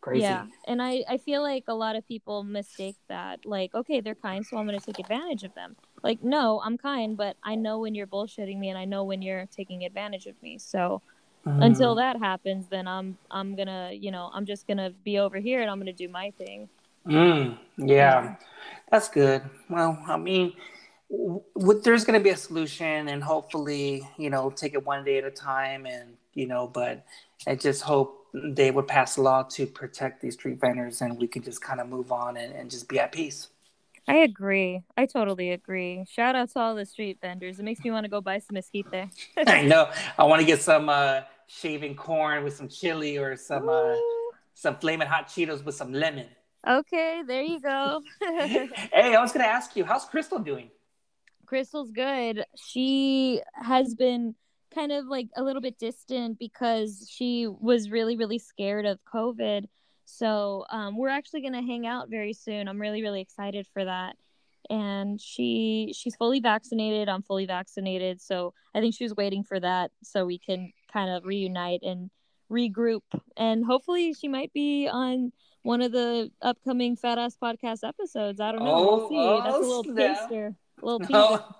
Crazy. 0.00 0.22
Yeah, 0.22 0.46
and 0.66 0.82
I 0.82 1.04
I 1.08 1.18
feel 1.18 1.42
like 1.42 1.64
a 1.68 1.74
lot 1.74 1.96
of 1.96 2.06
people 2.06 2.42
mistake 2.42 2.96
that. 3.08 3.44
Like, 3.44 3.74
okay, 3.74 4.00
they're 4.00 4.16
kind, 4.16 4.44
so 4.44 4.56
I'm 4.58 4.66
gonna 4.66 4.80
take 4.80 4.98
advantage 4.98 5.44
of 5.44 5.54
them 5.54 5.76
like 6.02 6.22
no 6.22 6.60
i'm 6.64 6.76
kind 6.76 7.16
but 7.16 7.36
i 7.42 7.54
know 7.54 7.78
when 7.78 7.94
you're 7.94 8.06
bullshitting 8.06 8.58
me 8.58 8.68
and 8.68 8.78
i 8.78 8.84
know 8.84 9.04
when 9.04 9.22
you're 9.22 9.46
taking 9.46 9.84
advantage 9.84 10.26
of 10.26 10.40
me. 10.42 10.58
So 10.58 11.02
mm. 11.46 11.64
until 11.64 11.94
that 11.96 12.18
happens 12.18 12.66
then 12.68 12.86
i'm 12.86 13.16
i'm 13.30 13.54
gonna 13.56 13.90
you 13.92 14.10
know 14.10 14.30
i'm 14.32 14.46
just 14.46 14.66
gonna 14.66 14.90
be 15.04 15.18
over 15.18 15.38
here 15.38 15.60
and 15.60 15.70
i'm 15.70 15.78
gonna 15.78 15.92
do 15.92 16.08
my 16.08 16.30
thing. 16.38 16.68
Mm. 17.06 17.58
yeah. 17.76 18.36
That's 18.90 19.08
good. 19.08 19.42
Well 19.68 19.98
i 20.06 20.16
mean 20.16 20.52
w- 21.10 21.80
there's 21.82 22.04
gonna 22.04 22.20
be 22.20 22.30
a 22.30 22.36
solution 22.36 23.08
and 23.08 23.22
hopefully 23.22 24.08
you 24.16 24.30
know 24.30 24.50
take 24.50 24.74
it 24.74 24.84
one 24.84 25.04
day 25.04 25.18
at 25.18 25.24
a 25.24 25.30
time 25.30 25.86
and 25.86 26.16
you 26.34 26.46
know 26.46 26.66
but 26.66 27.04
i 27.46 27.54
just 27.54 27.82
hope 27.82 28.26
they 28.32 28.70
would 28.70 28.88
pass 28.88 29.18
a 29.18 29.22
law 29.22 29.42
to 29.42 29.66
protect 29.66 30.22
these 30.22 30.34
street 30.34 30.58
vendors 30.58 31.02
and 31.02 31.18
we 31.18 31.26
can 31.26 31.42
just 31.42 31.60
kind 31.60 31.80
of 31.80 31.88
move 31.88 32.10
on 32.10 32.36
and, 32.38 32.54
and 32.54 32.70
just 32.70 32.88
be 32.88 32.98
at 32.98 33.12
peace 33.12 33.48
I 34.08 34.16
agree. 34.18 34.82
I 34.96 35.06
totally 35.06 35.50
agree. 35.50 36.04
Shout 36.08 36.34
out 36.34 36.50
to 36.50 36.58
all 36.58 36.74
the 36.74 36.84
street 36.84 37.18
vendors. 37.20 37.58
It 37.58 37.62
makes 37.62 37.84
me 37.84 37.90
want 37.90 38.04
to 38.04 38.10
go 38.10 38.20
buy 38.20 38.38
some 38.38 38.56
esquite. 38.56 39.10
I 39.46 39.62
know. 39.62 39.90
I 40.18 40.24
want 40.24 40.40
to 40.40 40.46
get 40.46 40.60
some 40.60 40.88
uh, 40.88 41.20
shaving 41.46 41.94
corn 41.94 42.42
with 42.44 42.56
some 42.56 42.68
chili 42.68 43.16
or 43.18 43.36
some 43.36 43.68
uh, 43.68 43.94
some 44.54 44.76
flaming 44.76 45.08
hot 45.08 45.28
Cheetos 45.28 45.64
with 45.64 45.74
some 45.74 45.92
lemon. 45.92 46.26
Okay, 46.66 47.22
there 47.26 47.42
you 47.42 47.60
go. 47.60 48.02
hey, 48.20 48.68
I 48.92 49.20
was 49.20 49.32
gonna 49.32 49.44
ask 49.44 49.76
you, 49.76 49.84
how's 49.84 50.04
Crystal 50.04 50.38
doing? 50.38 50.70
Crystal's 51.46 51.90
good. 51.90 52.44
She 52.56 53.40
has 53.54 53.94
been 53.94 54.34
kind 54.74 54.90
of 54.90 55.06
like 55.06 55.28
a 55.36 55.42
little 55.42 55.60
bit 55.60 55.78
distant 55.78 56.38
because 56.38 57.08
she 57.10 57.46
was 57.46 57.90
really, 57.90 58.16
really 58.16 58.38
scared 58.38 58.86
of 58.86 58.98
COVID 59.12 59.66
so 60.04 60.64
um, 60.70 60.96
we're 60.96 61.08
actually 61.08 61.40
going 61.42 61.54
to 61.54 61.62
hang 61.62 61.86
out 61.86 62.08
very 62.10 62.32
soon. 62.32 62.68
I'm 62.68 62.80
really, 62.80 63.02
really 63.02 63.20
excited 63.20 63.66
for 63.72 63.84
that. 63.84 64.16
and 64.70 65.20
she 65.20 65.92
she's 65.96 66.14
fully 66.16 66.40
vaccinated. 66.40 67.08
I'm 67.08 67.22
fully 67.22 67.46
vaccinated, 67.46 68.20
so 68.20 68.54
I 68.74 68.80
think 68.80 68.94
she 68.94 69.04
was 69.04 69.14
waiting 69.16 69.42
for 69.44 69.58
that 69.60 69.90
so 70.02 70.24
we 70.24 70.38
can 70.38 70.72
kind 70.92 71.10
of 71.10 71.24
reunite 71.24 71.82
and 71.82 72.10
regroup. 72.50 73.02
And 73.36 73.64
hopefully, 73.64 74.14
she 74.14 74.28
might 74.28 74.52
be 74.52 74.88
on 74.88 75.32
one 75.62 75.82
of 75.82 75.92
the 75.92 76.30
upcoming 76.42 76.96
Fat 76.96 77.18
Ass 77.18 77.36
podcast 77.42 77.86
episodes. 77.86 78.40
I 78.40 78.52
don't 78.52 78.64
know. 78.64 78.74
Oh, 78.74 78.96
we'll 78.96 79.08
see. 79.08 79.16
Oh, 79.18 79.42
That's 79.42 79.56
a 79.56 79.60
little 79.60 79.84
snap. 79.84 80.18
taster, 80.18 80.54
a 80.80 80.86
little 80.86 81.00
teaser. 81.06 81.10
Oh, 81.14 81.54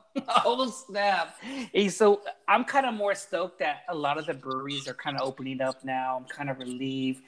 oh 0.45 0.71
snap! 0.71 1.37
Hey, 1.73 1.89
so 1.89 2.21
I'm 2.47 2.65
kind 2.65 2.87
of 2.87 2.95
more 2.95 3.15
stoked 3.15 3.59
that 3.61 3.83
a 3.89 3.95
lot 3.95 4.19
of 4.19 4.27
the 4.27 4.35
breweries 4.35 4.87
are 4.87 4.95
kind 4.95 5.17
of 5.17 5.27
opening 5.27 5.61
up 5.61 5.85
now. 5.85 6.17
I'm 6.19 6.27
kind 6.27 6.51
of 6.51 6.59
relieved. 6.59 7.23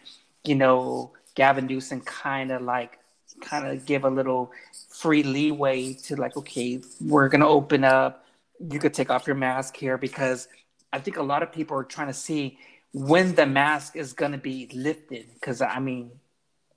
You 0.45 0.55
know, 0.55 1.13
Gavin 1.35 1.67
Newsom 1.67 2.01
kind 2.03 2.51
of 2.51 2.63
like 2.63 2.99
kind 3.41 3.67
of 3.67 3.85
give 3.85 4.05
a 4.05 4.11
little 4.11 4.53
free 4.89 5.23
leeway 5.23 5.95
to 5.95 6.17
like, 6.17 6.37
okay, 6.37 6.81
we're 7.01 7.29
gonna 7.29 7.49
open 7.49 7.85
up. 7.85 8.25
You 8.71 8.79
could 8.79 8.95
take 8.95 9.11
off 9.11 9.27
your 9.27 9.37
mask 9.37 9.77
here 9.77 9.99
because 9.99 10.49
I 10.93 11.01
think 11.01 11.17
a 11.17 11.23
lot 11.23 11.43
of 11.43 11.53
people 11.53 11.77
are 11.77 11.85
trying 11.85 12.09
to 12.09 12.15
see 12.15 12.59
when 12.93 13.35
the 13.35 13.47
mask 13.47 13.97
is 13.97 14.13
gonna 14.13 14.39
be 14.39 14.69
lifted. 14.73 15.27
Because 15.35 15.61
I 15.61 15.81
mean, 15.81 16.13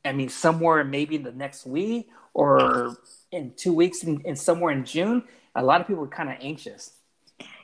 I 0.03 0.13
mean, 0.13 0.29
somewhere 0.29 0.83
maybe 0.83 1.15
in 1.15 1.23
the 1.23 1.31
next 1.31 1.65
week 1.65 2.09
or 2.33 2.97
in 3.31 3.53
two 3.55 3.73
weeks, 3.73 4.03
and 4.03 4.37
somewhere 4.37 4.71
in 4.71 4.85
June, 4.85 5.23
a 5.55 5.63
lot 5.63 5.81
of 5.81 5.87
people 5.87 6.03
are 6.03 6.07
kind 6.07 6.29
of 6.29 6.37
anxious. 6.39 6.96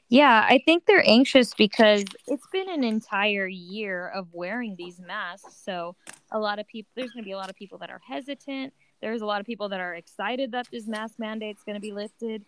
Yeah, 0.09 0.45
I 0.47 0.59
think 0.63 0.85
they're 0.85 1.07
anxious 1.07 1.53
because 1.53 2.03
it's 2.27 2.45
been 2.51 2.69
an 2.69 2.83
entire 2.83 3.47
year 3.47 4.09
of 4.09 4.27
wearing 4.31 4.75
these 4.75 4.99
masks. 4.99 5.55
So, 5.63 5.95
a 6.31 6.37
lot 6.39 6.59
of 6.59 6.67
people, 6.67 6.91
there's 6.95 7.11
going 7.11 7.23
to 7.23 7.27
be 7.27 7.31
a 7.31 7.37
lot 7.37 7.49
of 7.49 7.55
people 7.55 7.77
that 7.79 7.89
are 7.89 8.01
hesitant. 8.07 8.73
There's 9.01 9.21
a 9.21 9.25
lot 9.25 9.39
of 9.39 9.47
people 9.47 9.69
that 9.69 9.79
are 9.79 9.95
excited 9.95 10.51
that 10.51 10.67
this 10.71 10.87
mask 10.87 11.15
mandate 11.17 11.57
is 11.57 11.63
going 11.63 11.75
to 11.75 11.81
be 11.81 11.91
lifted. 11.91 12.45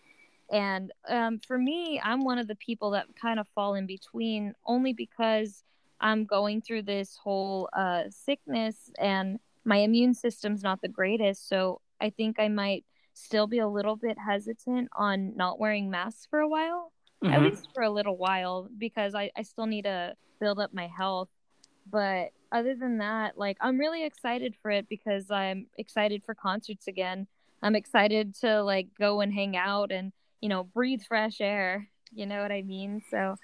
And 0.50 0.92
um, 1.08 1.40
for 1.40 1.58
me, 1.58 2.00
I'm 2.02 2.24
one 2.24 2.38
of 2.38 2.46
the 2.46 2.54
people 2.54 2.90
that 2.90 3.06
kind 3.20 3.40
of 3.40 3.48
fall 3.48 3.74
in 3.74 3.86
between 3.86 4.54
only 4.64 4.92
because 4.92 5.64
I'm 6.00 6.24
going 6.24 6.60
through 6.60 6.82
this 6.82 7.16
whole 7.16 7.68
uh, 7.72 8.04
sickness 8.10 8.92
and 8.98 9.40
my 9.64 9.78
immune 9.78 10.14
system's 10.14 10.62
not 10.62 10.82
the 10.82 10.88
greatest. 10.88 11.48
So, 11.48 11.80
I 12.00 12.10
think 12.10 12.38
I 12.38 12.48
might 12.48 12.84
still 13.14 13.46
be 13.46 13.58
a 13.58 13.66
little 13.68 13.96
bit 13.96 14.18
hesitant 14.18 14.90
on 14.94 15.34
not 15.34 15.58
wearing 15.58 15.90
masks 15.90 16.26
for 16.30 16.38
a 16.38 16.48
while 16.48 16.92
mm-hmm. 17.22 17.32
at 17.32 17.42
least 17.42 17.68
for 17.74 17.82
a 17.82 17.90
little 17.90 18.16
while 18.16 18.68
because 18.78 19.14
I, 19.14 19.30
I 19.36 19.42
still 19.42 19.66
need 19.66 19.82
to 19.82 20.14
build 20.40 20.58
up 20.58 20.74
my 20.74 20.86
health. 20.86 21.28
But 21.90 22.30
other 22.50 22.74
than 22.74 22.98
that, 22.98 23.38
like 23.38 23.56
I'm 23.60 23.78
really 23.78 24.04
excited 24.04 24.54
for 24.60 24.70
it 24.70 24.88
because 24.88 25.30
I'm 25.30 25.66
excited 25.78 26.22
for 26.24 26.34
concerts 26.34 26.88
again. 26.88 27.26
I'm 27.62 27.76
excited 27.76 28.34
to 28.40 28.62
like 28.62 28.88
go 28.98 29.20
and 29.20 29.32
hang 29.32 29.56
out 29.56 29.90
and, 29.92 30.12
you 30.40 30.48
know, 30.48 30.64
breathe 30.64 31.02
fresh 31.06 31.40
air. 31.40 31.88
You 32.12 32.26
know 32.26 32.42
what 32.42 32.52
I 32.52 32.62
mean? 32.62 33.02
So 33.10 33.36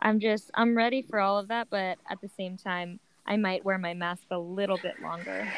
I'm 0.00 0.20
just 0.20 0.50
I'm 0.54 0.76
ready 0.76 1.02
for 1.02 1.18
all 1.18 1.38
of 1.38 1.48
that, 1.48 1.68
but 1.70 1.98
at 2.10 2.20
the 2.20 2.28
same 2.36 2.56
time, 2.56 3.00
I 3.26 3.36
might 3.36 3.64
wear 3.64 3.78
my 3.78 3.94
mask 3.94 4.22
a 4.30 4.38
little 4.38 4.78
bit 4.78 5.00
longer. 5.02 5.52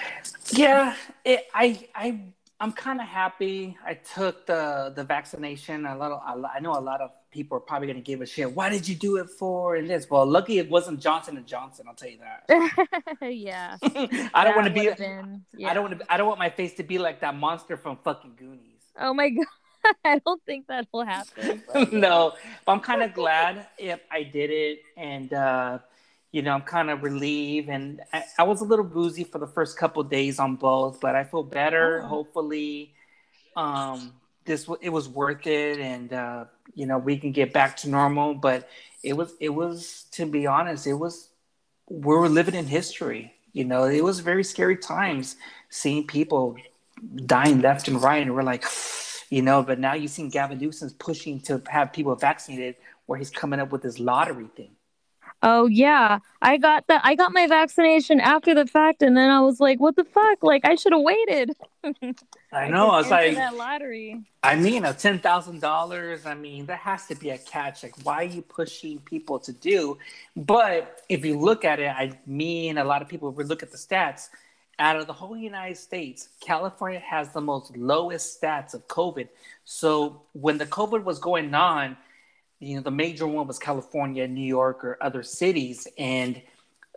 Yeah, 0.51 0.95
it, 1.25 1.47
I 1.55 1.87
I 1.95 2.21
I'm 2.59 2.73
kind 2.73 3.01
of 3.01 3.07
happy 3.07 3.77
I 3.85 3.95
took 3.95 4.47
the 4.47 4.93
the 4.95 5.05
vaccination. 5.05 5.87
A 5.87 5.97
lot 5.97 6.13
of, 6.13 6.45
I 6.45 6.61
know 6.61 6.73
a 6.73 6.81
lot 6.81 7.01
of 7.01 7.11
people 7.31 7.57
are 7.57 7.61
probably 7.61 7.87
going 7.87 7.97
to 7.97 8.03
give 8.03 8.21
a 8.21 8.27
shit. 8.27 8.53
Why 8.53 8.69
did 8.69 8.89
you 8.89 8.95
do 8.95 9.17
it 9.17 9.31
for? 9.31 9.77
And 9.77 9.89
this. 9.89 10.09
Well, 10.09 10.27
lucky 10.27 10.59
it 10.59 10.69
wasn't 10.69 11.01
Johnson 11.01 11.37
and 11.37 11.47
Johnson. 11.47 11.87
I'll 11.89 11.95
tell 11.95 12.09
you 12.09 12.19
that. 12.19 13.17
yeah. 13.33 13.77
I 14.35 14.45
don't 14.45 14.57
want 14.57 14.69
to 14.69 14.73
be. 14.73 14.91
Been, 14.97 15.45
yeah. 15.57 15.71
I 15.71 15.75
don't 15.75 15.85
want 15.85 15.99
to. 15.99 16.13
I 16.13 16.17
don't 16.17 16.27
want 16.27 16.39
my 16.39 16.51
face 16.51 16.75
to 16.75 16.83
be 16.83 16.99
like 16.99 17.21
that 17.21 17.37
monster 17.37 17.77
from 17.77 17.99
fucking 18.05 18.35
Goonies. 18.37 18.83
Oh 18.99 19.15
my 19.15 19.31
god. 19.31 19.47
I 20.05 20.19
don't 20.19 20.43
think 20.45 20.67
that 20.67 20.87
will 20.93 21.05
happen. 21.05 21.63
no, 21.93 22.35
but 22.67 22.73
I'm 22.73 22.81
kind 22.81 23.03
of 23.03 23.15
glad 23.15 23.67
if 23.79 24.01
I 24.11 24.23
did 24.23 24.51
it, 24.51 24.83
and 24.97 25.33
uh, 25.33 25.79
you 26.33 26.43
know, 26.43 26.53
I'm 26.53 26.63
kind 26.63 26.91
of 26.91 27.03
relieved. 27.03 27.69
And 27.69 28.03
I, 28.13 28.25
I, 28.39 28.43
was 28.43 28.61
a 28.61 28.65
little 28.65 28.85
boozy 28.85 29.25
for 29.25 29.39
the 29.39 29.47
first 29.47 29.79
couple 29.79 30.03
days 30.03 30.39
on 30.39 30.57
both, 30.57 31.01
but 31.01 31.15
I 31.15 31.25
feel 31.25 31.43
better. 31.43 32.03
Oh. 32.03 32.09
Hopefully, 32.09 32.93
um, 33.57 34.13
this 34.51 34.69
it 34.81 34.91
was 34.91 35.09
worth 35.09 35.47
it, 35.47 35.79
and 35.79 36.13
uh, 36.13 36.45
you 36.75 36.87
know, 36.87 36.99
we 36.99 37.17
can 37.17 37.33
get 37.33 37.53
back 37.53 37.77
to 37.79 37.89
normal. 37.89 38.35
But 38.35 38.69
it 39.03 39.15
was, 39.15 39.33
it 39.41 39.51
was, 39.51 40.07
to 40.13 40.27
be 40.27 40.47
honest, 40.47 40.87
it 40.87 40.95
was. 40.95 41.29
We 41.89 42.15
were 42.15 42.29
living 42.29 42.55
in 42.55 42.67
history. 42.67 43.35
You 43.53 43.65
know, 43.65 43.85
it 43.85 44.05
was 44.05 44.21
very 44.21 44.45
scary 44.45 44.77
times 44.77 45.37
seeing 45.71 46.07
people 46.07 46.57
dying 47.27 47.61
left 47.61 47.89
and 47.89 48.03
right, 48.03 48.23
and 48.23 48.35
we're 48.35 48.43
like, 48.43 48.65
you 49.31 49.43
know. 49.43 49.63
But 49.63 49.79
now 49.79 49.95
you've 49.95 50.11
seen 50.11 50.29
Gavin 50.29 50.59
Newsom's 50.59 50.93
pushing 50.93 51.41
to 51.43 51.63
have 51.69 51.93
people 51.93 52.15
vaccinated, 52.17 52.77
where 53.07 53.19
he's 53.19 53.31
coming 53.31 53.61
up 53.61 53.71
with 53.73 53.83
this 53.83 53.99
lottery 53.99 54.49
thing 54.57 54.73
Oh 55.43 55.67
yeah, 55.67 56.19
I 56.43 56.59
got 56.59 56.87
that. 56.89 57.01
I 57.03 57.15
got 57.15 57.33
my 57.33 57.47
vaccination 57.47 58.21
after 58.21 58.55
the 58.55 58.67
fact, 58.67 59.01
and 59.01 59.17
then 59.17 59.31
I 59.31 59.41
was 59.41 59.59
like, 59.59 59.81
"What 59.81 59.97
the 59.97 60.05
fuck? 60.05 60.43
Like, 60.43 60.67
I 60.67 60.75
should 60.75 60.93
have 60.93 61.01
waited." 61.01 61.57
I 62.53 62.69
know. 62.69 62.91
I 62.91 62.99
was 62.99 63.11
like, 63.11 63.37
that 63.37 63.57
lottery. 63.57 64.21
I 64.43 64.57
mean, 64.57 64.85
a 64.85 64.93
ten 64.93 65.19
thousand 65.19 65.61
dollars. 65.61 66.27
I 66.27 66.35
mean, 66.35 66.67
that 66.67 66.81
has 66.81 67.07
to 67.07 67.15
be 67.15 67.31
a 67.31 67.39
catch. 67.39 67.83
Like, 67.83 67.95
why 68.03 68.17
are 68.17 68.29
you 68.29 68.43
pushing 68.43 68.99
people 68.99 69.39
to 69.41 69.53
do? 69.53 69.97
But 70.37 71.03
if 71.09 71.25
you 71.25 71.39
look 71.39 71.65
at 71.65 71.81
it, 71.81 71.89
I 71.89 72.13
mean, 72.27 72.77
a 72.77 72.85
lot 72.85 73.01
of 73.01 73.09
people. 73.09 73.31
If 73.31 73.37
we 73.37 73.45
look 73.45 73.63
at 73.63 73.71
the 73.71 73.79
stats, 73.79 74.29
out 74.79 74.97
of 74.97 75.07
the 75.07 75.13
whole 75.13 75.37
United 75.37 75.77
States, 75.77 76.29
California 76.41 77.01
has 77.01 77.33
the 77.33 77.41
most 77.41 77.77
lowest 77.77 78.41
stats 78.41 78.75
of 78.75 78.87
COVID. 78.89 79.29
So 79.65 80.23
when 80.33 80.59
the 80.59 80.67
COVID 80.67 81.05
was 81.05 81.19
going 81.19 81.55
on 81.55 81.97
you 82.61 82.77
know 82.77 82.83
the 82.83 82.91
major 82.91 83.27
one 83.27 83.47
was 83.47 83.59
California, 83.59 84.29
New 84.29 84.47
York, 84.47 84.85
or 84.85 84.99
other 85.01 85.23
cities, 85.23 85.89
and 85.99 86.41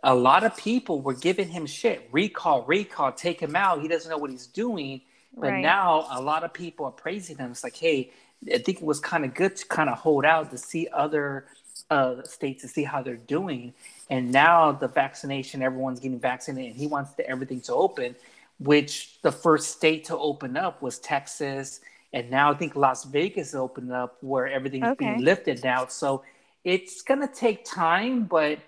a 0.04 0.14
lot 0.14 0.44
of 0.44 0.56
people 0.56 1.00
were 1.00 1.14
giving 1.14 1.48
him 1.48 1.66
shit. 1.66 2.08
Recall, 2.12 2.62
recall, 2.64 3.10
take 3.10 3.40
him 3.40 3.56
out. 3.56 3.80
He 3.80 3.88
doesn't 3.88 4.10
know 4.10 4.18
what 4.18 4.30
he's 4.30 4.46
doing. 4.46 5.00
But 5.36 5.52
right. 5.52 5.62
now 5.62 6.06
a 6.12 6.20
lot 6.20 6.44
of 6.44 6.52
people 6.52 6.86
are 6.86 6.92
praising 6.92 7.38
him. 7.38 7.50
It's 7.50 7.64
like, 7.64 7.76
hey, 7.76 8.12
I 8.52 8.58
think 8.58 8.78
it 8.78 8.84
was 8.84 9.00
kind 9.00 9.24
of 9.24 9.34
good 9.34 9.56
to 9.56 9.66
kind 9.66 9.88
of 9.88 9.98
hold 9.98 10.24
out 10.24 10.50
to 10.50 10.58
see 10.58 10.88
other 10.92 11.46
uh, 11.90 12.22
states 12.22 12.62
to 12.62 12.68
see 12.68 12.84
how 12.84 13.02
they're 13.02 13.16
doing. 13.16 13.72
And 14.10 14.30
now 14.30 14.72
the 14.72 14.88
vaccination, 14.88 15.62
everyone's 15.62 16.00
getting 16.00 16.20
vaccinated, 16.20 16.72
and 16.72 16.80
he 16.80 16.86
wants 16.86 17.14
the, 17.14 17.28
everything 17.28 17.62
to 17.62 17.74
open. 17.74 18.14
Which 18.60 19.20
the 19.22 19.32
first 19.32 19.72
state 19.72 20.04
to 20.04 20.16
open 20.16 20.56
up 20.56 20.80
was 20.80 21.00
Texas 21.00 21.80
and 22.14 22.30
now 22.30 22.52
I 22.52 22.54
think 22.54 22.76
Las 22.76 23.04
Vegas 23.04 23.56
opened 23.56 23.92
up 23.92 24.18
where 24.20 24.46
everything's 24.46 24.86
okay. 24.86 25.04
being 25.04 25.24
lifted 25.24 25.64
now. 25.64 25.86
So 25.86 26.22
it's 26.62 27.02
gonna 27.02 27.26
take 27.26 27.64
time, 27.64 28.24
but 28.24 28.60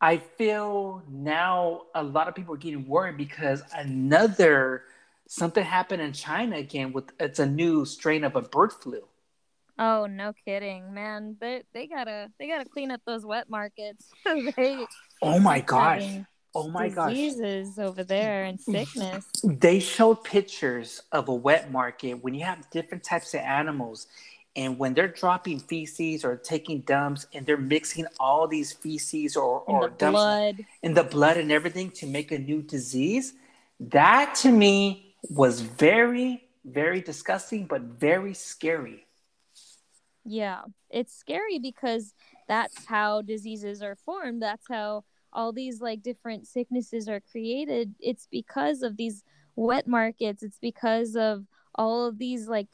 I 0.00 0.16
feel 0.16 1.02
now 1.06 1.82
a 1.94 2.02
lot 2.02 2.26
of 2.26 2.34
people 2.34 2.54
are 2.54 2.58
getting 2.58 2.88
worried 2.88 3.18
because 3.18 3.62
another 3.76 4.84
something 5.28 5.62
happened 5.62 6.00
in 6.00 6.14
China 6.14 6.56
again 6.56 6.94
with 6.94 7.12
it's 7.20 7.38
a 7.38 7.46
new 7.46 7.84
strain 7.84 8.24
of 8.24 8.34
a 8.34 8.40
bird 8.40 8.72
flu. 8.72 9.02
Oh, 9.78 10.06
no 10.06 10.32
kidding, 10.46 10.94
man. 10.94 11.36
They 11.38 11.64
they 11.74 11.86
gotta 11.86 12.30
they 12.38 12.48
gotta 12.48 12.64
clean 12.64 12.90
up 12.90 13.02
those 13.06 13.26
wet 13.26 13.50
markets. 13.50 14.10
they, 14.56 14.86
oh 15.20 15.38
my 15.38 15.60
gosh. 15.60 16.02
Having, 16.02 16.26
Oh 16.56 16.68
my 16.70 16.88
gosh. 16.88 17.12
Diseases 17.12 17.78
over 17.78 18.02
there 18.02 18.44
and 18.44 18.58
sickness. 18.58 19.26
They 19.44 19.78
showed 19.78 20.24
pictures 20.24 21.02
of 21.12 21.28
a 21.28 21.34
wet 21.34 21.70
market 21.70 22.14
when 22.24 22.32
you 22.34 22.44
have 22.44 22.70
different 22.70 23.04
types 23.04 23.34
of 23.34 23.40
animals 23.40 24.06
and 24.56 24.78
when 24.78 24.94
they're 24.94 25.06
dropping 25.06 25.60
feces 25.60 26.24
or 26.24 26.36
taking 26.36 26.80
dumps 26.80 27.26
and 27.34 27.44
they're 27.44 27.58
mixing 27.58 28.06
all 28.18 28.48
these 28.48 28.72
feces 28.72 29.36
or, 29.36 29.64
in 29.68 29.74
or 29.74 29.90
dumps 29.90 30.22
blood. 30.22 30.56
in 30.82 30.94
the 30.94 31.04
blood 31.04 31.36
and 31.36 31.52
everything 31.52 31.90
to 31.90 32.06
make 32.06 32.32
a 32.32 32.38
new 32.38 32.62
disease, 32.62 33.34
that 33.78 34.34
to 34.36 34.50
me 34.50 35.14
was 35.28 35.60
very, 35.60 36.42
very 36.64 37.02
disgusting, 37.02 37.66
but 37.66 37.82
very 37.82 38.32
scary. 38.32 39.04
Yeah, 40.24 40.62
it's 40.88 41.14
scary 41.14 41.58
because 41.58 42.14
that's 42.48 42.86
how 42.86 43.20
diseases 43.20 43.82
are 43.82 43.94
formed. 43.94 44.40
That's 44.42 44.66
how 44.68 45.04
all 45.36 45.52
these 45.52 45.80
like 45.80 46.02
different 46.02 46.48
sicknesses 46.48 47.08
are 47.08 47.20
created 47.20 47.94
it's 48.00 48.26
because 48.30 48.82
of 48.82 48.96
these 48.96 49.22
wet 49.54 49.86
markets 49.86 50.42
it's 50.42 50.58
because 50.58 51.14
of 51.14 51.46
all 51.76 52.06
of 52.06 52.18
these 52.18 52.48
like 52.48 52.68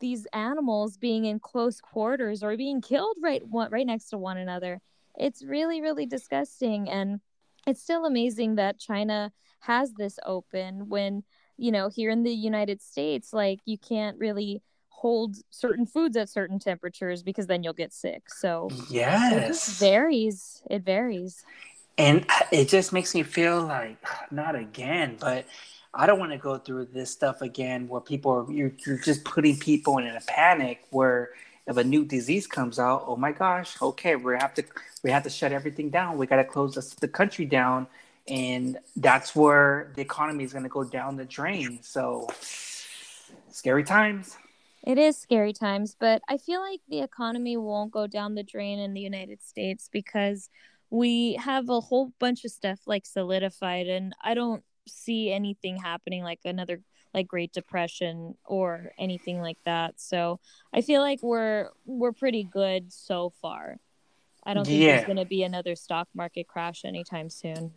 these 0.00 0.26
animals 0.32 0.96
being 0.96 1.26
in 1.26 1.38
close 1.38 1.80
quarters 1.80 2.42
or 2.42 2.56
being 2.56 2.80
killed 2.80 3.16
right 3.22 3.42
right 3.50 3.86
next 3.86 4.10
to 4.10 4.18
one 4.18 4.36
another. 4.36 4.80
It's 5.18 5.44
really 5.44 5.80
really 5.80 6.06
disgusting 6.06 6.88
and 6.88 7.20
it's 7.66 7.82
still 7.82 8.04
amazing 8.04 8.56
that 8.56 8.78
china 8.78 9.32
has 9.60 9.94
this 9.94 10.18
open 10.24 10.88
when 10.88 11.24
you 11.56 11.72
know 11.72 11.88
here 11.88 12.10
in 12.10 12.22
the 12.22 12.32
united 12.32 12.82
states 12.82 13.32
like 13.32 13.60
you 13.64 13.78
can't 13.78 14.18
really 14.18 14.62
hold 14.96 15.36
certain 15.50 15.84
foods 15.86 16.16
at 16.16 16.28
certain 16.28 16.58
temperatures 16.58 17.22
because 17.22 17.46
then 17.46 17.62
you'll 17.62 17.74
get 17.74 17.92
sick. 17.92 18.30
So 18.30 18.70
yes. 18.90 19.68
it 19.68 19.74
varies 19.78 20.62
it 20.70 20.82
varies 20.82 21.44
and 21.98 22.26
uh, 22.28 22.40
it 22.52 22.68
just 22.68 22.92
makes 22.92 23.14
me 23.14 23.22
feel 23.22 23.62
like 23.62 23.96
not 24.30 24.54
again 24.54 25.16
but 25.20 25.46
I 25.94 26.06
don't 26.06 26.18
want 26.18 26.32
to 26.32 26.38
go 26.38 26.58
through 26.58 26.86
this 26.86 27.10
stuff 27.10 27.40
again 27.40 27.88
where 27.88 28.00
people 28.00 28.32
are 28.32 28.52
you're, 28.52 28.72
you're 28.86 28.98
just 28.98 29.24
putting 29.24 29.56
people 29.58 29.98
in 29.98 30.06
a 30.06 30.20
panic 30.26 30.84
where 30.90 31.30
if 31.66 31.76
a 31.76 31.84
new 31.84 32.04
disease 32.04 32.46
comes 32.46 32.78
out, 32.78 33.04
oh 33.06 33.16
my 33.16 33.32
gosh, 33.32 33.80
okay, 33.82 34.16
we 34.16 34.34
have 34.34 34.54
to 34.54 34.64
we 35.02 35.10
have 35.10 35.24
to 35.24 35.30
shut 35.30 35.52
everything 35.52 35.90
down. 35.90 36.16
We 36.16 36.26
got 36.26 36.36
to 36.36 36.44
close 36.44 36.74
the 36.74 37.08
country 37.08 37.44
down, 37.44 37.88
and 38.28 38.78
that's 38.96 39.34
where 39.34 39.90
the 39.96 40.02
economy 40.02 40.44
is 40.44 40.52
going 40.52 40.62
to 40.62 40.68
go 40.68 40.84
down 40.84 41.16
the 41.16 41.24
drain. 41.24 41.80
So 41.82 42.28
scary 43.50 43.84
times. 43.84 44.36
It 44.84 44.98
is 44.98 45.16
scary 45.16 45.52
times, 45.52 45.96
but 45.98 46.22
I 46.28 46.36
feel 46.36 46.60
like 46.60 46.80
the 46.88 47.00
economy 47.00 47.56
won't 47.56 47.90
go 47.90 48.06
down 48.06 48.36
the 48.36 48.44
drain 48.44 48.78
in 48.78 48.94
the 48.94 49.00
United 49.00 49.42
States 49.42 49.88
because 49.90 50.48
we 50.90 51.34
have 51.34 51.68
a 51.68 51.80
whole 51.80 52.12
bunch 52.18 52.44
of 52.44 52.50
stuff 52.50 52.80
like 52.86 53.06
solidified, 53.06 53.88
and 53.88 54.14
I 54.22 54.34
don't 54.34 54.62
see 54.88 55.32
anything 55.32 55.76
happening 55.76 56.22
like 56.22 56.40
another 56.44 56.80
like 57.14 57.26
Great 57.26 57.52
Depression 57.52 58.36
or 58.44 58.92
anything 58.98 59.40
like 59.40 59.58
that. 59.64 59.94
So 59.96 60.38
I 60.72 60.82
feel 60.82 61.00
like 61.00 61.22
we're 61.22 61.70
we're 61.84 62.12
pretty 62.12 62.44
good 62.44 62.92
so 62.92 63.32
far. 63.40 63.78
I 64.44 64.54
don't 64.54 64.64
think 64.64 64.80
yeah. 64.80 64.96
there's 64.96 65.06
going 65.06 65.16
to 65.16 65.24
be 65.24 65.42
another 65.42 65.74
stock 65.74 66.06
market 66.14 66.46
crash 66.46 66.84
anytime 66.84 67.28
soon. 67.28 67.72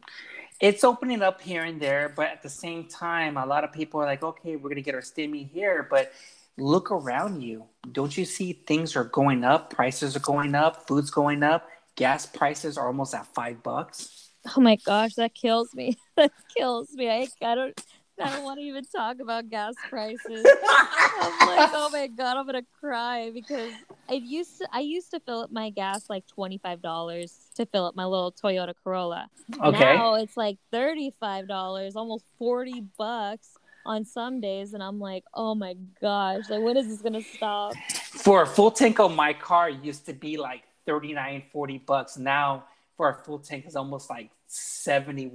It's 0.59 0.83
opening 0.83 1.23
up 1.23 1.41
here 1.41 1.63
and 1.63 1.81
there, 1.81 2.13
but 2.15 2.27
at 2.27 2.43
the 2.43 2.49
same 2.49 2.85
time, 2.85 3.37
a 3.37 3.45
lot 3.45 3.63
of 3.63 3.71
people 3.71 3.99
are 4.01 4.05
like, 4.05 4.21
"Okay, 4.21 4.55
we're 4.55 4.69
going 4.69 4.75
to 4.75 4.83
get 4.83 4.93
our 4.93 5.01
stimmy 5.01 5.49
here," 5.49 5.87
but 5.89 6.11
look 6.57 6.91
around 6.91 7.41
you. 7.41 7.65
Don't 7.91 8.15
you 8.15 8.25
see 8.25 8.53
things 8.53 8.95
are 8.95 9.05
going 9.05 9.43
up? 9.43 9.73
Prices 9.73 10.15
are 10.15 10.19
going 10.19 10.53
up. 10.53 10.87
Food's 10.87 11.09
going 11.09 11.41
up. 11.41 11.67
Gas 11.99 12.25
prices 12.25 12.77
are 12.77 12.87
almost 12.87 13.13
at 13.13 13.25
five 13.27 13.61
bucks. 13.61 14.29
Oh 14.55 14.61
my 14.61 14.77
gosh, 14.77 15.15
that 15.15 15.35
kills 15.35 15.75
me. 15.75 15.97
that 16.15 16.31
kills 16.55 16.93
me. 16.93 17.09
I, 17.09 17.27
I 17.41 17.55
don't. 17.55 17.81
I 18.21 18.29
don't 18.29 18.43
want 18.43 18.59
to 18.59 18.65
even 18.65 18.83
talk 18.83 19.19
about 19.21 19.49
gas 19.49 19.73
prices. 19.89 20.45
I'm 20.45 21.47
like, 21.47 21.69
oh 21.73 21.89
my 21.91 22.07
god, 22.07 22.37
I'm 22.37 22.45
gonna 22.45 22.63
cry 22.79 23.31
because 23.33 23.73
I 24.09 24.13
used 24.13 24.59
to 24.59 24.67
I 24.71 24.79
used 24.79 25.11
to 25.11 25.19
fill 25.19 25.41
up 25.41 25.51
my 25.51 25.69
gas 25.69 26.09
like 26.09 26.25
twenty 26.27 26.57
five 26.57 26.81
dollars 26.81 27.33
to 27.55 27.65
fill 27.65 27.85
up 27.85 27.95
my 27.97 28.05
little 28.05 28.31
Toyota 28.31 28.73
Corolla. 28.81 29.29
Okay. 29.61 29.79
Now 29.79 30.15
it's 30.15 30.37
like 30.37 30.57
thirty 30.71 31.13
five 31.19 31.47
dollars, 31.47 31.97
almost 31.97 32.25
forty 32.37 32.83
bucks 32.97 33.57
on 33.85 34.05
some 34.05 34.39
days 34.41 34.73
and 34.73 34.83
I'm 34.83 34.99
like, 34.99 35.23
oh 35.33 35.55
my 35.55 35.75
gosh, 36.01 36.49
like 36.49 36.61
when 36.61 36.77
is 36.77 36.87
this 36.87 37.01
gonna 37.01 37.21
stop? 37.21 37.73
For 38.03 38.43
a 38.43 38.47
full 38.47 38.71
tank 38.71 38.99
on 38.99 39.15
my 39.15 39.33
car 39.33 39.69
used 39.69 40.05
to 40.07 40.13
be 40.13 40.37
like 40.37 40.63
39, 40.89 41.43
40 41.51 41.77
bucks. 41.77 42.17
Now 42.17 42.63
for 42.97 43.09
a 43.09 43.13
full 43.13 43.37
tank 43.37 43.67
is 43.67 43.75
almost 43.75 44.09
like 44.09 44.31
$71. 44.49 45.29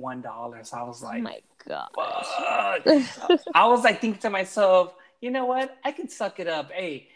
I 0.75 0.83
was 0.83 1.03
oh 1.03 1.07
like, 1.07 1.19
oh 1.19 1.23
my 1.23 1.39
god. 1.65 1.89
I 3.55 3.67
was 3.69 3.85
like 3.85 4.01
thinking 4.01 4.21
to 4.23 4.31
myself, 4.31 4.95
you 5.21 5.31
know 5.31 5.45
what? 5.45 5.79
I 5.85 5.93
can 5.93 6.09
suck 6.09 6.41
it 6.41 6.49
up. 6.49 6.73
Hey, 6.73 7.07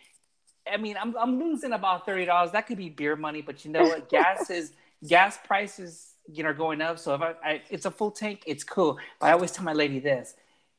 I 0.73 0.77
mean, 0.77 0.97
I'm 1.01 1.17
I'm 1.17 1.41
losing 1.41 1.73
about 1.73 2.07
thirty 2.07 2.27
dollars. 2.27 2.53
That 2.53 2.67
could 2.69 2.79
be 2.79 2.91
beer 2.91 3.17
money, 3.17 3.43
but 3.43 3.65
you 3.65 3.73
know 3.73 3.83
what? 3.83 4.09
gas 4.17 4.51
is 4.51 4.73
gas 5.07 5.37
prices, 5.45 6.15
you 6.31 6.45
know, 6.45 6.53
going 6.53 6.81
up. 6.81 7.01
So 7.01 7.15
if 7.15 7.23
I, 7.23 7.35
I, 7.43 7.63
it's 7.71 7.87
a 7.87 7.91
full 7.91 8.13
tank, 8.13 8.45
it's 8.47 8.63
cool. 8.63 8.99
But 9.19 9.27
I 9.27 9.33
always 9.33 9.51
tell 9.51 9.65
my 9.65 9.73
lady 9.73 9.99
this: 9.99 10.35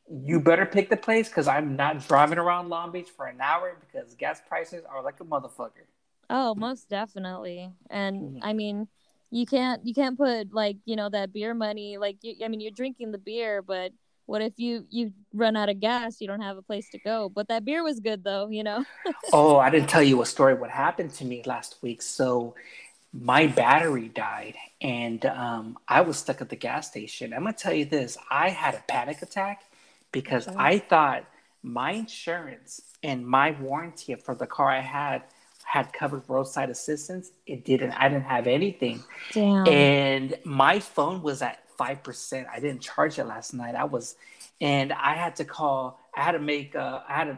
you 0.09 0.39
better 0.39 0.65
pick 0.65 0.89
the 0.89 0.97
place 0.97 1.27
because 1.27 1.47
I'm 1.47 1.75
not 1.75 2.07
driving 2.07 2.37
around 2.37 2.69
Long 2.69 2.91
Beach 2.91 3.09
for 3.09 3.25
an 3.25 3.41
hour 3.41 3.75
because 3.79 4.13
gas 4.15 4.41
prices 4.47 4.83
are 4.89 5.03
like 5.03 5.19
a 5.19 5.25
motherfucker. 5.25 5.85
Oh, 6.29 6.53
most 6.55 6.89
definitely. 6.89 7.71
And 7.89 8.21
mm-hmm. 8.21 8.39
I 8.43 8.53
mean, 8.53 8.87
you 9.31 9.45
can't 9.45 9.85
you 9.85 9.93
can't 9.93 10.17
put 10.17 10.53
like 10.53 10.77
you 10.85 10.95
know 10.95 11.09
that 11.09 11.33
beer 11.33 11.53
money 11.53 11.97
like 11.97 12.17
you, 12.21 12.35
I 12.43 12.47
mean 12.47 12.61
you're 12.61 12.71
drinking 12.71 13.11
the 13.11 13.17
beer, 13.17 13.61
but 13.61 13.91
what 14.25 14.41
if 14.41 14.53
you 14.57 14.85
you 14.89 15.11
run 15.33 15.55
out 15.55 15.69
of 15.69 15.79
gas? 15.79 16.21
You 16.21 16.27
don't 16.27 16.41
have 16.41 16.57
a 16.57 16.61
place 16.61 16.89
to 16.91 16.99
go. 16.99 17.29
But 17.29 17.47
that 17.47 17.65
beer 17.65 17.83
was 17.83 17.99
good 17.99 18.23
though, 18.23 18.47
you 18.49 18.63
know. 18.63 18.85
oh, 19.33 19.57
I 19.57 19.69
didn't 19.69 19.89
tell 19.89 20.03
you 20.03 20.21
a 20.21 20.25
story. 20.25 20.53
What 20.53 20.69
happened 20.69 21.11
to 21.15 21.25
me 21.25 21.41
last 21.45 21.77
week? 21.81 22.01
So 22.01 22.55
my 23.11 23.47
battery 23.47 24.07
died 24.07 24.55
and 24.81 25.25
um, 25.25 25.79
I 25.87 26.01
was 26.01 26.17
stuck 26.17 26.41
at 26.41 26.49
the 26.49 26.55
gas 26.55 26.87
station. 26.87 27.33
I'm 27.33 27.41
gonna 27.41 27.53
tell 27.53 27.73
you 27.73 27.85
this: 27.85 28.17
I 28.29 28.49
had 28.49 28.75
a 28.75 28.83
panic 28.87 29.21
attack 29.23 29.63
because 30.11 30.47
okay. 30.47 30.57
I 30.57 30.79
thought 30.79 31.25
my 31.63 31.91
insurance 31.91 32.81
and 33.03 33.27
my 33.27 33.51
warranty 33.51 34.13
for 34.15 34.35
the 34.35 34.47
car 34.47 34.69
I 34.69 34.81
had 34.81 35.23
had 35.69 35.93
covered 35.93 36.23
roadside 36.27 36.71
assistance. 36.71 37.29
It 37.45 37.63
didn't. 37.63 37.91
I 37.91 38.09
didn't 38.09 38.23
have 38.23 38.47
anything. 38.47 39.03
Damn. 39.33 39.67
And 39.67 40.35
my 40.43 40.79
phone 40.79 41.21
was 41.21 41.43
at 41.43 41.59
five 41.77 42.01
percent. 42.01 42.47
I 42.51 42.59
didn't 42.59 42.81
charge 42.81 43.19
it 43.19 43.25
last 43.25 43.53
night. 43.53 43.75
I 43.75 43.83
was, 43.83 44.15
and 44.59 44.91
I 44.91 45.13
had 45.13 45.35
to 45.35 45.45
call. 45.45 45.99
I 46.15 46.23
had 46.23 46.31
to 46.31 46.39
make. 46.39 46.75
Uh, 46.75 47.01
I 47.07 47.13
had 47.13 47.25
to 47.25 47.37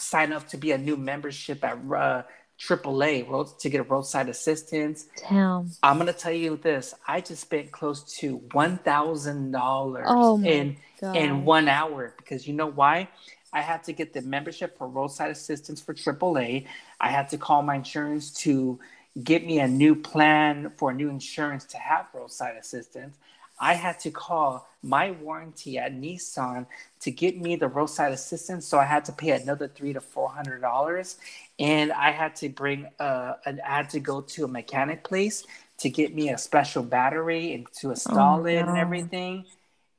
sign 0.00 0.32
up 0.32 0.48
to 0.48 0.56
be 0.56 0.72
a 0.72 0.78
new 0.78 0.96
membership 0.96 1.62
at 1.62 1.74
uh, 1.74 2.22
AAA 2.58 3.28
road 3.28 3.48
to 3.58 3.68
get 3.68 3.90
roadside 3.90 4.30
assistance. 4.30 5.06
Damn. 5.28 5.70
I'm 5.82 5.98
gonna 5.98 6.14
tell 6.14 6.32
you 6.32 6.56
this. 6.56 6.94
I 7.06 7.20
just 7.20 7.42
spent 7.42 7.70
close 7.70 8.02
to 8.20 8.36
one 8.52 8.78
thousand 8.78 9.50
dollars 9.50 10.06
oh 10.08 10.42
in 10.42 10.78
God. 11.02 11.14
in 11.14 11.44
one 11.44 11.68
hour 11.68 12.14
because 12.16 12.48
you 12.48 12.54
know 12.54 12.70
why? 12.70 13.10
I 13.52 13.60
had 13.62 13.84
to 13.84 13.92
get 13.92 14.12
the 14.12 14.22
membership 14.22 14.76
for 14.76 14.88
roadside 14.88 15.30
assistance 15.30 15.80
for 15.80 15.94
AAA. 15.94 16.66
I 17.00 17.10
had 17.10 17.28
to 17.30 17.38
call 17.38 17.62
my 17.62 17.76
insurance 17.76 18.30
to 18.42 18.78
get 19.22 19.44
me 19.44 19.58
a 19.60 19.68
new 19.68 19.94
plan 19.94 20.72
for 20.76 20.90
a 20.90 20.94
new 20.94 21.08
insurance 21.08 21.64
to 21.66 21.78
have 21.78 22.06
roadside 22.12 22.56
assistance. 22.56 23.16
I 23.60 23.74
had 23.74 23.98
to 24.00 24.10
call 24.10 24.68
my 24.82 25.10
warranty 25.10 25.78
at 25.78 25.92
Nissan 25.92 26.66
to 27.00 27.10
get 27.10 27.40
me 27.40 27.56
the 27.56 27.66
roadside 27.66 28.12
assistance, 28.12 28.66
so 28.66 28.78
I 28.78 28.84
had 28.84 29.04
to 29.06 29.12
pay 29.12 29.30
another 29.30 29.66
three 29.66 29.92
to 29.92 30.00
four 30.00 30.28
hundred 30.28 30.60
dollars, 30.60 31.16
and 31.58 31.90
I 31.92 32.12
had 32.12 32.36
to 32.36 32.48
bring 32.48 32.86
uh, 33.00 33.34
an, 33.46 33.60
I 33.66 33.76
had 33.76 33.90
to 33.90 34.00
go 34.00 34.20
to 34.20 34.44
a 34.44 34.48
mechanic 34.48 35.02
place 35.02 35.44
to 35.78 35.90
get 35.90 36.14
me 36.14 36.30
a 36.30 36.38
special 36.38 36.82
battery 36.82 37.54
and 37.54 37.66
to 37.80 37.90
install 37.90 38.42
oh, 38.42 38.46
it 38.46 38.62
no. 38.62 38.68
and 38.68 38.78
everything 38.78 39.44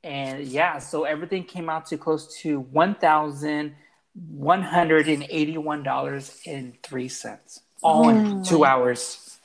and 0.02 0.44
yeah, 0.44 0.78
so 0.78 1.04
everything 1.04 1.44
came 1.44 1.68
out 1.68 1.86
to 1.86 1.98
close 1.98 2.38
to 2.38 2.60
one 2.60 2.94
thousand 2.94 3.74
one 4.14 4.62
hundred 4.62 5.08
and 5.08 5.26
eighty-one 5.28 5.82
dollars 5.82 6.40
and 6.46 6.80
three 6.82 7.08
cents, 7.08 7.60
all 7.82 8.06
oh 8.06 8.08
in 8.08 8.42
two 8.42 8.64
hours. 8.64 9.38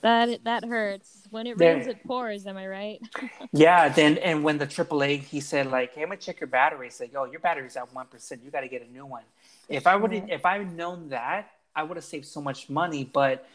That 0.00 0.44
that 0.44 0.64
hurts. 0.64 1.26
When 1.30 1.46
it 1.46 1.60
rains, 1.60 1.86
it 1.86 2.02
pours. 2.06 2.46
Am 2.46 2.56
I 2.56 2.66
right? 2.66 3.00
yeah. 3.52 3.88
Then 3.88 4.16
and 4.18 4.42
when 4.44 4.56
the 4.56 4.66
AAA, 4.66 5.22
he 5.22 5.40
said 5.40 5.66
like, 5.66 5.94
"Hey, 5.94 6.02
I'm 6.02 6.08
gonna 6.08 6.20
check 6.20 6.40
your 6.40 6.46
battery." 6.46 6.86
He 6.86 6.90
said, 6.90 7.10
"Yo, 7.12 7.24
your 7.24 7.40
battery's 7.40 7.76
at 7.76 7.92
one 7.92 8.06
percent. 8.06 8.42
You 8.44 8.50
got 8.50 8.60
to 8.60 8.68
get 8.68 8.86
a 8.86 8.90
new 8.90 9.04
one." 9.04 9.24
If 9.68 9.86
I 9.86 9.96
would, 9.96 10.12
if 10.12 10.46
I 10.46 10.58
had 10.58 10.74
known 10.74 11.10
that, 11.10 11.50
I 11.76 11.82
would 11.82 11.96
have 11.96 12.04
saved 12.04 12.26
so 12.26 12.40
much 12.40 12.70
money. 12.70 13.04
But 13.04 13.46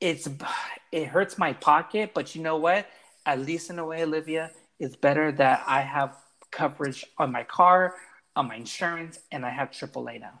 it's 0.00 0.28
it 0.92 1.06
hurts 1.08 1.38
my 1.38 1.52
pocket. 1.52 2.12
But 2.14 2.34
you 2.34 2.42
know 2.42 2.56
what? 2.56 2.86
At 3.24 3.40
least 3.40 3.70
in 3.70 3.78
a 3.78 3.84
way, 3.84 4.02
Olivia, 4.02 4.50
it's 4.78 4.96
better 4.96 5.32
that 5.32 5.64
I 5.66 5.80
have 5.82 6.16
coverage 6.50 7.04
on 7.18 7.32
my 7.32 7.42
car, 7.42 7.94
on 8.34 8.48
my 8.48 8.56
insurance, 8.56 9.18
and 9.32 9.44
I 9.44 9.50
have 9.50 9.70
AAA 9.70 10.20
now. 10.20 10.40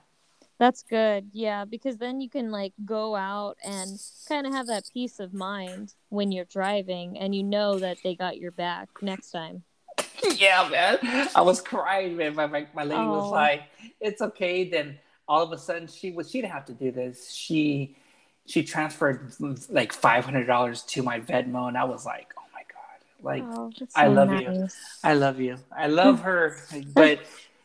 That's 0.58 0.82
good. 0.82 1.28
Yeah, 1.32 1.66
because 1.66 1.98
then 1.98 2.20
you 2.20 2.30
can 2.30 2.50
like 2.50 2.72
go 2.84 3.14
out 3.14 3.56
and 3.62 4.00
kind 4.26 4.46
of 4.46 4.54
have 4.54 4.68
that 4.68 4.84
peace 4.92 5.20
of 5.20 5.34
mind 5.34 5.92
when 6.08 6.32
you're 6.32 6.46
driving 6.46 7.18
and 7.18 7.34
you 7.34 7.42
know 7.42 7.78
that 7.78 7.98
they 8.02 8.14
got 8.14 8.38
your 8.38 8.52
back 8.52 8.88
next 9.02 9.30
time. 9.30 9.64
yeah, 10.36 10.66
man. 10.70 11.28
I 11.34 11.42
was 11.42 11.60
crying, 11.60 12.16
man. 12.16 12.34
My, 12.34 12.46
my, 12.46 12.66
my 12.74 12.84
lady 12.84 13.00
oh. 13.00 13.18
was 13.18 13.30
like, 13.30 13.64
it's 14.00 14.22
okay. 14.22 14.68
Then 14.68 14.98
all 15.28 15.42
of 15.42 15.52
a 15.52 15.58
sudden 15.58 15.88
she 15.88 16.10
was, 16.10 16.30
she 16.30 16.40
didn't 16.40 16.52
have 16.52 16.64
to 16.66 16.74
do 16.74 16.90
this. 16.90 17.30
She, 17.30 17.96
she 18.46 18.62
transferred 18.62 19.32
like 19.68 19.92
$500 19.92 20.86
to 20.86 21.02
my 21.02 21.20
Venmo 21.20 21.68
and 21.68 21.76
I 21.76 21.84
was 21.84 22.06
like, 22.06 22.32
like 23.22 23.44
oh, 23.44 23.70
so 23.76 23.86
I 23.94 24.08
love 24.08 24.28
nice. 24.28 24.42
you. 24.42 24.68
I 25.04 25.14
love 25.14 25.40
you. 25.40 25.56
I 25.76 25.86
love 25.86 26.20
her. 26.20 26.56
but 26.94 27.20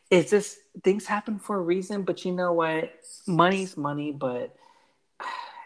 it's 0.09 0.31
just 0.31 0.57
things 0.83 1.05
happen 1.05 1.39
for 1.39 1.57
a 1.57 1.61
reason. 1.61 2.03
But 2.03 2.25
you 2.25 2.31
know 2.31 2.53
what? 2.53 2.93
Money's 3.27 3.77
money, 3.77 4.11
but 4.11 4.55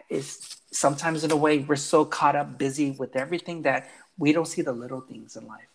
it's 0.08 0.56
sometimes 0.70 1.24
in 1.24 1.30
a 1.30 1.36
way 1.36 1.58
we're 1.58 1.76
so 1.76 2.04
caught 2.04 2.36
up 2.36 2.58
busy 2.58 2.90
with 2.92 3.16
everything 3.16 3.62
that 3.62 3.88
we 4.18 4.32
don't 4.32 4.46
see 4.46 4.62
the 4.62 4.72
little 4.72 5.00
things 5.00 5.36
in 5.36 5.46
life. 5.46 5.66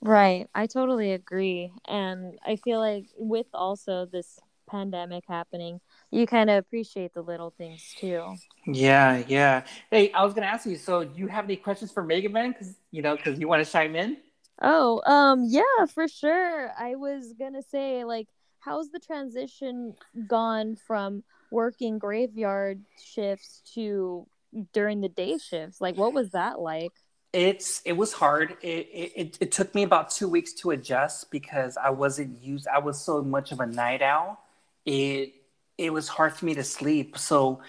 Right. 0.00 0.48
I 0.54 0.66
totally 0.66 1.12
agree. 1.12 1.72
And 1.86 2.38
I 2.46 2.56
feel 2.56 2.78
like 2.78 3.06
with 3.16 3.46
also 3.54 4.06
this 4.06 4.38
pandemic 4.68 5.24
happening, 5.26 5.80
you 6.14 6.26
kind 6.26 6.48
of 6.48 6.58
appreciate 6.58 7.12
the 7.12 7.22
little 7.22 7.50
things 7.50 7.94
too. 7.98 8.36
Yeah, 8.66 9.22
yeah. 9.26 9.64
Hey, 9.90 10.12
I 10.12 10.24
was 10.24 10.32
gonna 10.32 10.46
ask 10.46 10.64
you. 10.64 10.76
So, 10.76 11.04
do 11.04 11.18
you 11.18 11.26
have 11.26 11.44
any 11.44 11.56
questions 11.56 11.90
for 11.90 12.02
Mega 12.02 12.28
Man? 12.28 12.52
Because 12.52 12.74
you 12.90 13.02
know, 13.02 13.16
because 13.16 13.38
you 13.38 13.48
want 13.48 13.64
to 13.64 13.70
chime 13.70 13.96
in. 13.96 14.18
Oh, 14.62 15.02
um, 15.06 15.44
yeah, 15.48 15.86
for 15.92 16.06
sure. 16.06 16.70
I 16.78 16.94
was 16.94 17.34
gonna 17.38 17.62
say, 17.62 18.04
like, 18.04 18.28
how's 18.60 18.90
the 18.90 19.00
transition 19.00 19.94
gone 20.28 20.76
from 20.76 21.24
working 21.50 21.98
graveyard 21.98 22.84
shifts 23.02 23.62
to 23.74 24.26
during 24.72 25.00
the 25.00 25.08
day 25.08 25.38
shifts? 25.38 25.80
Like, 25.80 25.96
what 25.96 26.14
was 26.14 26.30
that 26.30 26.60
like? 26.60 26.92
it's 27.32 27.82
it 27.84 27.94
was 27.94 28.12
hard. 28.12 28.56
It, 28.62 28.88
it 28.94 29.38
it 29.40 29.50
took 29.52 29.74
me 29.74 29.82
about 29.82 30.10
two 30.10 30.28
weeks 30.28 30.52
to 30.52 30.70
adjust 30.70 31.32
because 31.32 31.76
I 31.76 31.90
wasn't 31.90 32.40
used. 32.40 32.68
I 32.68 32.78
was 32.78 33.00
so 33.00 33.22
much 33.22 33.50
of 33.50 33.58
a 33.58 33.66
night 33.66 34.02
owl. 34.02 34.40
It 34.86 35.34
it 35.78 35.92
was 35.92 36.08
hard 36.08 36.34
for 36.34 36.44
me 36.44 36.54
to 36.54 36.64
sleep. 36.64 37.18
So 37.18 37.60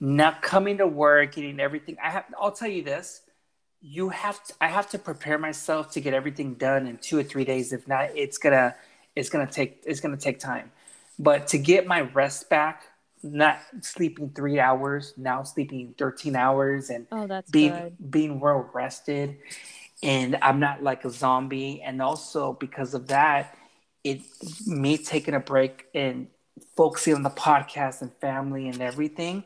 not 0.00 0.42
coming 0.42 0.78
to 0.78 0.86
work, 0.86 1.34
getting 1.34 1.60
everything. 1.60 1.96
I 2.02 2.10
have. 2.10 2.24
I'll 2.40 2.52
tell 2.52 2.68
you 2.68 2.82
this. 2.82 3.22
You 3.80 4.10
have. 4.10 4.42
To, 4.44 4.54
I 4.60 4.68
have 4.68 4.90
to 4.90 4.98
prepare 4.98 5.38
myself 5.38 5.92
to 5.92 6.00
get 6.00 6.14
everything 6.14 6.54
done 6.54 6.86
in 6.86 6.98
two 6.98 7.18
or 7.18 7.22
three 7.22 7.44
days. 7.44 7.72
If 7.72 7.88
not, 7.88 8.10
it's 8.14 8.38
gonna. 8.38 8.74
It's 9.14 9.30
gonna 9.30 9.46
take. 9.46 9.82
It's 9.86 10.00
gonna 10.00 10.16
take 10.16 10.38
time. 10.38 10.70
But 11.18 11.46
to 11.48 11.58
get 11.58 11.86
my 11.86 12.02
rest 12.02 12.50
back 12.50 12.84
not 13.22 13.58
sleeping 13.80 14.30
three 14.30 14.58
hours, 14.60 15.14
now 15.16 15.42
sleeping 15.42 15.94
13 15.98 16.36
hours 16.36 16.90
and 16.90 17.06
oh, 17.12 17.26
that's 17.26 17.50
being 17.50 17.72
good. 17.72 18.10
being 18.10 18.40
well 18.40 18.70
rested. 18.72 19.38
And 20.02 20.36
I'm 20.42 20.60
not 20.60 20.82
like 20.82 21.04
a 21.04 21.10
zombie. 21.10 21.82
And 21.82 22.02
also 22.02 22.52
because 22.52 22.94
of 22.94 23.08
that, 23.08 23.56
it 24.04 24.20
me 24.66 24.98
taking 24.98 25.34
a 25.34 25.40
break 25.40 25.86
and 25.94 26.28
focusing 26.76 27.14
on 27.14 27.22
the 27.22 27.30
podcast 27.30 28.02
and 28.02 28.12
family 28.14 28.68
and 28.68 28.80
everything, 28.80 29.44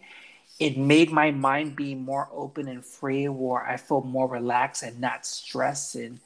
it 0.58 0.76
made 0.76 1.10
my 1.10 1.30
mind 1.30 1.74
be 1.76 1.94
more 1.94 2.28
open 2.32 2.68
and 2.68 2.84
free 2.84 3.28
where 3.28 3.64
I 3.64 3.76
feel 3.76 4.02
more 4.02 4.28
relaxed 4.28 4.82
and 4.82 5.00
not 5.00 5.24
stressed. 5.24 5.94
And 5.94 6.20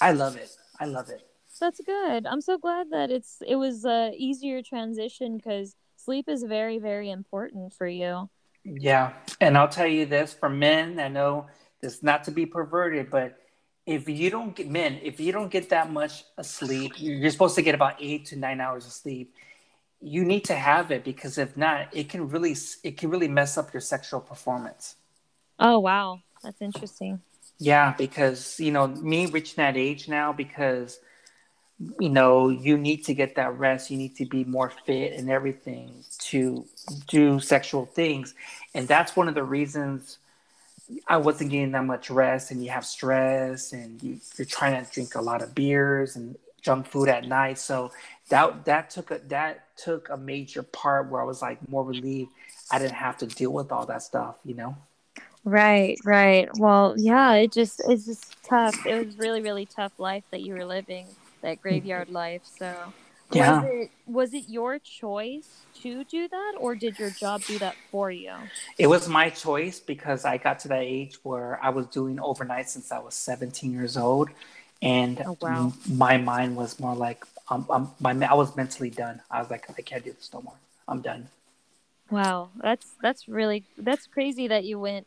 I 0.00 0.12
love 0.12 0.36
it. 0.36 0.50
I 0.78 0.84
love 0.84 1.10
it. 1.10 1.26
That's 1.60 1.80
good. 1.80 2.26
I'm 2.26 2.40
so 2.40 2.58
glad 2.58 2.90
that 2.90 3.10
it's 3.10 3.42
it 3.46 3.56
was 3.56 3.84
a 3.84 4.12
easier 4.16 4.62
transition 4.62 5.38
because 5.38 5.74
sleep 5.96 6.28
is 6.28 6.42
very, 6.42 6.78
very 6.78 7.10
important 7.10 7.72
for 7.72 7.86
you. 7.86 8.28
Yeah. 8.64 9.12
And 9.40 9.56
I'll 9.56 9.68
tell 9.68 9.86
you 9.86 10.06
this 10.06 10.34
for 10.34 10.48
men, 10.48 11.00
I 11.00 11.08
know 11.08 11.46
this 11.80 12.02
not 12.02 12.24
to 12.24 12.30
be 12.30 12.46
perverted, 12.46 13.10
but 13.10 13.38
if 13.86 14.08
you 14.08 14.30
don't 14.30 14.54
get 14.54 14.68
men, 14.68 14.98
if 15.02 15.20
you 15.20 15.32
don't 15.32 15.50
get 15.50 15.70
that 15.70 15.92
much 15.92 16.24
sleep, 16.42 16.92
you're 16.96 17.30
supposed 17.30 17.54
to 17.54 17.62
get 17.62 17.74
about 17.74 17.94
eight 18.00 18.26
to 18.26 18.36
nine 18.36 18.60
hours 18.60 18.84
of 18.86 18.92
sleep. 18.92 19.34
You 20.00 20.24
need 20.24 20.44
to 20.44 20.54
have 20.54 20.90
it 20.90 21.04
because 21.04 21.38
if 21.38 21.56
not, 21.56 21.88
it 21.92 22.08
can 22.08 22.28
really 22.28 22.54
it 22.82 22.96
can 22.96 23.10
really 23.10 23.28
mess 23.28 23.56
up 23.56 23.72
your 23.72 23.80
sexual 23.80 24.20
performance. 24.20 24.96
Oh 25.58 25.78
wow, 25.78 26.20
that's 26.42 26.60
interesting. 26.60 27.20
Yeah, 27.58 27.94
because 27.96 28.60
you 28.60 28.70
know 28.70 28.86
me 28.86 29.26
reaching 29.26 29.56
that 29.56 29.76
age 29.76 30.08
now 30.08 30.32
because 30.32 31.00
you 32.00 32.08
know 32.08 32.48
you 32.48 32.78
need 32.78 33.04
to 33.04 33.14
get 33.14 33.34
that 33.34 33.58
rest 33.58 33.90
you 33.90 33.98
need 33.98 34.16
to 34.16 34.24
be 34.24 34.44
more 34.44 34.70
fit 34.86 35.12
and 35.12 35.30
everything 35.30 36.04
to 36.18 36.64
do 37.06 37.38
sexual 37.38 37.84
things 37.84 38.34
and 38.74 38.88
that's 38.88 39.14
one 39.14 39.28
of 39.28 39.34
the 39.34 39.42
reasons 39.42 40.18
i 41.06 41.16
wasn't 41.16 41.50
getting 41.50 41.72
that 41.72 41.84
much 41.84 42.08
rest 42.08 42.50
and 42.50 42.64
you 42.64 42.70
have 42.70 42.86
stress 42.86 43.72
and 43.72 44.02
you, 44.02 44.18
are 44.38 44.44
trying 44.46 44.82
to 44.82 44.90
drink 44.90 45.14
a 45.14 45.20
lot 45.20 45.42
of 45.42 45.54
beers 45.54 46.16
and 46.16 46.36
junk 46.66 46.86
food 46.86 47.08
at 47.08 47.26
night 47.26 47.58
so 47.58 47.90
that 48.28 48.64
that 48.64 48.90
took 48.90 49.10
a 49.10 49.18
that 49.28 49.76
took 49.76 50.08
a 50.10 50.16
major 50.16 50.62
part 50.62 51.08
where 51.08 51.22
i 51.22 51.24
was 51.24 51.40
like 51.40 51.58
more 51.68 51.84
relieved 51.84 52.30
i 52.72 52.78
didn't 52.78 53.00
have 53.06 53.16
to 53.16 53.26
deal 53.26 53.52
with 53.52 53.70
all 53.72 53.86
that 53.86 54.02
stuff 54.02 54.36
you 54.44 54.54
know 54.54 54.76
right 55.44 55.96
right 56.04 56.48
well 56.58 56.94
yeah 56.98 57.34
it 57.34 57.52
just 57.52 57.80
it's 57.88 58.04
just 58.04 58.42
tough 58.42 58.74
it 58.84 59.06
was 59.06 59.16
really 59.16 59.40
really 59.40 59.64
tough 59.64 59.92
life 59.98 60.24
that 60.32 60.42
you 60.42 60.52
were 60.54 60.64
living 60.64 61.06
that 61.46 61.62
graveyard 61.62 62.10
life. 62.10 62.42
So 62.44 62.74
yeah. 63.32 63.60
was 63.60 63.70
it 63.70 63.90
was 64.06 64.34
it 64.34 64.44
your 64.48 64.78
choice 64.78 65.48
to 65.82 66.04
do 66.04 66.28
that 66.28 66.54
or 66.58 66.74
did 66.74 66.98
your 66.98 67.10
job 67.10 67.42
do 67.42 67.58
that 67.58 67.74
for 67.90 68.10
you? 68.10 68.34
It 68.78 68.88
was 68.88 69.08
my 69.08 69.30
choice 69.30 69.80
because 69.80 70.24
I 70.24 70.36
got 70.36 70.58
to 70.60 70.68
that 70.68 70.82
age 70.82 71.18
where 71.22 71.58
I 71.62 71.70
was 71.70 71.86
doing 71.86 72.20
overnight 72.20 72.68
since 72.68 72.92
I 72.92 72.98
was 72.98 73.14
17 73.14 73.72
years 73.72 73.96
old 73.96 74.30
and 74.82 75.22
oh, 75.26 75.38
wow. 75.40 75.72
my 75.88 76.16
mind 76.16 76.56
was 76.56 76.78
more 76.78 76.94
like 76.94 77.24
um, 77.48 77.66
um, 77.70 77.90
my 78.00 78.10
I 78.26 78.34
was 78.34 78.56
mentally 78.56 78.90
done. 78.90 79.20
I 79.30 79.40
was 79.40 79.50
like 79.50 79.68
I 79.70 79.82
can't 79.82 80.04
do 80.04 80.12
this 80.12 80.30
no 80.32 80.42
more. 80.42 80.54
I'm 80.88 81.00
done. 81.00 81.28
Wow, 82.10 82.50
that's 82.60 82.86
that's 83.02 83.28
really 83.28 83.64
that's 83.78 84.06
crazy 84.06 84.48
that 84.48 84.64
you 84.64 84.78
went 84.78 85.06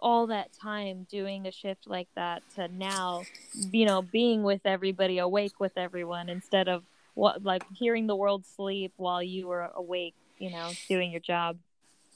all 0.00 0.26
that 0.26 0.50
time 0.52 1.06
doing 1.10 1.46
a 1.46 1.52
shift 1.52 1.86
like 1.86 2.08
that 2.14 2.42
to 2.54 2.68
now, 2.68 3.22
you 3.70 3.86
know, 3.86 4.02
being 4.02 4.42
with 4.42 4.60
everybody, 4.64 5.18
awake 5.18 5.58
with 5.58 5.72
everyone 5.76 6.28
instead 6.28 6.68
of 6.68 6.82
what 7.14 7.44
like 7.44 7.62
hearing 7.74 8.06
the 8.06 8.16
world 8.16 8.44
sleep 8.44 8.92
while 8.96 9.22
you 9.22 9.46
were 9.46 9.70
awake, 9.74 10.14
you 10.38 10.50
know, 10.50 10.70
doing 10.88 11.10
your 11.10 11.20
job. 11.20 11.56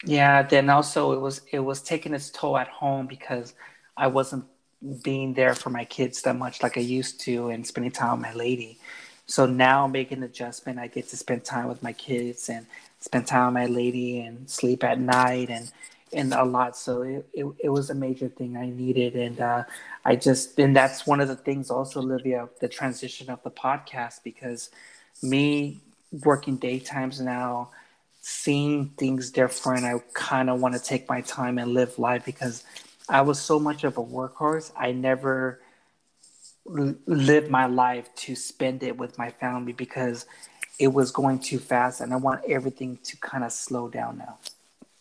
Yeah, 0.05 0.43
then 0.43 0.69
also 0.71 1.13
it 1.13 1.21
was 1.21 1.43
it 1.51 1.61
was 1.61 1.83
taking 1.83 2.15
its 2.15 2.31
toll 2.31 2.57
at 2.57 2.69
home 2.69 3.07
because 3.07 3.55
I 3.97 4.09
wasn't 4.09 4.45
being 5.03 5.35
there 5.35 5.55
for 5.55 5.71
my 5.71 5.85
kids 5.85 6.23
that 6.23 6.37
much 6.37 6.63
like 6.63 6.77
I 6.77 6.81
used 6.83 7.21
to 7.23 7.49
and 7.49 7.67
spending 7.67 7.93
time 7.93 8.13
with 8.13 8.21
my 8.29 8.35
lady. 8.35 8.79
So 9.27 9.45
now 9.47 9.85
I'm 9.85 9.93
making 9.93 10.23
adjustment, 10.23 10.79
I 10.79 10.87
get 10.87 11.09
to 11.11 11.17
spend 11.17 11.45
time 11.45 11.69
with 11.69 11.83
my 11.83 11.93
kids 11.93 12.49
and 12.49 12.67
spend 13.01 13.27
time 13.27 13.55
with 13.55 13.55
my 13.55 13.67
lady 13.67 14.21
and 14.21 14.49
sleep 14.49 14.85
at 14.85 15.01
night 15.01 15.51
and 15.51 15.71
and 16.13 16.33
a 16.33 16.45
lot. 16.45 16.77
So 16.77 17.03
it, 17.03 17.27
it, 17.35 17.47
it 17.65 17.69
was 17.69 17.91
a 17.91 17.95
major 17.95 18.29
thing 18.29 18.57
I 18.57 18.71
needed. 18.71 19.15
And 19.15 19.41
uh, 19.41 19.65
I 20.07 20.17
just, 20.17 20.59
and 20.59 20.75
that's 20.75 21.07
one 21.07 21.21
of 21.21 21.29
the 21.29 21.37
things 21.37 21.71
also, 21.71 22.01
Olivia, 22.01 22.49
the 22.61 22.69
transition 22.69 23.29
of 23.29 23.43
the 23.43 23.51
podcast, 23.51 24.23
because 24.25 24.71
me 25.23 25.81
working 26.25 26.57
daytimes 26.59 27.21
now, 27.21 27.71
seeing 28.23 28.89
things 28.99 29.31
different, 29.31 29.85
I 29.85 30.01
kind 30.15 30.49
of 30.49 30.61
want 30.61 30.75
to 30.75 30.81
take 30.81 31.09
my 31.11 31.21
time 31.21 31.59
and 31.59 31.75
live 31.75 31.99
life 31.99 32.25
because 32.25 32.65
I 33.09 33.23
was 33.23 33.41
so 33.41 33.59
much 33.59 33.85
of 33.85 33.97
a 33.97 34.05
workhorse. 34.05 34.73
I 34.77 34.93
never 34.93 35.61
lived 36.67 37.51
my 37.51 37.67
life 37.67 38.15
to 38.15 38.35
spend 38.35 38.83
it 38.83 38.97
with 38.99 39.17
my 39.17 39.31
family 39.31 39.73
because 39.73 40.27
it 40.79 40.89
was 40.89 41.11
going 41.11 41.39
too 41.39 41.59
fast 41.59 42.01
and 42.01 42.13
I 42.13 42.17
want 42.17 42.43
everything 42.47 42.99
to 43.05 43.17
kind 43.17 43.43
of 43.43 43.53
slow 43.53 43.89
down 43.89 44.19
now. 44.19 44.39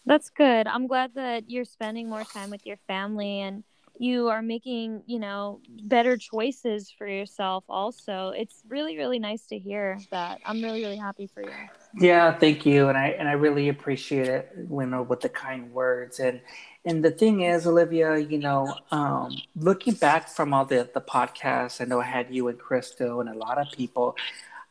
That's 0.05 0.29
good. 0.29 0.67
I'm 0.67 0.87
glad 0.87 1.15
that 1.15 1.49
you're 1.49 1.65
spending 1.65 2.09
more 2.09 2.23
time 2.23 2.49
with 2.49 2.65
your 2.65 2.77
family 2.87 3.41
and 3.41 3.63
you 3.99 4.29
are 4.29 4.41
making, 4.41 5.03
you 5.05 5.19
know, 5.19 5.59
better 5.83 6.17
choices 6.17 6.91
for 6.95 7.07
yourself 7.07 7.63
also. 7.69 8.29
It's 8.29 8.63
really 8.67 8.97
really 8.97 9.19
nice 9.19 9.45
to 9.47 9.57
hear 9.57 9.99
that. 10.11 10.39
I'm 10.45 10.61
really 10.61 10.81
really 10.81 10.97
happy 10.97 11.27
for 11.27 11.41
you. 11.41 11.51
Yeah, 11.99 12.37
thank 12.37 12.65
you. 12.65 12.89
And 12.89 12.97
I 12.97 13.07
and 13.09 13.27
I 13.27 13.33
really 13.33 13.69
appreciate 13.69 14.27
it, 14.27 14.51
know, 14.85 15.01
with 15.01 15.21
the 15.21 15.29
kind 15.29 15.71
words 15.71 16.19
and 16.19 16.41
and 16.85 17.03
the 17.03 17.11
thing 17.11 17.41
is, 17.41 17.67
Olivia, 17.67 18.17
you 18.17 18.37
know, 18.37 18.73
um, 18.91 19.35
looking 19.55 19.93
back 19.93 20.29
from 20.29 20.53
all 20.53 20.65
the 20.65 20.89
the 20.93 21.01
podcasts, 21.01 21.81
I 21.81 21.85
know 21.85 21.99
I 21.99 22.05
had 22.05 22.33
you 22.33 22.47
and 22.47 22.57
Crystal 22.57 23.19
and 23.19 23.29
a 23.29 23.37
lot 23.37 23.57
of 23.57 23.71
people. 23.71 24.15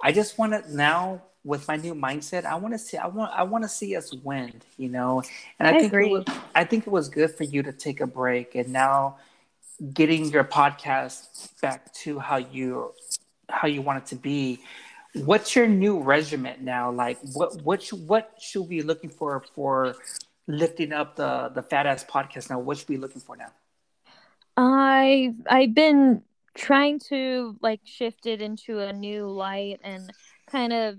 I 0.02 0.12
just 0.12 0.38
want 0.38 0.52
to 0.52 0.74
now 0.74 1.22
with 1.46 1.68
my 1.68 1.76
new 1.76 1.94
mindset, 1.94 2.44
I 2.44 2.56
want 2.56 2.74
to 2.74 2.78
see 2.78 2.98
I 2.98 3.06
want 3.06 3.32
I 3.32 3.44
want 3.44 3.62
to 3.62 3.68
see 3.68 3.96
us 3.96 4.12
win, 4.12 4.60
you 4.76 4.88
know. 4.88 5.22
And 5.58 5.68
I, 5.68 5.76
I 5.76 5.78
think 5.78 5.92
agree. 5.92 6.08
It 6.08 6.12
was, 6.12 6.24
I 6.54 6.64
think 6.64 6.86
it 6.86 6.90
was 6.90 7.08
good 7.08 7.30
for 7.30 7.44
you 7.44 7.62
to 7.62 7.72
take 7.72 8.00
a 8.00 8.06
break 8.06 8.56
and 8.56 8.72
now 8.72 9.18
getting 9.94 10.26
your 10.26 10.42
podcast 10.42 11.50
back 11.60 11.92
to 11.94 12.18
how 12.18 12.38
you 12.38 12.92
how 13.48 13.68
you 13.68 13.80
want 13.80 13.98
it 14.02 14.06
to 14.06 14.16
be. 14.16 14.58
What's 15.14 15.54
your 15.54 15.68
new 15.68 16.00
regiment 16.00 16.62
now? 16.62 16.90
Like 16.90 17.18
what 17.32 17.62
what 17.62 17.80
should, 17.80 18.06
what 18.08 18.34
should 18.40 18.62
we 18.62 18.80
be 18.80 18.82
looking 18.82 19.10
for 19.10 19.42
for 19.54 19.94
lifting 20.48 20.92
up 20.92 21.14
the 21.14 21.52
the 21.54 21.62
fat 21.62 21.86
ass 21.86 22.04
podcast 22.04 22.50
now? 22.50 22.58
What 22.58 22.78
should 22.78 22.88
we 22.88 22.96
be 22.96 23.00
looking 23.00 23.22
for 23.22 23.36
now? 23.36 23.52
I 24.56 25.32
I've 25.48 25.74
been 25.74 26.22
trying 26.54 26.98
to 26.98 27.56
like 27.60 27.82
shift 27.84 28.26
it 28.26 28.42
into 28.42 28.80
a 28.80 28.92
new 28.92 29.28
light 29.28 29.78
and 29.84 30.10
kind 30.50 30.72
of 30.72 30.96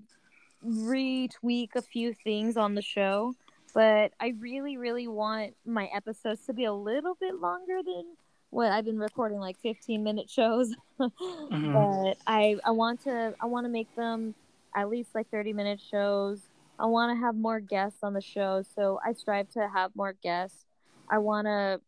retweak 0.65 1.75
a 1.75 1.81
few 1.81 2.13
things 2.13 2.57
on 2.57 2.75
the 2.75 2.81
show, 2.81 3.35
but 3.73 4.11
I 4.19 4.33
really, 4.39 4.77
really 4.77 5.07
want 5.07 5.55
my 5.65 5.89
episodes 5.93 6.45
to 6.47 6.53
be 6.53 6.65
a 6.65 6.73
little 6.73 7.15
bit 7.19 7.35
longer 7.35 7.81
than 7.83 8.15
what 8.49 8.71
I've 8.71 8.85
been 8.85 8.99
recording, 8.99 9.39
like 9.39 9.57
15 9.59 10.03
minute 10.03 10.29
shows. 10.29 10.73
mm-hmm. 10.99 11.73
But 11.73 12.17
I, 12.25 12.57
I 12.65 12.71
want 12.71 13.03
to, 13.03 13.35
I 13.39 13.45
want 13.45 13.65
to 13.65 13.69
make 13.69 13.93
them 13.95 14.33
at 14.75 14.89
least 14.89 15.13
like 15.13 15.29
30 15.29 15.53
minute 15.53 15.81
shows. 15.81 16.39
I 16.79 16.85
want 16.85 17.15
to 17.15 17.25
have 17.25 17.35
more 17.35 17.59
guests 17.59 17.99
on 18.03 18.13
the 18.13 18.21
show, 18.21 18.63
so 18.75 18.99
I 19.03 19.13
strive 19.13 19.49
to 19.53 19.67
have 19.67 19.95
more 19.95 20.13
guests. 20.13 20.65
I 21.09 21.17
want 21.17 21.47
to 21.47 21.81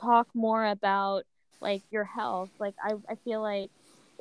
talk 0.00 0.28
more 0.34 0.66
about 0.66 1.24
like 1.60 1.82
your 1.90 2.04
health. 2.04 2.50
Like 2.58 2.74
I, 2.82 2.94
I 3.08 3.16
feel 3.24 3.42
like 3.42 3.70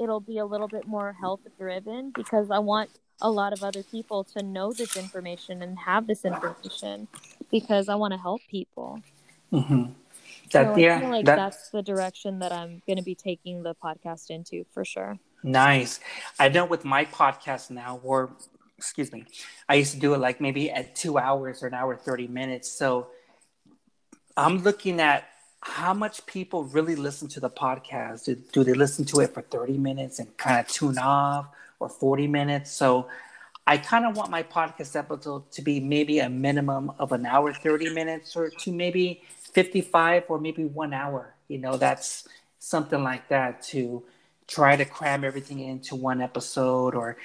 it'll 0.01 0.19
be 0.19 0.39
a 0.39 0.45
little 0.45 0.67
bit 0.67 0.87
more 0.87 1.13
health 1.13 1.41
driven 1.59 2.11
because 2.15 2.49
I 2.49 2.59
want 2.59 2.89
a 3.21 3.29
lot 3.29 3.53
of 3.53 3.63
other 3.63 3.83
people 3.83 4.23
to 4.23 4.43
know 4.43 4.73
this 4.73 4.97
information 4.97 5.61
and 5.61 5.77
have 5.79 6.07
this 6.07 6.25
information 6.25 7.07
because 7.51 7.89
I 7.89 7.95
want 7.95 8.13
to 8.13 8.19
help 8.19 8.41
people. 8.49 9.01
Mm-hmm. 9.51 9.91
That, 10.51 10.75
so 10.75 10.77
yeah, 10.79 10.97
I 10.97 10.99
feel 10.99 11.09
like 11.09 11.25
that, 11.25 11.35
that's 11.35 11.69
the 11.69 11.81
direction 11.81 12.39
that 12.39 12.51
I'm 12.51 12.81
going 12.85 12.97
to 12.97 13.03
be 13.03 13.15
taking 13.15 13.63
the 13.63 13.75
podcast 13.75 14.29
into 14.29 14.65
for 14.73 14.83
sure. 14.83 15.17
Nice. 15.43 15.99
I 16.39 16.49
know 16.49 16.65
with 16.65 16.85
my 16.85 17.05
podcast 17.05 17.69
now, 17.69 17.99
or 18.03 18.31
excuse 18.77 19.11
me, 19.11 19.25
I 19.67 19.75
used 19.75 19.93
to 19.93 19.99
do 19.99 20.13
it 20.13 20.17
like 20.17 20.41
maybe 20.41 20.69
at 20.69 20.95
two 20.95 21.17
hours 21.17 21.63
or 21.63 21.67
an 21.67 21.73
hour, 21.73 21.95
30 21.95 22.27
minutes. 22.27 22.71
So 22.71 23.07
I'm 24.35 24.59
looking 24.59 24.99
at 24.99 25.25
how 25.61 25.93
much 25.93 26.25
people 26.25 26.65
really 26.65 26.95
listen 26.95 27.27
to 27.29 27.39
the 27.39 27.49
podcast. 27.49 28.25
Do, 28.25 28.35
do 28.35 28.63
they 28.63 28.73
listen 28.73 29.05
to 29.05 29.21
it 29.21 29.33
for 29.33 29.41
30 29.41 29.77
minutes 29.77 30.19
and 30.19 30.35
kind 30.37 30.59
of 30.59 30.67
tune 30.67 30.97
off 30.97 31.47
or 31.79 31.89
40 31.89 32.27
minutes? 32.27 32.71
So 32.71 33.07
I 33.65 33.77
kind 33.77 34.05
of 34.05 34.17
want 34.17 34.29
my 34.29 34.43
podcast 34.43 34.95
episode 34.95 35.49
to 35.51 35.61
be 35.61 35.79
maybe 35.79 36.19
a 36.19 36.29
minimum 36.29 36.91
of 36.99 37.11
an 37.11 37.25
hour, 37.25 37.53
30 37.53 37.93
minutes, 37.93 38.35
or 38.35 38.49
to 38.49 38.71
maybe 38.71 39.21
55 39.53 40.25
or 40.27 40.39
maybe 40.39 40.65
one 40.65 40.93
hour. 40.93 41.33
You 41.47 41.59
know, 41.59 41.77
that's 41.77 42.27
something 42.59 43.03
like 43.03 43.29
that 43.29 43.61
to 43.63 44.03
try 44.47 44.75
to 44.75 44.85
cram 44.85 45.23
everything 45.23 45.59
into 45.59 45.95
one 45.95 46.21
episode 46.21 46.95
or 46.95 47.17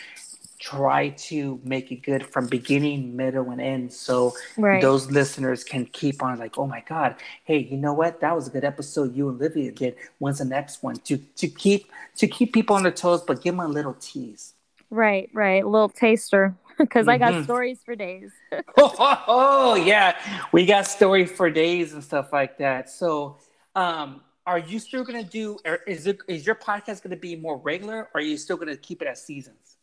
try 0.58 1.10
to 1.10 1.60
make 1.62 1.92
it 1.92 2.02
good 2.02 2.26
from 2.26 2.46
beginning, 2.46 3.16
middle, 3.16 3.50
and 3.50 3.60
end. 3.60 3.92
So 3.92 4.34
right. 4.56 4.82
those 4.82 5.10
listeners 5.10 5.64
can 5.64 5.86
keep 5.86 6.22
on 6.22 6.38
like, 6.38 6.58
oh 6.58 6.66
my 6.66 6.82
God, 6.86 7.16
hey, 7.44 7.58
you 7.58 7.76
know 7.76 7.92
what? 7.92 8.20
That 8.20 8.34
was 8.34 8.48
a 8.48 8.50
good 8.50 8.64
episode 8.64 9.14
you 9.14 9.28
and 9.28 9.38
Livia 9.38 9.72
did. 9.72 9.96
When's 10.18 10.38
the 10.38 10.44
next 10.44 10.82
one? 10.82 10.96
To 10.96 11.16
to 11.16 11.48
keep 11.48 11.90
to 12.16 12.26
keep 12.26 12.52
people 12.52 12.76
on 12.76 12.82
their 12.82 12.92
toes, 12.92 13.22
but 13.22 13.42
give 13.42 13.54
them 13.54 13.64
a 13.64 13.68
little 13.68 13.94
tease. 14.00 14.54
Right, 14.90 15.30
right. 15.32 15.62
A 15.62 15.68
little 15.68 15.88
taster. 15.88 16.54
Because 16.78 17.06
mm-hmm. 17.06 17.10
I 17.10 17.18
got 17.18 17.32
mm-hmm. 17.32 17.42
stories 17.42 17.80
for 17.84 17.96
days. 17.96 18.30
oh, 18.52 18.62
oh, 18.76 19.24
oh, 19.26 19.74
yeah. 19.74 20.16
We 20.52 20.64
got 20.64 20.86
stories 20.86 21.28
for 21.28 21.50
days 21.50 21.92
and 21.92 22.04
stuff 22.04 22.32
like 22.32 22.58
that. 22.58 22.88
So 22.88 23.38
um 23.74 24.20
are 24.46 24.60
you 24.60 24.78
still 24.78 25.02
gonna 25.02 25.24
do 25.24 25.58
or 25.66 25.80
is 25.88 26.06
it 26.06 26.20
is 26.28 26.46
your 26.46 26.54
podcast 26.54 27.02
gonna 27.02 27.16
be 27.16 27.34
more 27.34 27.56
regular 27.56 28.08
or 28.14 28.20
are 28.20 28.20
you 28.20 28.36
still 28.36 28.56
gonna 28.56 28.76
keep 28.76 29.02
it 29.02 29.08
as 29.08 29.20
seasons? 29.20 29.77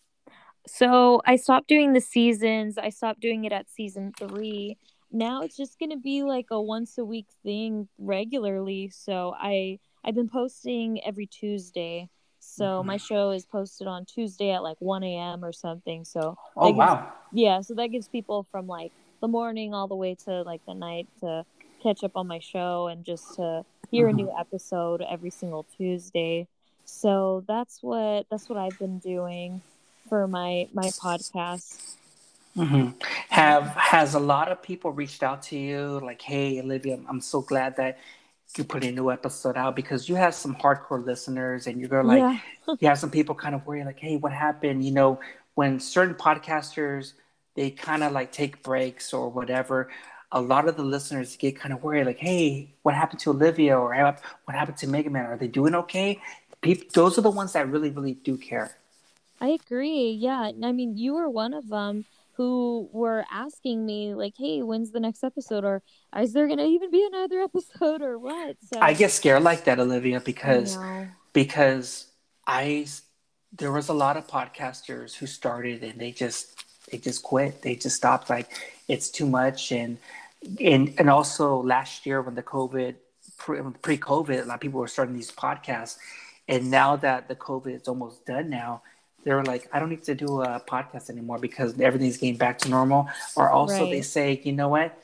So 0.67 1.21
I 1.25 1.35
stopped 1.35 1.67
doing 1.67 1.93
the 1.93 2.01
seasons. 2.01 2.77
I 2.77 2.89
stopped 2.89 3.19
doing 3.19 3.45
it 3.45 3.51
at 3.51 3.69
season 3.69 4.13
three. 4.17 4.77
Now 5.11 5.41
it's 5.41 5.55
just 5.55 5.79
gonna 5.79 5.97
be 5.97 6.23
like 6.23 6.47
a 6.51 6.61
once 6.61 6.97
a 6.97 7.05
week 7.05 7.27
thing 7.43 7.87
regularly. 7.97 8.89
So 8.89 9.33
I 9.37 9.79
I've 10.03 10.15
been 10.15 10.29
posting 10.29 11.03
every 11.05 11.27
Tuesday. 11.27 12.09
So 12.39 12.65
mm-hmm. 12.65 12.87
my 12.87 12.97
show 12.97 13.31
is 13.31 13.45
posted 13.45 13.87
on 13.87 14.05
Tuesday 14.05 14.51
at 14.51 14.63
like 14.63 14.77
one 14.79 15.03
a.m. 15.03 15.43
or 15.43 15.53
something. 15.53 16.03
So 16.03 16.37
oh 16.57 16.67
gives, 16.67 16.77
wow, 16.77 17.13
yeah. 17.31 17.61
So 17.61 17.75
that 17.75 17.87
gives 17.87 18.07
people 18.07 18.43
from 18.51 18.67
like 18.67 18.91
the 19.21 19.27
morning 19.27 19.73
all 19.73 19.87
the 19.87 19.95
way 19.95 20.15
to 20.25 20.41
like 20.41 20.65
the 20.65 20.73
night 20.73 21.07
to 21.21 21.45
catch 21.81 22.03
up 22.03 22.11
on 22.15 22.27
my 22.27 22.39
show 22.39 22.87
and 22.87 23.05
just 23.05 23.35
to 23.35 23.63
hear 23.91 24.07
mm-hmm. 24.07 24.19
a 24.19 24.23
new 24.23 24.31
episode 24.37 25.01
every 25.01 25.29
single 25.29 25.65
Tuesday. 25.77 26.47
So 26.85 27.43
that's 27.47 27.81
what 27.81 28.25
that's 28.29 28.49
what 28.49 28.57
I've 28.57 28.77
been 28.79 28.99
doing 28.99 29.61
for 30.07 30.27
my 30.27 30.67
my 30.73 30.87
podcast. 30.87 31.81
Mm-hmm. 32.57 32.91
Have 33.29 33.67
has 33.67 34.13
a 34.13 34.19
lot 34.19 34.51
of 34.51 34.61
people 34.61 34.91
reached 34.91 35.23
out 35.23 35.43
to 35.43 35.57
you 35.57 35.99
like, 36.03 36.21
"Hey, 36.21 36.59
Olivia, 36.61 36.99
I'm 37.07 37.21
so 37.21 37.41
glad 37.41 37.75
that 37.77 37.99
you 38.57 38.63
put 38.63 38.83
a 38.83 38.91
new 38.91 39.11
episode 39.11 39.57
out 39.57 39.75
because 39.75 40.07
you 40.07 40.15
have 40.15 40.33
some 40.33 40.55
hardcore 40.55 41.03
listeners, 41.03 41.67
and 41.67 41.81
you're 41.81 42.03
like, 42.03 42.19
yeah. 42.19 42.75
you 42.79 42.87
have 42.87 42.99
some 42.99 43.11
people 43.11 43.35
kind 43.35 43.55
of 43.55 43.65
worry 43.65 43.83
like, 43.83 43.99
"Hey, 43.99 44.17
what 44.17 44.31
happened?" 44.31 44.85
You 44.85 44.91
know, 44.91 45.19
when 45.55 45.79
certain 45.79 46.15
podcasters 46.15 47.13
they 47.55 47.71
kind 47.71 48.03
of 48.03 48.11
like 48.11 48.31
take 48.31 48.61
breaks 48.61 49.13
or 49.13 49.29
whatever. 49.29 49.89
A 50.31 50.41
lot 50.41 50.67
of 50.67 50.75
the 50.75 50.83
listeners 50.83 51.37
get 51.37 51.57
kind 51.57 51.73
of 51.73 51.81
worried, 51.81 52.05
like, 52.05 52.19
"Hey, 52.19 52.75
what 52.83 52.93
happened 52.93 53.19
to 53.21 53.31
Olivia?" 53.31 53.77
or 53.77 53.95
"What 53.95 54.55
happened 54.55 54.77
to 54.79 54.87
Mega 54.87 55.09
Man? 55.09 55.25
Are 55.25 55.37
they 55.37 55.47
doing 55.47 55.75
okay?" 55.75 56.21
People, 56.61 56.87
those 56.93 57.17
are 57.17 57.21
the 57.21 57.31
ones 57.31 57.53
that 57.53 57.69
really, 57.69 57.89
really 57.89 58.13
do 58.13 58.37
care. 58.37 58.77
I 59.45 59.49
agree. 59.49 60.09
Yeah. 60.11 60.51
I 60.63 60.71
mean, 60.71 60.97
you 60.97 61.13
were 61.13 61.29
one 61.29 61.53
of 61.53 61.67
them 61.67 62.05
who 62.33 62.89
were 62.91 63.23
asking 63.31 63.85
me 63.85 64.15
like, 64.15 64.33
"Hey, 64.37 64.63
when's 64.63 64.91
the 64.91 64.99
next 64.99 65.23
episode?" 65.23 65.63
or 65.63 65.83
"Is 66.17 66.33
there 66.33 66.47
going 66.47 66.57
to 66.57 66.65
even 66.65 66.89
be 66.89 67.05
another 67.05 67.41
episode?" 67.49 68.01
or 68.01 68.17
what? 68.17 68.57
So 68.61 68.79
I 68.81 68.93
get 68.93 69.11
scared 69.11 69.43
like 69.43 69.65
that, 69.65 69.79
Olivia, 69.79 70.19
because 70.19 70.77
I 70.77 71.09
because 71.31 72.07
I 72.47 72.87
there 73.53 73.71
was 73.71 73.89
a 73.89 73.93
lot 73.93 74.17
of 74.17 74.25
podcasters 74.27 75.13
who 75.13 75.27
started 75.27 75.83
and 75.83 75.99
they 75.99 76.11
just 76.11 76.63
they 76.89 76.97
just 76.97 77.21
quit. 77.21 77.61
They 77.61 77.75
just 77.75 77.95
stopped. 77.95 78.29
Like 78.31 78.49
it's 78.87 79.09
too 79.09 79.27
much, 79.27 79.71
and 79.71 79.99
and 80.59 80.93
and 80.97 81.07
also 81.07 81.61
last 81.61 82.07
year 82.07 82.19
when 82.23 82.33
the 82.33 82.43
COVID 82.43 82.95
pre 83.37 83.59
um, 83.59 83.75
COVID, 83.83 84.41
a 84.41 84.45
lot 84.45 84.55
of 84.55 84.59
people 84.59 84.79
were 84.79 84.87
starting 84.87 85.15
these 85.15 85.31
podcasts, 85.31 85.97
and 86.47 86.71
now 86.71 86.95
that 86.95 87.27
the 87.27 87.35
COVID 87.35 87.81
is 87.81 87.87
almost 87.87 88.25
done 88.25 88.49
now 88.49 88.81
they 89.25 89.33
were 89.33 89.43
like, 89.43 89.67
I 89.73 89.79
don't 89.79 89.89
need 89.89 90.03
to 90.03 90.15
do 90.15 90.41
a 90.41 90.61
podcast 90.65 91.09
anymore 91.09 91.39
because 91.39 91.79
everything's 91.81 92.17
getting 92.17 92.37
back 92.37 92.59
to 92.59 92.69
normal. 92.69 93.09
Or 93.35 93.49
also 93.49 93.81
right. 93.81 93.91
they 93.91 94.01
say, 94.01 94.39
you 94.43 94.53
know 94.53 94.69
what? 94.69 94.97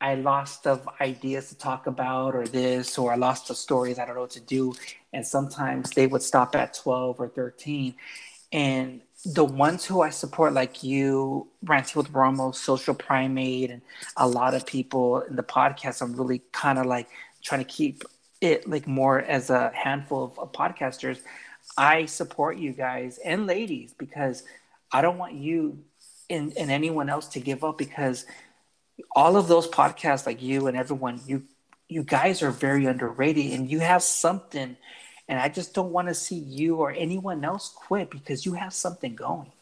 I 0.00 0.16
lost 0.16 0.66
of 0.66 0.88
ideas 1.00 1.50
to 1.50 1.58
talk 1.58 1.86
about 1.86 2.34
or 2.34 2.46
this, 2.46 2.98
or 2.98 3.12
I 3.12 3.16
lost 3.16 3.48
the 3.48 3.54
stories. 3.54 3.98
I 3.98 4.06
don't 4.06 4.16
know 4.16 4.22
what 4.22 4.30
to 4.30 4.40
do. 4.40 4.74
And 5.12 5.24
sometimes 5.24 5.90
they 5.90 6.06
would 6.06 6.22
stop 6.22 6.56
at 6.56 6.74
12 6.74 7.20
or 7.20 7.28
13. 7.28 7.94
And 8.50 9.02
the 9.24 9.44
ones 9.44 9.84
who 9.84 10.00
I 10.00 10.10
support, 10.10 10.52
like 10.52 10.82
you, 10.82 11.46
Ranting 11.62 12.02
with 12.02 12.12
Romo, 12.12 12.52
Social 12.54 12.94
Primate, 12.94 13.70
and 13.70 13.82
a 14.16 14.26
lot 14.26 14.54
of 14.54 14.66
people 14.66 15.20
in 15.20 15.36
the 15.36 15.42
podcast, 15.44 16.02
I'm 16.02 16.14
really 16.14 16.42
kind 16.50 16.78
of 16.78 16.86
like 16.86 17.06
trying 17.42 17.60
to 17.60 17.70
keep 17.70 18.02
it 18.40 18.68
like 18.68 18.86
more 18.88 19.20
as 19.20 19.50
a 19.50 19.70
handful 19.74 20.24
of, 20.24 20.38
of 20.38 20.52
podcasters 20.52 21.18
I 21.76 22.06
support 22.06 22.58
you 22.58 22.72
guys 22.72 23.18
and 23.24 23.46
ladies 23.46 23.94
because 23.96 24.44
I 24.92 25.02
don't 25.02 25.18
want 25.18 25.34
you 25.34 25.78
and, 26.28 26.56
and 26.56 26.70
anyone 26.70 27.08
else 27.08 27.28
to 27.28 27.40
give 27.40 27.64
up 27.64 27.78
because 27.78 28.26
all 29.12 29.36
of 29.36 29.48
those 29.48 29.68
podcasts 29.68 30.26
like 30.26 30.42
you 30.42 30.66
and 30.66 30.76
everyone 30.76 31.20
you 31.26 31.44
you 31.88 32.02
guys 32.02 32.42
are 32.42 32.50
very 32.50 32.86
underrated 32.86 33.52
and 33.52 33.70
you 33.70 33.80
have 33.80 34.02
something 34.02 34.76
and 35.28 35.38
I 35.38 35.48
just 35.48 35.74
don't 35.74 35.92
want 35.92 36.08
to 36.08 36.14
see 36.14 36.36
you 36.36 36.76
or 36.76 36.90
anyone 36.90 37.44
else 37.44 37.72
quit 37.74 38.10
because 38.10 38.44
you 38.44 38.54
have 38.54 38.72
something 38.72 39.14
going. 39.14 39.52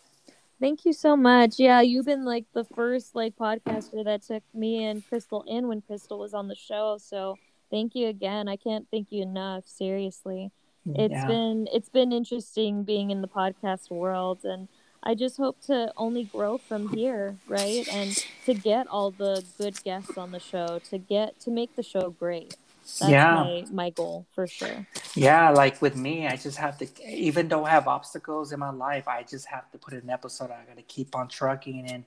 Thank 0.60 0.84
you 0.84 0.92
so 0.92 1.16
much. 1.16 1.58
Yeah, 1.58 1.82
you've 1.82 2.06
been 2.06 2.24
like 2.24 2.46
the 2.52 2.64
first 2.64 3.14
like 3.14 3.36
podcaster 3.36 4.02
that 4.04 4.22
took 4.22 4.42
me 4.54 4.84
and 4.84 5.06
Crystal 5.06 5.44
in 5.46 5.68
when 5.68 5.82
Crystal 5.82 6.18
was 6.18 6.34
on 6.34 6.48
the 6.48 6.54
show. 6.54 6.98
So 6.98 7.36
thank 7.70 7.94
you 7.94 8.08
again. 8.08 8.48
I 8.48 8.56
can't 8.56 8.86
thank 8.90 9.12
you 9.12 9.22
enough. 9.22 9.64
Seriously. 9.66 10.50
It's 10.86 11.12
yeah. 11.12 11.26
been 11.26 11.68
it's 11.72 11.88
been 11.88 12.12
interesting 12.12 12.82
being 12.82 13.10
in 13.10 13.20
the 13.20 13.28
podcast 13.28 13.90
world 13.90 14.44
and 14.44 14.68
I 15.02 15.14
just 15.14 15.36
hope 15.36 15.60
to 15.66 15.92
only 15.96 16.24
grow 16.24 16.58
from 16.58 16.88
here, 16.88 17.36
right? 17.46 17.86
And 17.92 18.10
to 18.46 18.54
get 18.54 18.88
all 18.88 19.10
the 19.10 19.44
good 19.56 19.82
guests 19.84 20.18
on 20.18 20.32
the 20.32 20.40
show, 20.40 20.80
to 20.90 20.98
get 20.98 21.38
to 21.40 21.50
make 21.50 21.76
the 21.76 21.82
show 21.82 22.10
great. 22.10 22.56
That's 23.00 23.12
yeah. 23.12 23.34
my, 23.34 23.64
my 23.70 23.90
goal 23.90 24.26
for 24.34 24.46
sure. 24.46 24.86
Yeah, 25.14 25.50
like 25.50 25.80
with 25.82 25.94
me, 25.94 26.26
I 26.26 26.36
just 26.36 26.56
have 26.56 26.78
to 26.78 26.88
even 27.06 27.48
though 27.48 27.64
I 27.64 27.70
have 27.70 27.86
obstacles 27.86 28.52
in 28.52 28.60
my 28.60 28.70
life, 28.70 29.06
I 29.06 29.22
just 29.22 29.46
have 29.46 29.70
to 29.72 29.78
put 29.78 29.94
an 29.94 30.10
episode. 30.10 30.50
I 30.50 30.64
gotta 30.66 30.82
keep 30.82 31.14
on 31.14 31.28
trucking 31.28 31.86
and 31.90 32.04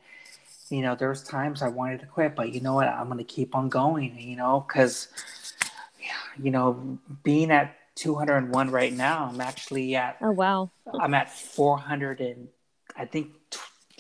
you 0.70 0.82
know, 0.82 0.96
there's 0.96 1.22
times 1.24 1.62
I 1.62 1.68
wanted 1.68 2.00
to 2.00 2.06
quit, 2.06 2.36
but 2.36 2.54
you 2.54 2.62
know 2.62 2.74
what? 2.74 2.88
I'm 2.88 3.08
gonna 3.08 3.24
keep 3.24 3.56
on 3.56 3.70
going, 3.70 4.20
you 4.20 4.36
know, 4.36 4.66
because 4.68 5.08
you 6.42 6.50
know, 6.52 6.98
being 7.24 7.52
at 7.52 7.76
201 8.02 8.72
right 8.72 8.92
now. 8.92 9.30
I'm 9.32 9.40
actually 9.40 9.96
at. 9.96 10.18
Oh 10.22 10.32
wow. 10.32 10.72
I'm 11.00 11.14
at 11.14 11.32
400 11.32 12.20
and 12.20 12.48
I 12.98 13.06
think 13.06 13.30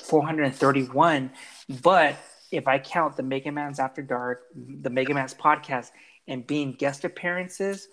431. 0.03 1.31
But 1.81 2.15
if 2.51 2.67
I 2.67 2.79
count 2.79 3.15
the 3.15 3.23
Mega 3.23 3.51
Man's 3.51 3.79
After 3.79 4.01
Dark, 4.01 4.41
the 4.55 4.89
Mega 4.89 5.13
Man's 5.13 5.35
podcast, 5.35 5.91
and 6.27 6.45
being 6.45 6.73
guest 6.73 7.05
appearances, 7.05 7.87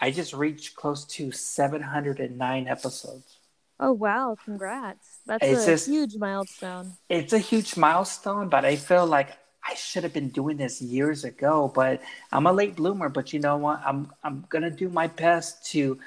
I 0.00 0.10
just 0.10 0.32
reached 0.32 0.76
close 0.76 1.04
to 1.06 1.30
709 1.30 2.66
episodes. 2.66 3.36
Oh 3.78 3.92
wow! 3.92 4.36
Congrats. 4.42 5.20
That's 5.26 5.46
it's 5.46 5.64
a 5.64 5.66
just, 5.66 5.86
huge 5.88 6.16
milestone. 6.16 6.94
It's 7.08 7.32
a 7.32 7.38
huge 7.38 7.76
milestone, 7.76 8.48
but 8.48 8.64
I 8.64 8.76
feel 8.76 9.06
like 9.06 9.38
I 9.68 9.74
should 9.74 10.04
have 10.04 10.12
been 10.12 10.28
doing 10.28 10.56
this 10.56 10.80
years 10.80 11.24
ago, 11.24 11.70
but 11.74 12.00
I'm 12.32 12.46
a 12.46 12.52
late 12.52 12.76
bloomer. 12.76 13.08
But 13.08 13.32
you 13.32 13.40
know 13.40 13.56
what? 13.56 13.80
I'm 13.84 14.12
I'm 14.24 14.44
gonna 14.48 14.70
do 14.70 14.88
my 14.88 15.06
best 15.06 15.66
to 15.72 15.98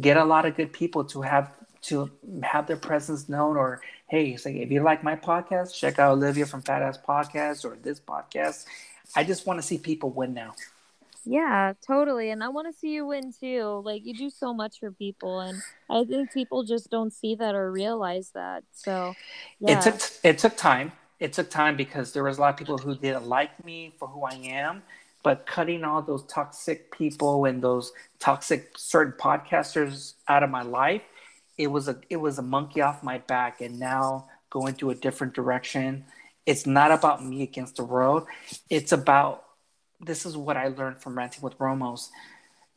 get 0.00 0.16
a 0.16 0.24
lot 0.24 0.46
of 0.46 0.56
good 0.56 0.72
people 0.72 1.04
to 1.04 1.22
have 1.22 1.50
to 1.82 2.10
have 2.42 2.66
their 2.66 2.76
presence 2.76 3.28
known. 3.28 3.56
Or 3.56 3.80
hey, 4.08 4.36
say 4.36 4.56
if 4.56 4.70
you 4.70 4.82
like 4.82 5.04
my 5.04 5.16
podcast, 5.16 5.74
check 5.74 5.98
out 5.98 6.12
Olivia 6.12 6.46
from 6.46 6.62
Fat 6.62 6.82
Ass 6.82 6.98
Podcast 6.98 7.64
or 7.64 7.76
this 7.82 8.00
podcast. 8.00 8.64
I 9.14 9.24
just 9.24 9.46
want 9.46 9.60
to 9.60 9.66
see 9.66 9.78
people 9.78 10.10
win 10.10 10.32
now. 10.32 10.54
Yeah, 11.24 11.74
totally. 11.86 12.30
And 12.30 12.42
I 12.42 12.48
want 12.48 12.72
to 12.72 12.78
see 12.78 12.94
you 12.94 13.06
win 13.06 13.32
too. 13.32 13.82
Like 13.84 14.04
you 14.04 14.14
do 14.14 14.30
so 14.30 14.52
much 14.52 14.80
for 14.80 14.90
people 14.90 15.40
and 15.40 15.62
I 15.88 16.04
think 16.04 16.32
people 16.32 16.64
just 16.64 16.90
don't 16.90 17.12
see 17.12 17.36
that 17.36 17.54
or 17.54 17.70
realize 17.70 18.30
that. 18.30 18.64
So 18.72 19.14
yeah. 19.60 19.78
it 19.78 19.82
took 19.82 20.00
it 20.24 20.38
took 20.38 20.56
time 20.56 20.92
it 21.22 21.32
took 21.32 21.50
time 21.50 21.76
because 21.76 22.12
there 22.12 22.24
was 22.24 22.38
a 22.38 22.40
lot 22.40 22.50
of 22.50 22.56
people 22.56 22.78
who 22.78 22.96
didn't 22.96 23.28
like 23.28 23.64
me 23.64 23.94
for 23.98 24.08
who 24.08 24.24
I 24.24 24.34
am. 24.34 24.82
But 25.22 25.46
cutting 25.46 25.84
all 25.84 26.02
those 26.02 26.24
toxic 26.24 26.90
people 26.90 27.44
and 27.44 27.62
those 27.62 27.92
toxic 28.18 28.76
certain 28.76 29.14
podcasters 29.16 30.14
out 30.26 30.42
of 30.42 30.50
my 30.50 30.62
life, 30.62 31.02
it 31.56 31.68
was 31.68 31.86
a 31.86 31.96
it 32.10 32.16
was 32.16 32.38
a 32.38 32.42
monkey 32.42 32.80
off 32.80 33.04
my 33.04 33.18
back. 33.18 33.60
And 33.60 33.78
now 33.78 34.26
going 34.50 34.74
to 34.76 34.90
a 34.90 34.96
different 34.96 35.32
direction. 35.32 36.04
It's 36.44 36.66
not 36.66 36.90
about 36.90 37.24
me 37.24 37.44
against 37.44 37.76
the 37.76 37.84
world. 37.84 38.26
It's 38.68 38.90
about 38.90 39.44
this 40.00 40.26
is 40.26 40.36
what 40.36 40.56
I 40.56 40.68
learned 40.68 40.98
from 40.98 41.16
ranting 41.16 41.42
with 41.42 41.56
Romos. 41.58 42.10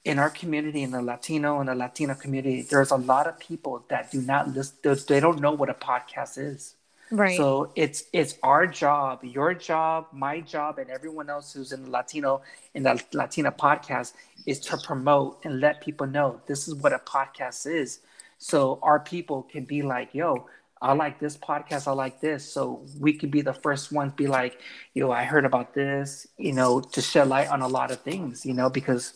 in 0.05 0.19
our 0.19 0.29
community, 0.29 0.83
in 0.83 0.91
the 0.91 1.01
Latino 1.01 1.59
and 1.59 1.67
the 1.67 1.75
Latino 1.75 2.13
community, 2.13 2.61
there's 2.61 2.91
a 2.91 2.95
lot 2.95 3.25
of 3.25 3.39
people 3.39 3.83
that 3.89 4.11
do 4.11 4.21
not 4.21 4.49
listen. 4.49 4.77
They 5.07 5.19
don't 5.19 5.41
know 5.41 5.51
what 5.51 5.69
a 5.69 5.73
podcast 5.73 6.37
is. 6.37 6.75
Right. 7.11 7.37
So 7.37 7.71
it's 7.75 8.05
it's 8.13 8.37
our 8.41 8.65
job, 8.65 9.23
your 9.23 9.53
job, 9.53 10.07
my 10.11 10.41
job, 10.41 10.79
and 10.79 10.89
everyone 10.89 11.29
else 11.29 11.53
who's 11.53 11.71
in 11.71 11.83
the 11.83 11.89
Latino 11.91 12.41
in 12.73 12.83
the 12.83 13.01
Latina 13.13 13.51
podcast 13.51 14.13
is 14.45 14.59
to 14.61 14.77
promote 14.77 15.39
and 15.45 15.59
let 15.59 15.81
people 15.81 16.07
know 16.07 16.41
this 16.47 16.67
is 16.67 16.75
what 16.75 16.93
a 16.93 16.99
podcast 16.99 17.67
is. 17.67 17.99
So 18.39 18.79
our 18.81 18.99
people 18.99 19.43
can 19.43 19.65
be 19.65 19.81
like, 19.81 20.13
yo, 20.13 20.47
I 20.81 20.93
like 20.93 21.19
this 21.19 21.37
podcast, 21.37 21.87
I 21.87 21.91
like 21.91 22.21
this. 22.21 22.43
So 22.51 22.83
we 22.99 23.13
could 23.13 23.31
be 23.31 23.41
the 23.41 23.53
first 23.53 23.91
ones 23.91 24.13
be 24.13 24.27
like, 24.27 24.59
yo, 24.93 25.11
I 25.11 25.23
heard 25.23 25.45
about 25.45 25.73
this, 25.73 26.27
you 26.37 26.53
know, 26.53 26.81
to 26.81 27.01
shed 27.01 27.27
light 27.29 27.49
on 27.49 27.61
a 27.61 27.67
lot 27.67 27.91
of 27.91 28.01
things, 28.01 28.45
you 28.45 28.53
know, 28.53 28.69
because 28.69 29.13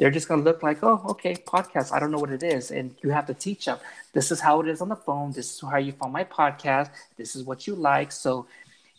they're 0.00 0.10
just 0.10 0.28
going 0.28 0.40
to 0.40 0.44
look 0.44 0.62
like, 0.62 0.78
oh, 0.82 1.02
okay, 1.10 1.34
podcast. 1.34 1.92
I 1.92 2.00
don't 2.00 2.10
know 2.10 2.18
what 2.18 2.30
it 2.30 2.42
is. 2.42 2.70
And 2.70 2.96
you 3.02 3.10
have 3.10 3.26
to 3.26 3.34
teach 3.34 3.66
them. 3.66 3.78
This 4.14 4.32
is 4.32 4.40
how 4.40 4.60
it 4.62 4.66
is 4.66 4.80
on 4.80 4.88
the 4.88 4.96
phone. 4.96 5.32
This 5.32 5.54
is 5.54 5.60
how 5.60 5.76
you 5.76 5.92
found 5.92 6.14
my 6.14 6.24
podcast. 6.24 6.88
This 7.18 7.36
is 7.36 7.44
what 7.44 7.66
you 7.66 7.74
like. 7.74 8.10
So 8.10 8.46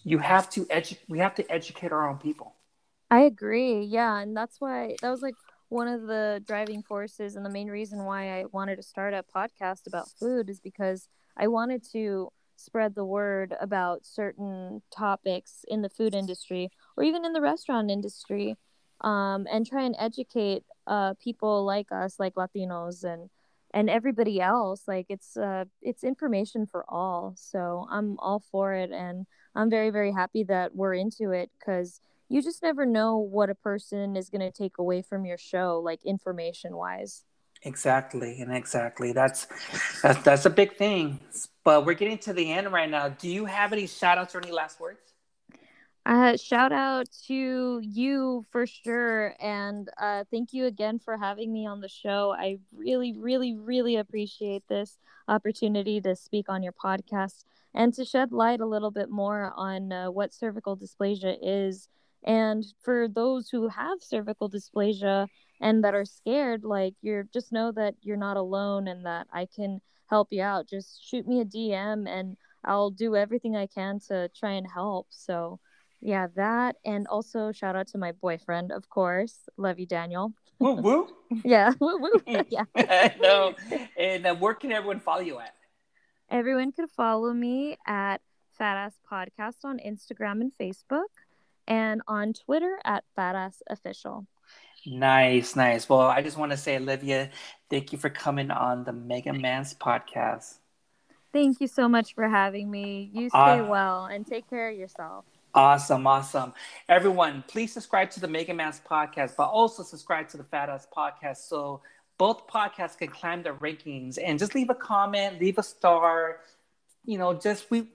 you 0.03 0.19
have 0.19 0.47
to 0.51 0.67
educate, 0.69 1.03
we 1.09 1.17
have 1.17 1.33
to 1.35 1.51
educate 1.51 1.91
our 1.91 2.07
own 2.07 2.19
people. 2.19 2.53
I 3.09 3.21
agree. 3.21 3.81
Yeah. 3.81 4.19
And 4.19 4.37
that's 4.37 4.61
why 4.61 4.95
that 5.01 5.09
was 5.09 5.23
like 5.23 5.33
one 5.69 5.87
of 5.87 6.03
the 6.03 6.43
driving 6.45 6.83
forces 6.83 7.35
and 7.35 7.43
the 7.43 7.49
main 7.49 7.69
reason 7.69 8.05
why 8.05 8.39
I 8.39 8.45
wanted 8.51 8.75
to 8.75 8.83
start 8.83 9.15
a 9.15 9.25
podcast 9.35 9.87
about 9.87 10.07
food 10.07 10.51
is 10.51 10.59
because 10.59 11.07
I 11.35 11.47
wanted 11.47 11.83
to 11.93 12.29
spread 12.57 12.93
the 12.93 13.05
word 13.05 13.55
about 13.59 14.05
certain 14.05 14.83
topics 14.95 15.65
in 15.67 15.81
the 15.81 15.89
food 15.89 16.13
industry 16.13 16.69
or 16.95 17.03
even 17.03 17.25
in 17.25 17.33
the 17.33 17.41
restaurant 17.41 17.89
industry 17.89 18.55
um, 19.01 19.47
and 19.51 19.65
try 19.65 19.83
and 19.83 19.95
educate 19.97 20.63
uh, 20.87 21.13
people 21.21 21.65
like 21.65 21.91
us, 21.91 22.19
like 22.19 22.35
Latinos 22.35 23.03
and 23.03 23.29
and 23.73 23.89
everybody 23.89 24.41
else. 24.41 24.83
Like 24.87 25.07
it's 25.09 25.37
uh, 25.37 25.65
it's 25.81 26.03
information 26.03 26.65
for 26.65 26.85
all. 26.87 27.33
So 27.37 27.87
I'm 27.89 28.17
all 28.19 28.43
for 28.51 28.73
it, 28.73 28.91
and 28.91 29.25
I'm 29.55 29.69
very 29.69 29.89
very 29.89 30.11
happy 30.11 30.43
that 30.45 30.75
we're 30.75 30.93
into 30.93 31.31
it 31.31 31.49
because 31.59 31.99
you 32.29 32.41
just 32.41 32.63
never 32.63 32.85
know 32.85 33.17
what 33.17 33.49
a 33.49 33.55
person 33.55 34.15
is 34.15 34.29
going 34.29 34.41
to 34.41 34.51
take 34.51 34.77
away 34.77 35.01
from 35.01 35.25
your 35.25 35.37
show, 35.37 35.81
like 35.83 35.99
information 36.05 36.75
wise. 36.75 37.23
Exactly, 37.63 38.41
and 38.41 38.55
exactly 38.55 39.11
that's 39.11 39.47
that's 40.01 40.23
that's 40.23 40.45
a 40.45 40.49
big 40.49 40.75
thing. 40.77 41.19
But 41.63 41.85
we're 41.85 41.93
getting 41.93 42.17
to 42.19 42.33
the 42.33 42.51
end 42.51 42.71
right 42.71 42.89
now. 42.89 43.09
Do 43.09 43.29
you 43.29 43.45
have 43.45 43.71
any 43.71 43.85
shout 43.85 44.17
outs 44.17 44.33
or 44.33 44.39
any 44.39 44.51
last 44.51 44.79
words? 44.79 45.10
Uh, 46.05 46.35
shout 46.35 46.71
out 46.71 47.05
to 47.27 47.79
you 47.83 48.43
for 48.51 48.65
sure. 48.65 49.35
And 49.39 49.87
uh, 49.99 50.23
thank 50.31 50.51
you 50.51 50.65
again 50.65 50.97
for 50.97 51.17
having 51.17 51.53
me 51.53 51.67
on 51.67 51.79
the 51.81 51.87
show. 51.89 52.33
I 52.37 52.57
really, 52.75 53.13
really, 53.13 53.55
really 53.55 53.95
appreciate 53.97 54.63
this 54.67 54.97
opportunity 55.27 56.01
to 56.01 56.15
speak 56.15 56.49
on 56.49 56.63
your 56.63 56.73
podcast 56.73 57.43
and 57.73 57.93
to 57.93 58.03
shed 58.03 58.31
light 58.31 58.61
a 58.61 58.65
little 58.65 58.89
bit 58.91 59.09
more 59.09 59.53
on 59.55 59.91
uh, 59.91 60.09
what 60.09 60.33
cervical 60.33 60.75
dysplasia 60.75 61.37
is. 61.41 61.87
And 62.23 62.65
for 62.81 63.07
those 63.07 63.49
who 63.49 63.67
have 63.67 63.99
cervical 64.01 64.49
dysplasia 64.49 65.27
and 65.61 65.83
that 65.83 65.93
are 65.93 66.05
scared, 66.05 66.63
like 66.63 66.95
you're 67.01 67.23
just 67.31 67.51
know 67.51 67.71
that 67.73 67.95
you're 68.01 68.17
not 68.17 68.37
alone 68.37 68.87
and 68.87 69.05
that 69.05 69.27
I 69.31 69.45
can 69.45 69.81
help 70.09 70.29
you 70.31 70.41
out. 70.41 70.67
Just 70.67 71.05
shoot 71.07 71.27
me 71.27 71.41
a 71.41 71.45
DM 71.45 72.07
and 72.07 72.37
I'll 72.65 72.89
do 72.89 73.15
everything 73.15 73.55
I 73.55 73.67
can 73.67 73.99
to 74.07 74.29
try 74.29 74.53
and 74.53 74.67
help. 74.71 75.07
So, 75.11 75.59
yeah, 76.01 76.27
that 76.35 76.77
and 76.83 77.07
also 77.07 77.51
shout 77.51 77.75
out 77.75 77.87
to 77.89 77.97
my 77.97 78.11
boyfriend, 78.11 78.71
of 78.71 78.89
course. 78.89 79.37
Love 79.57 79.79
you, 79.79 79.85
Daniel. 79.85 80.33
Woo 80.59 80.73
woo. 80.73 81.07
yeah, 81.45 81.73
woo 81.79 81.97
woo. 81.99 82.21
yeah. 82.49 82.65
no, 83.21 83.53
and 83.97 84.25
uh, 84.25 84.35
where 84.35 84.55
can 84.55 84.71
everyone 84.71 84.99
follow 84.99 85.21
you 85.21 85.39
at? 85.39 85.53
Everyone 86.29 86.71
can 86.71 86.87
follow 86.87 87.33
me 87.33 87.77
at 87.85 88.21
Fat 88.57 88.77
Ass 88.77 88.95
Podcast 89.09 89.63
on 89.63 89.79
Instagram 89.79 90.41
and 90.41 90.51
Facebook, 90.59 91.11
and 91.67 92.01
on 92.07 92.33
Twitter 92.33 92.79
at 92.83 93.03
Fat 93.15 93.35
Ass 93.35 93.61
Official. 93.69 94.25
Nice, 94.85 95.55
nice. 95.55 95.87
Well, 95.87 96.01
I 96.01 96.23
just 96.23 96.37
want 96.37 96.51
to 96.51 96.57
say, 96.57 96.77
Olivia, 96.77 97.29
thank 97.69 97.91
you 97.91 97.99
for 97.99 98.09
coming 98.09 98.49
on 98.49 98.83
the 98.83 98.93
Mega 98.93 99.31
Man's 99.31 99.75
podcast. 99.75 100.57
Thank 101.31 101.61
you 101.61 101.67
so 101.67 101.87
much 101.87 102.15
for 102.15 102.27
having 102.27 102.69
me. 102.69 103.09
You 103.13 103.29
stay 103.29 103.59
uh, 103.59 103.65
well 103.65 104.05
and 104.05 104.25
take 104.25 104.49
care 104.49 104.69
of 104.69 104.77
yourself. 104.77 105.25
Awesome, 105.53 106.07
awesome. 106.07 106.53
Everyone, 106.87 107.43
please 107.45 107.73
subscribe 107.73 108.09
to 108.11 108.21
the 108.21 108.27
Mega 108.27 108.53
Man's 108.53 108.79
podcast, 108.89 109.35
but 109.35 109.49
also 109.49 109.83
subscribe 109.83 110.29
to 110.29 110.37
the 110.37 110.45
Fat 110.45 110.69
Ass 110.69 110.87
podcast 110.95 111.47
so 111.49 111.81
both 112.17 112.47
podcasts 112.47 112.97
can 112.97 113.09
climb 113.09 113.43
the 113.43 113.49
rankings 113.49 114.17
and 114.23 114.39
just 114.39 114.55
leave 114.55 114.69
a 114.69 114.75
comment, 114.75 115.41
leave 115.41 115.57
a 115.57 115.63
star. 115.63 116.37
You 117.03 117.17
know, 117.17 117.33
just 117.33 117.69
we 117.69 117.87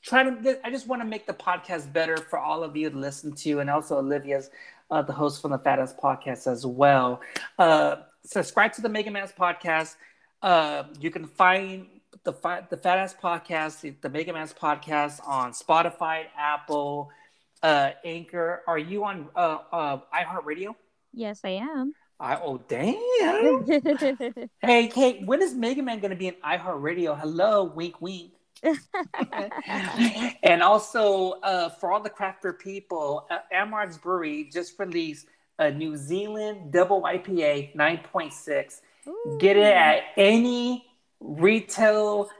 try 0.00 0.22
to, 0.22 0.60
I 0.64 0.70
just 0.70 0.86
want 0.86 1.02
to 1.02 1.08
make 1.08 1.26
the 1.26 1.32
podcast 1.32 1.92
better 1.92 2.16
for 2.16 2.38
all 2.38 2.62
of 2.62 2.76
you 2.76 2.88
to 2.88 2.96
listen 2.96 3.34
to, 3.36 3.58
and 3.58 3.68
also 3.68 3.98
Olivia's 3.98 4.50
uh, 4.92 5.02
the 5.02 5.12
host 5.12 5.42
from 5.42 5.50
the 5.50 5.58
Fat 5.58 5.80
Ass 5.80 5.92
podcast 5.92 6.46
as 6.46 6.64
well. 6.64 7.20
Uh, 7.58 7.96
subscribe 8.24 8.72
to 8.74 8.80
the 8.80 8.88
Mega 8.88 9.10
Man's 9.10 9.32
podcast. 9.32 9.96
Uh, 10.40 10.84
you 11.00 11.10
can 11.10 11.26
find 11.26 11.86
the 12.24 12.32
fat 12.32 12.70
the 12.70 12.76
Fat 12.76 12.98
Ass 12.98 13.14
podcast, 13.14 14.00
the 14.00 14.08
Mega 14.08 14.32
Man's 14.32 14.52
podcast 14.52 15.26
on 15.26 15.52
Spotify, 15.52 16.24
Apple, 16.36 17.10
uh, 17.62 17.90
Anchor. 18.04 18.62
Are 18.66 18.78
you 18.78 19.04
on 19.04 19.28
uh, 19.34 19.58
uh, 19.72 20.00
iHeartRadio? 20.14 20.74
Yes, 21.12 21.40
I 21.44 21.50
am. 21.50 21.94
I 22.18 22.36
oh 22.36 22.60
damn. 22.68 23.64
hey 24.60 24.88
Kate, 24.88 25.24
when 25.24 25.40
is 25.40 25.54
Mega 25.54 25.82
Man 25.82 26.00
going 26.00 26.10
to 26.10 26.16
be 26.16 26.28
in 26.28 26.34
iHeartRadio? 26.44 27.18
Hello, 27.18 27.64
wink, 27.64 28.00
wink. 28.00 28.32
and 30.42 30.62
also 30.62 31.32
uh, 31.42 31.70
for 31.70 31.92
all 31.92 32.00
the 32.02 32.10
craft 32.10 32.42
beer 32.42 32.52
people, 32.52 33.26
uh, 33.30 33.38
Brewery 34.02 34.50
just 34.52 34.78
released 34.78 35.26
a 35.58 35.70
New 35.70 35.96
Zealand 35.96 36.70
double 36.70 37.02
IPA 37.02 37.74
9.6. 37.74 38.80
Get 39.38 39.56
it 39.56 39.62
at 39.62 40.02
any 40.18 40.89
retail 41.20 42.30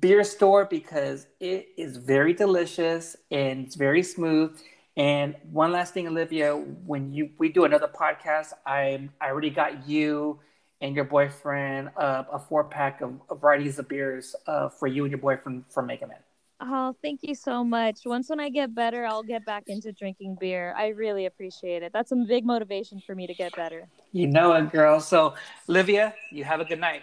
beer 0.00 0.24
store 0.24 0.64
because 0.64 1.26
it 1.40 1.68
is 1.76 1.96
very 1.96 2.34
delicious 2.34 3.16
and 3.30 3.66
it's 3.66 3.74
very 3.74 4.02
smooth. 4.02 4.58
And 4.96 5.34
one 5.50 5.72
last 5.72 5.94
thing, 5.94 6.06
Olivia, 6.06 6.54
when 6.54 7.12
you 7.12 7.30
we 7.38 7.48
do 7.48 7.64
another 7.64 7.88
podcast, 7.88 8.52
I 8.66 9.08
I 9.20 9.28
already 9.28 9.50
got 9.50 9.88
you 9.88 10.40
and 10.82 10.94
your 10.96 11.04
boyfriend 11.04 11.90
uh, 11.96 12.24
a 12.30 12.38
four 12.38 12.64
pack 12.64 13.00
of, 13.00 13.14
of, 13.30 13.40
varieties 13.40 13.78
of 13.78 13.88
beers 13.88 14.34
uh, 14.46 14.68
for 14.68 14.88
you 14.88 15.04
and 15.04 15.10
your 15.10 15.20
boyfriend 15.20 15.64
from 15.70 15.86
Mega 15.86 16.06
Man. 16.06 16.18
Oh, 16.60 16.94
thank 17.02 17.20
you 17.22 17.34
so 17.34 17.64
much. 17.64 18.00
Once 18.04 18.28
when 18.28 18.38
I 18.38 18.48
get 18.48 18.74
better, 18.74 19.04
I'll 19.04 19.22
get 19.22 19.44
back 19.44 19.64
into 19.66 19.92
drinking 19.92 20.36
beer. 20.38 20.74
I 20.76 20.88
really 20.88 21.26
appreciate 21.26 21.82
it. 21.82 21.92
That's 21.92 22.12
a 22.12 22.16
big 22.16 22.44
motivation 22.44 23.00
for 23.04 23.14
me 23.14 23.26
to 23.26 23.34
get 23.34 23.56
better. 23.56 23.88
You 24.12 24.28
know 24.28 24.52
it, 24.52 24.70
girl. 24.70 25.00
So, 25.00 25.34
Olivia, 25.68 26.14
you 26.30 26.44
have 26.44 26.60
a 26.60 26.64
good 26.64 26.78
night. 26.78 27.02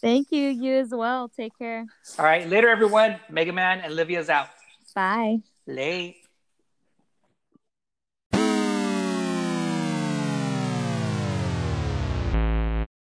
Thank 0.00 0.32
you. 0.32 0.48
You 0.48 0.74
as 0.74 0.90
well. 0.90 1.28
Take 1.28 1.56
care. 1.58 1.86
All 2.18 2.24
right. 2.24 2.48
Later, 2.48 2.68
everyone. 2.68 3.16
Mega 3.28 3.52
Man 3.52 3.80
and 3.80 3.92
Olivia's 3.92 4.30
out. 4.30 4.48
Bye. 4.94 5.38
Late. 5.66 6.19